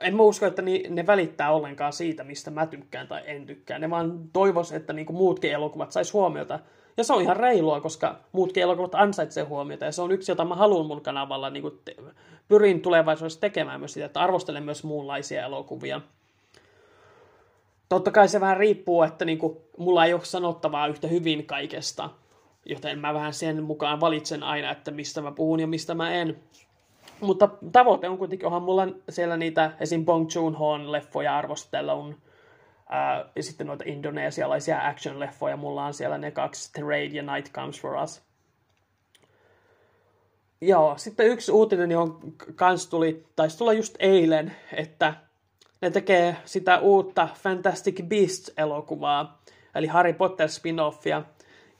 En 0.00 0.16
mä 0.16 0.22
usko, 0.22 0.46
että 0.46 0.62
ne 0.88 1.06
välittää 1.06 1.52
ollenkaan 1.52 1.92
siitä, 1.92 2.24
mistä 2.24 2.50
mä 2.50 2.66
tykkään 2.66 3.08
tai 3.08 3.22
en 3.26 3.46
tykkää. 3.46 3.78
Ne 3.78 3.90
vaan 3.90 4.28
toivos, 4.32 4.72
että 4.72 4.92
niinku 4.92 5.12
muutkin 5.12 5.52
elokuvat 5.52 5.92
sais 5.92 6.12
huomiota. 6.12 6.58
Ja 6.96 7.04
se 7.04 7.12
on 7.12 7.22
ihan 7.22 7.36
reilua, 7.36 7.80
koska 7.80 8.20
muutkin 8.32 8.62
elokuvat 8.62 8.94
ansaitsee 8.94 9.44
huomiota. 9.44 9.84
Ja 9.84 9.92
se 9.92 10.02
on 10.02 10.12
yksi, 10.12 10.32
jota 10.32 10.44
mä 10.44 10.54
haluan 10.54 10.86
mun 10.86 11.00
kanavalla. 11.00 11.50
Niinku 11.50 11.70
te- 11.70 11.96
pyrin 12.48 12.80
tulevaisuudessa 12.80 13.40
tekemään 13.40 13.80
myös 13.80 13.92
sitä, 13.92 14.06
että 14.06 14.20
arvostelen 14.20 14.62
myös 14.62 14.84
muunlaisia 14.84 15.44
elokuvia 15.44 16.00
totta 17.88 18.10
kai 18.10 18.28
se 18.28 18.40
vähän 18.40 18.56
riippuu, 18.56 19.02
että 19.02 19.24
niinku, 19.24 19.62
mulla 19.78 20.04
ei 20.04 20.14
ole 20.14 20.24
sanottavaa 20.24 20.86
yhtä 20.86 21.08
hyvin 21.08 21.46
kaikesta, 21.46 22.10
joten 22.64 22.98
mä 22.98 23.14
vähän 23.14 23.34
sen 23.34 23.62
mukaan 23.62 24.00
valitsen 24.00 24.42
aina, 24.42 24.70
että 24.70 24.90
mistä 24.90 25.20
mä 25.20 25.32
puhun 25.32 25.60
ja 25.60 25.66
mistä 25.66 25.94
mä 25.94 26.12
en. 26.12 26.38
Mutta 27.20 27.48
tavoite 27.72 28.08
on 28.08 28.18
kuitenkin, 28.18 28.46
onhan 28.46 28.62
mulla 28.62 28.86
siellä 29.08 29.36
niitä 29.36 29.72
esim. 29.80 30.04
Bong 30.04 30.28
Joon-hoon 30.34 30.92
leffoja 30.92 31.36
arvostelun, 31.36 32.16
ja 33.36 33.42
sitten 33.42 33.66
noita 33.66 33.84
indonesialaisia 33.86 34.80
action-leffoja, 34.90 35.56
mulla 35.56 35.84
on 35.84 35.94
siellä 35.94 36.18
ne 36.18 36.30
kaksi, 36.30 36.72
The 36.72 36.82
Raid 36.82 37.12
ja 37.12 37.22
Night 37.22 37.52
Comes 37.52 37.80
For 37.80 38.02
Us. 38.02 38.22
Joo, 40.60 40.94
sitten 40.96 41.26
yksi 41.26 41.52
uutinen, 41.52 41.90
johon 41.90 42.20
kans 42.54 42.86
tuli, 42.86 43.26
taisi 43.36 43.58
tulla 43.58 43.72
just 43.72 43.96
eilen, 43.98 44.56
että 44.72 45.14
ne 45.80 45.90
tekee 45.90 46.36
sitä 46.44 46.78
uutta 46.78 47.28
Fantastic 47.34 48.02
Beasts-elokuvaa, 48.02 49.42
eli 49.74 49.86
Harry 49.86 50.12
Potter 50.12 50.48
spin-offia. 50.48 51.22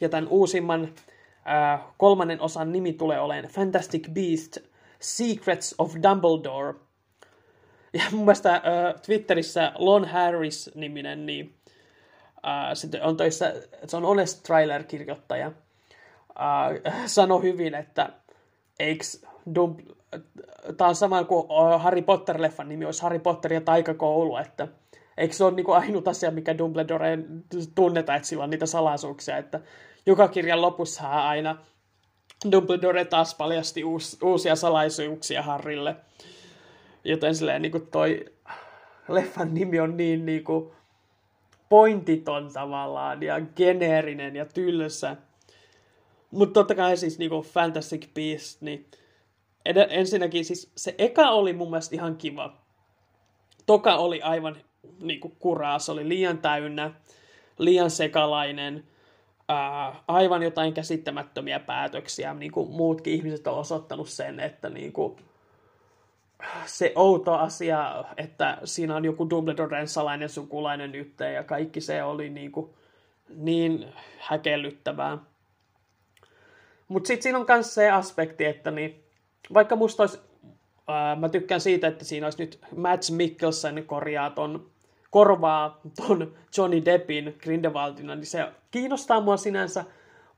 Ja 0.00 0.08
tämän 0.08 0.28
uusimman 0.28 0.94
äh, 1.48 1.80
kolmannen 1.96 2.40
osan 2.40 2.72
nimi 2.72 2.92
tulee 2.92 3.20
olemaan 3.20 3.52
Fantastic 3.52 4.08
Beasts 4.10 4.60
Secrets 5.00 5.74
of 5.78 5.94
Dumbledore. 6.02 6.74
Ja 7.92 8.02
mun 8.12 8.20
mielestä 8.20 8.54
äh, 8.54 8.62
Twitterissä 9.06 9.72
Lon 9.74 10.04
Harris-niminen, 10.04 11.26
niin 11.26 11.54
äh, 12.46 12.74
sitten 12.74 13.02
on 13.02 13.16
töissä, 13.16 13.54
se 13.86 13.96
on 13.96 14.02
Honest 14.02 14.42
Trailer-kirjoittaja, 14.42 15.46
äh, 15.46 17.06
sanoi 17.06 17.42
hyvin, 17.42 17.74
että 17.74 18.12
eikö 18.78 19.04
Dum- 19.54 19.94
tämä 20.76 20.88
on 20.88 20.94
sama 20.94 21.24
kuin 21.24 21.46
Harry 21.78 22.02
Potter-leffan 22.02 22.68
nimi 22.68 22.84
olisi 22.84 23.02
Harry 23.02 23.18
Potter 23.18 23.52
ja 23.52 23.60
taikakoulu, 23.60 24.36
että 24.36 24.68
eikö 25.16 25.34
se 25.34 25.44
ole 25.44 25.54
niin 25.54 25.70
ainut 25.70 26.08
asia, 26.08 26.30
mikä 26.30 26.58
Dumbledore 26.58 27.18
tunnetaan, 27.74 28.16
että 28.16 28.28
sillä 28.28 28.44
on 28.44 28.50
niitä 28.50 28.66
salaisuuksia, 28.66 29.36
että 29.36 29.60
joka 30.06 30.28
kirjan 30.28 30.62
lopussa 30.62 31.08
aina 31.08 31.56
Dumbledore 32.52 33.04
taas 33.04 33.34
paljasti 33.34 33.84
uus, 33.84 34.18
uusia 34.22 34.56
salaisuuksia 34.56 35.42
Harrille. 35.42 35.96
Joten 37.04 37.34
silleen 37.34 37.62
niin 37.62 37.72
kuin 37.72 37.86
toi 37.86 38.24
leffan 39.08 39.54
nimi 39.54 39.80
on 39.80 39.96
niin, 39.96 40.26
niin 40.26 40.44
kuin 40.44 40.70
pointiton 41.68 42.52
tavallaan 42.52 43.22
ja 43.22 43.40
geneerinen 43.56 44.36
ja 44.36 44.46
tylsä. 44.46 45.16
Mutta 46.30 46.54
totta 46.54 46.74
kai 46.74 46.96
siis 46.96 47.18
niin 47.18 47.30
kuin 47.30 47.46
Fantastic 47.46 48.08
Beast, 48.14 48.62
niin 48.62 48.86
ed- 49.68 49.88
ensinnäkin 49.90 50.44
siis 50.44 50.72
se 50.76 50.94
eka 50.98 51.30
oli 51.30 51.52
mun 51.52 51.70
mielestä 51.70 51.96
ihan 51.96 52.16
kiva. 52.16 52.56
Toka 53.66 53.96
oli 53.96 54.22
aivan 54.22 54.56
niin 55.00 55.20
kuin 55.20 55.36
kuraa, 55.38 55.78
se 55.78 55.92
oli 55.92 56.08
liian 56.08 56.38
täynnä, 56.38 56.92
liian 57.58 57.90
sekalainen, 57.90 58.84
ää, 59.48 60.02
aivan 60.08 60.42
jotain 60.42 60.74
käsittämättömiä 60.74 61.60
päätöksiä. 61.60 62.34
Niin 62.34 62.52
kuin 62.52 62.70
muutkin 62.70 63.14
ihmiset 63.14 63.46
on 63.46 63.58
osoittanut 63.58 64.08
sen, 64.08 64.40
että 64.40 64.70
niin 64.70 64.92
kuin, 64.92 65.16
se 66.66 66.92
outo 66.94 67.34
asia, 67.34 68.04
että 68.16 68.58
siinä 68.64 68.96
on 68.96 69.04
joku 69.04 69.30
Dumbledoren 69.30 69.88
salainen 69.88 70.28
sukulainen 70.28 70.94
yhteen 70.94 71.34
ja 71.34 71.44
kaikki 71.44 71.80
se 71.80 72.02
oli 72.02 72.30
niin, 72.30 72.52
kuin, 72.52 72.70
niin 73.28 73.86
häkellyttävää. 74.18 75.18
Mutta 76.88 77.06
sitten 77.06 77.22
siinä 77.22 77.38
on 77.38 77.46
myös 77.48 77.74
se 77.74 77.90
aspekti, 77.90 78.44
että 78.44 78.70
niin, 78.70 79.04
vaikka 79.54 79.76
musta 79.76 80.02
olisi, 80.02 80.18
ää, 80.88 81.16
mä 81.16 81.28
tykkään 81.28 81.60
siitä, 81.60 81.88
että 81.88 82.04
siinä 82.04 82.26
olisi 82.26 82.42
nyt 82.42 82.58
Mads 82.76 83.10
Mikkelsen 83.10 83.84
korjaa 83.86 84.30
ton, 84.30 84.70
korvaa 85.10 85.80
ton 85.96 86.34
Johnny 86.56 86.84
Deppin 86.84 87.36
Grindelwaldina, 87.42 88.14
niin 88.14 88.26
se 88.26 88.46
kiinnostaa 88.70 89.20
mua 89.20 89.36
sinänsä. 89.36 89.84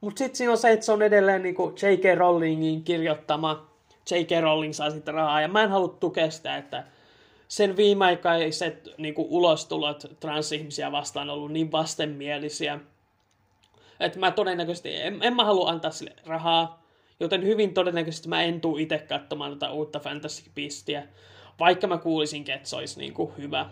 Mutta 0.01 0.19
sitten 0.19 0.37
siinä 0.37 0.53
on 0.53 0.59
se, 0.59 0.71
että 0.71 0.87
se 0.87 0.93
on 0.93 1.03
edelleen 1.03 1.43
niin 1.43 1.55
J.K. 1.55 2.19
Rowlingin 2.19 2.85
kirjoittama 2.85 3.71
J.K. 4.11 4.31
Rowling 4.41 4.75
saa 4.75 4.91
sitten 4.91 5.15
rahaa, 5.15 5.41
ja 5.41 5.49
mä 5.49 5.63
en 5.63 5.71
halua 5.71 5.97
tukea 6.01 6.31
sitä, 6.31 6.57
että 6.57 6.85
sen 7.49 7.77
viimeaikaiset 7.77 8.89
niin 8.99 9.15
kuin 9.15 9.29
ulostulot 9.31 10.07
transihmisiä 10.21 10.93
vastaan 10.93 11.31
on 11.31 11.37
ollut 11.37 11.53
niin 11.53 11.73
vastenmielisiä, 11.73 12.81
että 14.01 14.19
mä 14.19 14.31
todennäköisesti, 14.31 14.97
en, 14.97 15.19
en 15.23 15.37
mä 15.37 15.45
halua 15.45 15.71
antaa 15.71 15.91
sille 15.91 16.13
rahaa, 16.27 16.80
joten 17.21 17.43
hyvin 17.43 17.75
todennäköisesti 17.75 18.29
mä 18.29 18.43
en 18.43 18.61
tuu 18.61 18.77
itse 18.77 18.99
katsomaan 18.99 19.53
tätä 19.53 19.73
uutta 19.73 20.01
Fantasy 20.01 20.43
Beastia, 20.55 21.03
vaikka 21.59 21.87
mä 21.87 21.99
kuulisinkin, 21.99 22.55
että 22.55 22.69
se 22.69 22.77
olisi 22.77 23.01
niin 23.01 23.15
kuin 23.15 23.33
hyvä. 23.39 23.71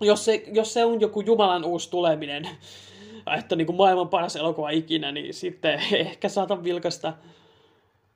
Jos 0.00 0.24
se, 0.24 0.44
jos 0.52 0.72
se 0.72 0.84
on 0.84 1.00
joku 1.00 1.20
Jumalan 1.20 1.64
uusi 1.64 1.90
tuleminen, 1.90 2.48
että 3.38 3.56
niin 3.56 3.66
kuin 3.66 3.76
maailman 3.76 4.08
paras 4.08 4.36
elokuva 4.36 4.70
ikinä, 4.70 5.12
niin 5.12 5.34
sitten 5.34 5.82
ehkä 5.92 6.28
saatan 6.28 6.64
vilkasta 6.64 7.12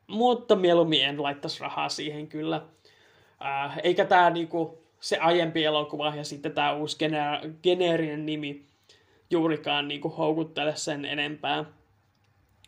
mutta 0.07 0.57
mieluummin 0.57 1.05
en 1.05 1.22
laittaisi 1.22 1.61
rahaa 1.61 1.89
siihen 1.89 2.27
kyllä. 2.27 2.62
Äh, 3.45 3.79
eikä 3.83 4.05
tämä 4.05 4.31
niinku, 4.31 4.79
se 5.01 5.18
aiempi 5.18 5.64
elokuva 5.64 6.14
ja 6.16 6.25
sitten 6.25 6.53
tämä 6.53 6.72
uusi 6.72 6.97
geneer- 6.97 7.51
geneerinen 7.62 8.27
nimi 8.27 8.64
juurikaan 9.31 9.89
niinku, 9.89 10.09
houkuttele 10.09 10.77
sen 10.77 11.05
enempää. 11.05 11.64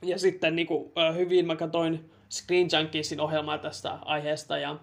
Ja 0.02 0.18
sitten 0.18 0.56
niinku, 0.56 0.92
äh, 0.98 1.16
hyvin 1.16 1.46
mä 1.46 1.56
katsoin 1.56 2.10
Screen 2.30 2.68
Junkiesin 2.78 3.20
ohjelmaa 3.20 3.58
tästä 3.58 3.98
aiheesta 4.04 4.58
ja 4.58 4.76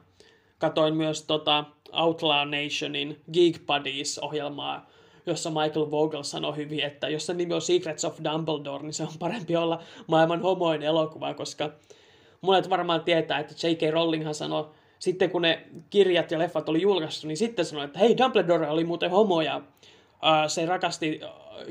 katoin 0.58 0.96
myös 0.96 1.24
tota 1.24 1.66
Outlaw 1.94 2.50
Nationin 2.50 3.22
Geek 3.34 3.62
Buddies-ohjelmaa, 3.66 4.90
jossa 5.26 5.50
Michael 5.50 5.92
Vogel 5.92 6.24
sanoi 6.24 6.56
hyvin, 6.56 6.80
että 6.80 7.10
jos 7.10 7.26
se 7.26 7.34
nimi 7.34 7.54
on 7.54 7.62
Secrets 7.62 8.06
of 8.06 8.20
Dumbledore, 8.24 8.84
niin 8.84 8.94
se 8.94 9.04
on 9.04 9.10
parempi 9.20 9.56
olla 9.56 9.82
maailman 10.08 10.42
homoin 10.42 10.82
elokuva, 10.82 11.34
koska 11.34 11.70
monet 12.42 12.70
varmaan 12.70 13.04
tietää, 13.04 13.40
että 13.40 13.68
J.K. 13.68 13.94
Rowlinghan 13.94 14.36
sanoi, 14.36 14.70
sitten 15.00 15.30
kun 15.30 15.42
ne 15.42 15.68
kirjat 15.90 16.32
ja 16.32 16.40
leffat 16.40 16.70
oli 16.70 16.82
julkaistu, 16.82 17.28
niin 17.28 17.38
sitten 17.38 17.66
sanoi, 17.66 17.86
että 17.86 18.00
hei, 18.00 18.18
Dumbledore 18.18 18.70
oli 18.70 18.84
muuten 18.84 19.12
homo 19.12 19.42
ja 19.42 19.58
uh, 19.58 19.64
se 20.48 20.66
rakasti 20.66 21.22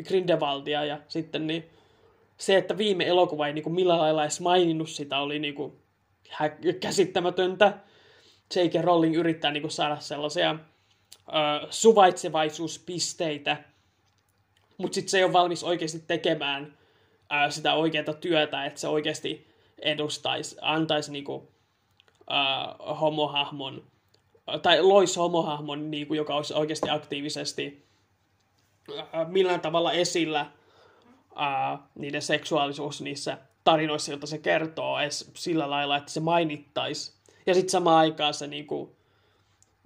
Grindelwaldia 0.04 0.84
ja 0.84 0.98
sitten 1.08 1.46
niin 1.46 1.70
se, 2.42 2.56
että 2.56 2.78
viime 2.78 3.06
elokuva 3.06 3.46
ei 3.46 3.52
niin 3.52 3.62
kuin 3.62 3.74
millään 3.74 4.00
lailla 4.00 4.22
edes 4.22 4.40
maininnut 4.40 4.88
sitä, 4.88 5.18
oli 5.18 5.38
niin 5.38 5.54
kuin 5.54 5.72
käsittämätöntä. 6.80 7.78
J.K. 8.56 8.84
Rowling 8.84 9.16
yrittää 9.16 9.50
niin 9.50 9.60
kuin 9.60 9.70
saada 9.70 10.00
sellaisia 10.00 10.52
uh, 10.52 11.68
suvaitsevaisuuspisteitä, 11.70 13.56
mutta 14.78 14.94
sitten 14.94 15.10
se 15.10 15.18
ei 15.18 15.24
ole 15.24 15.32
valmis 15.32 15.64
oikeasti 15.64 16.04
tekemään 16.06 16.64
uh, 16.64 17.52
sitä 17.52 17.74
oikeaa 17.74 18.14
työtä, 18.20 18.64
että 18.64 18.80
se 18.80 18.88
oikeasti 18.88 19.46
edustaisi, 19.78 20.56
antaisi 20.60 21.12
niinku, 21.12 21.34
uh, 21.34 23.00
homohahmon, 23.00 23.84
tai 24.62 24.82
loisi 24.82 25.18
homohahmon, 25.18 25.90
niinku, 25.90 26.14
joka 26.14 26.36
olisi 26.36 26.54
oikeasti 26.54 26.90
aktiivisesti 26.90 27.86
uh, 28.90 29.28
millään 29.28 29.60
tavalla 29.60 29.92
esillä 29.92 30.50
uh, 31.32 31.78
niiden 31.94 32.22
seksuaalisuus 32.22 33.00
niissä 33.00 33.38
tarinoissa, 33.64 34.12
joita 34.12 34.26
se 34.26 34.38
kertoo, 34.38 34.98
edes 34.98 35.30
sillä 35.34 35.70
lailla, 35.70 35.96
että 35.96 36.12
se 36.12 36.20
mainittaisi. 36.20 37.12
Ja 37.46 37.54
sitten 37.54 37.70
samaan 37.70 37.98
aikaan 37.98 38.34
se 38.34 38.46
niinku, 38.46 38.96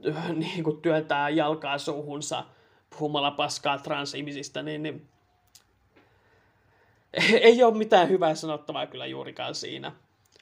niinku 0.55 0.73
työntää 0.73 1.29
jalkaa 1.29 1.79
suuhunsa 1.79 2.45
puhumalla 2.91 3.31
paskaa 3.31 3.79
transihmisistä, 3.79 4.63
niin, 4.63 4.83
niin 4.83 5.09
ei 7.41 7.63
ole 7.63 7.77
mitään 7.77 8.09
hyvää 8.09 8.35
sanottavaa 8.35 8.87
kyllä 8.87 9.07
juurikaan 9.07 9.55
siinä. 9.55 9.93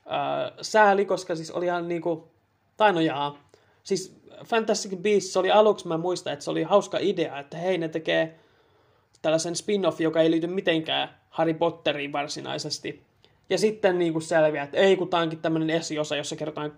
Öö, 0.06 0.62
sääli, 0.62 1.04
koska 1.04 1.36
siis 1.36 1.50
oli 1.50 1.66
ihan 1.66 1.88
niinku, 1.88 2.28
tai 2.76 2.92
no 2.92 3.00
jaa, 3.00 3.38
siis 3.82 4.20
Fantastic 4.44 4.96
Beasts 4.96 5.36
oli 5.36 5.50
aluksi, 5.50 5.88
mä 5.88 5.98
muistan, 5.98 6.32
että 6.32 6.44
se 6.44 6.50
oli 6.50 6.62
hauska 6.62 6.98
idea, 7.00 7.38
että 7.38 7.56
hei, 7.56 7.78
ne 7.78 7.88
tekee 7.88 8.38
tällaisen 9.24 9.56
spin-off, 9.56 10.00
joka 10.00 10.20
ei 10.20 10.30
liity 10.30 10.46
mitenkään 10.46 11.08
Harry 11.30 11.54
Potteriin 11.54 12.12
varsinaisesti. 12.12 13.02
Ja 13.50 13.58
sitten 13.58 13.98
niin 13.98 14.12
kuin 14.12 14.22
selviää, 14.22 14.64
että 14.64 14.76
ei 14.76 14.96
kun 14.96 15.08
tämä 15.08 15.22
onkin 15.22 15.38
tämmöinen 15.38 15.70
esiosa, 15.70 16.16
jossa 16.16 16.36
kerrotaan 16.36 16.72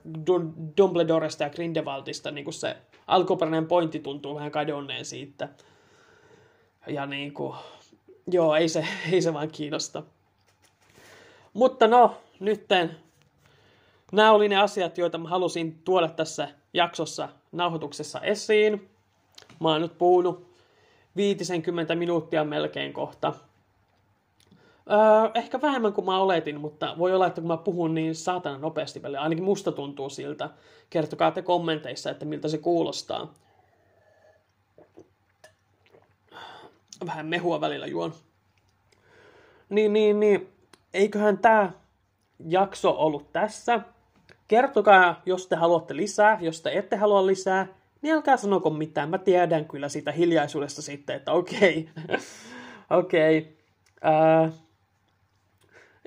Dumbledoresta 0.76 1.44
ja 1.44 1.50
Grindelwaldista, 1.50 2.30
niin 2.30 2.44
kuin 2.44 2.54
se 2.54 2.76
alkuperäinen 3.06 3.66
pointti 3.66 4.00
tuntuu 4.00 4.34
vähän 4.34 4.50
kadonneen 4.50 5.04
siitä. 5.04 5.48
Ja 6.86 7.06
niin 7.06 7.32
kuin, 7.32 7.54
Joo, 8.30 8.54
ei 8.54 8.68
se, 8.68 8.86
ei 9.12 9.22
se 9.22 9.34
vaan 9.34 9.50
kiinnosta. 9.50 10.02
Mutta 11.52 11.86
no, 11.86 12.16
nytten 12.40 12.96
nämä 14.12 14.32
oli 14.32 14.48
ne 14.48 14.56
asiat, 14.56 14.98
joita 14.98 15.18
mä 15.18 15.28
halusin 15.28 15.80
tuoda 15.84 16.08
tässä 16.08 16.48
jaksossa 16.72 17.28
nauhoituksessa 17.52 18.20
esiin. 18.20 18.90
Mä 19.60 19.68
oon 19.68 19.80
nyt 19.80 19.98
puhunut 19.98 20.45
50 21.16 21.94
minuuttia 21.94 22.44
melkein 22.44 22.92
kohta. 22.92 23.32
Öö, 24.90 25.30
ehkä 25.34 25.60
vähemmän 25.60 25.92
kuin 25.92 26.04
mä 26.04 26.18
oletin, 26.18 26.60
mutta 26.60 26.94
voi 26.98 27.14
olla, 27.14 27.26
että 27.26 27.40
kun 27.40 27.48
mä 27.48 27.56
puhun 27.56 27.94
niin 27.94 28.14
saatana 28.14 28.58
nopeasti 28.58 29.02
välillä, 29.02 29.20
ainakin 29.20 29.44
musta 29.44 29.72
tuntuu 29.72 30.10
siltä. 30.10 30.50
Kertokaa 30.90 31.30
te 31.30 31.42
kommenteissa, 31.42 32.10
että 32.10 32.24
miltä 32.24 32.48
se 32.48 32.58
kuulostaa. 32.58 33.34
vähän 37.06 37.26
mehua 37.26 37.60
välillä 37.60 37.86
juon. 37.86 38.14
Niin, 39.68 39.92
niin, 39.92 40.20
niin. 40.20 40.52
Eiköhän 40.94 41.38
tämä 41.38 41.72
jakso 42.48 42.90
ollut 42.98 43.32
tässä. 43.32 43.80
Kertokaa, 44.48 45.22
jos 45.26 45.46
te 45.46 45.56
haluatte 45.56 45.96
lisää. 45.96 46.38
Jos 46.40 46.60
te 46.60 46.78
ette 46.78 46.96
halua 46.96 47.26
lisää, 47.26 47.66
niin 48.02 48.14
älkää 48.14 48.36
sanoko 48.36 48.70
mitään. 48.70 49.10
Mä 49.10 49.18
tiedän 49.18 49.64
kyllä 49.64 49.88
siitä 49.88 50.12
hiljaisuudesta 50.12 50.82
sitten, 50.82 51.16
että 51.16 51.32
okei. 51.32 51.88
Okei. 52.90 53.38
Okay. 53.38 54.46
Uh, 54.46 54.52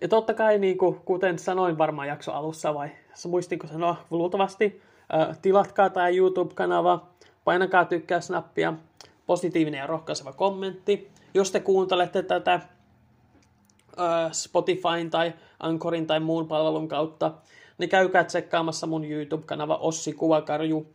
ja 0.01 0.07
totta 0.07 0.33
kai, 0.33 0.59
niin 0.59 0.77
kuin, 0.77 0.95
kuten 0.95 1.39
sanoin 1.39 1.77
varmaan 1.77 2.07
jakso 2.07 2.31
alussa, 2.31 2.73
vai 2.73 2.89
muistinko 3.27 3.67
sanoa 3.67 3.95
luultavasti, 4.09 4.81
uh, 5.29 5.37
tilatkaa 5.41 5.89
tämä 5.89 6.09
YouTube-kanava, 6.09 7.07
painakaa 7.43 7.85
tykkää-snappia, 7.85 8.73
positiivinen 9.25 9.77
ja 9.77 9.87
rohkaiseva 9.87 10.33
kommentti. 10.33 11.11
Jos 11.33 11.51
te 11.51 11.59
kuuntelette 11.59 12.23
tätä 12.23 12.53
äh, 12.53 14.31
Spotifyn 14.31 15.09
tai 15.09 15.33
Anchorin 15.59 16.07
tai 16.07 16.19
muun 16.19 16.47
palvelun 16.47 16.87
kautta, 16.87 17.31
niin 17.77 17.89
käykää 17.89 18.23
tsekkaamassa 18.23 18.87
mun 18.87 19.05
YouTube-kanava 19.05 19.77
Ossi 19.77 20.13
Kuvakarju 20.13 20.87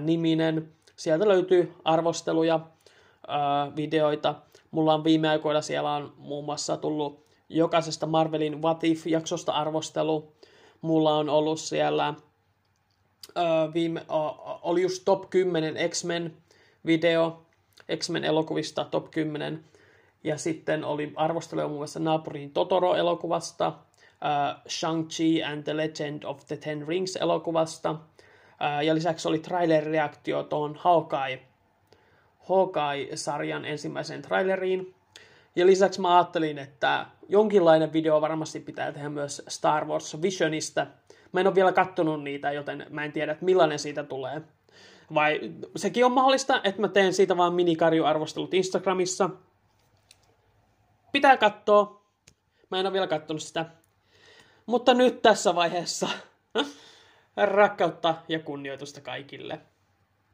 niminen. 0.00 0.72
Sieltä 0.96 1.28
löytyy 1.28 1.72
arvosteluja, 1.84 2.54
äh, 2.54 3.76
videoita. 3.76 4.34
Mulla 4.70 4.94
on 4.94 5.04
viime 5.04 5.28
aikoina 5.28 5.62
siellä 5.62 5.94
on 5.94 6.12
muun 6.16 6.44
muassa 6.44 6.76
tullut 6.76 7.26
jokaisesta 7.48 8.06
Marvelin 8.06 8.62
What 8.62 8.84
If-jaksosta 8.84 9.52
arvostelu. 9.52 10.32
Mulla 10.80 11.16
on 11.16 11.28
ollut 11.28 11.60
siellä 11.60 12.14
viime, 13.74 14.04
oli 14.62 14.82
just 14.82 15.02
top 15.04 15.30
10 15.30 15.90
X-Men 15.90 16.36
video, 16.86 17.42
X-Men 17.96 18.24
elokuvista 18.24 18.84
top 18.84 19.10
10. 19.10 19.64
Ja 20.24 20.38
sitten 20.38 20.84
oli 20.84 21.12
arvosteluja 21.16 21.68
muun 21.68 21.80
muassa 21.80 22.00
Naapurin 22.00 22.50
Totoro-elokuvasta, 22.50 23.68
uh, 23.68 24.62
Shang-Chi 24.68 25.44
and 25.44 25.62
the 25.62 25.76
Legend 25.76 26.22
of 26.24 26.46
the 26.46 26.56
Ten 26.56 26.88
Rings 26.88 27.16
elokuvasta. 27.16 27.94
Ja 28.84 28.94
lisäksi 28.94 29.28
oli 29.28 29.38
trailer-reaktio 29.38 30.42
tuohon 30.42 30.76
Hawkeye, 30.76 31.42
Hawkeye-sarjan 32.48 33.64
ensimmäiseen 33.64 34.22
traileriin. 34.22 34.94
Ja 35.56 35.66
lisäksi 35.66 36.00
mä 36.00 36.16
ajattelin, 36.16 36.58
että 36.58 37.06
jonkinlainen 37.28 37.92
video 37.92 38.20
varmasti 38.20 38.60
pitää 38.60 38.92
tehdä 38.92 39.08
myös 39.08 39.42
Star 39.48 39.84
Wars 39.84 40.22
Visionista. 40.22 40.86
Mä 41.32 41.40
en 41.40 41.46
ole 41.46 41.54
vielä 41.54 41.72
kattonut 41.72 42.22
niitä, 42.22 42.52
joten 42.52 42.86
mä 42.90 43.04
en 43.04 43.12
tiedä, 43.12 43.32
että 43.32 43.44
millainen 43.44 43.78
siitä 43.78 44.04
tulee. 44.04 44.42
Vai 45.14 45.40
sekin 45.76 46.04
on 46.04 46.12
mahdollista, 46.12 46.60
että 46.64 46.80
mä 46.80 46.88
teen 46.88 47.12
siitä 47.12 47.36
vaan 47.36 47.54
minikarjuarvostelut 47.54 48.54
Instagramissa. 48.54 49.30
Pitää 51.12 51.36
katsoa. 51.36 52.02
Mä 52.70 52.80
en 52.80 52.86
ole 52.86 52.92
vielä 52.92 53.06
kattonut 53.06 53.42
sitä. 53.42 53.66
Mutta 54.66 54.94
nyt 54.94 55.22
tässä 55.22 55.54
vaiheessa 55.54 56.08
rakkautta 57.46 58.14
ja 58.28 58.38
kunnioitusta 58.38 59.00
kaikille. 59.00 59.60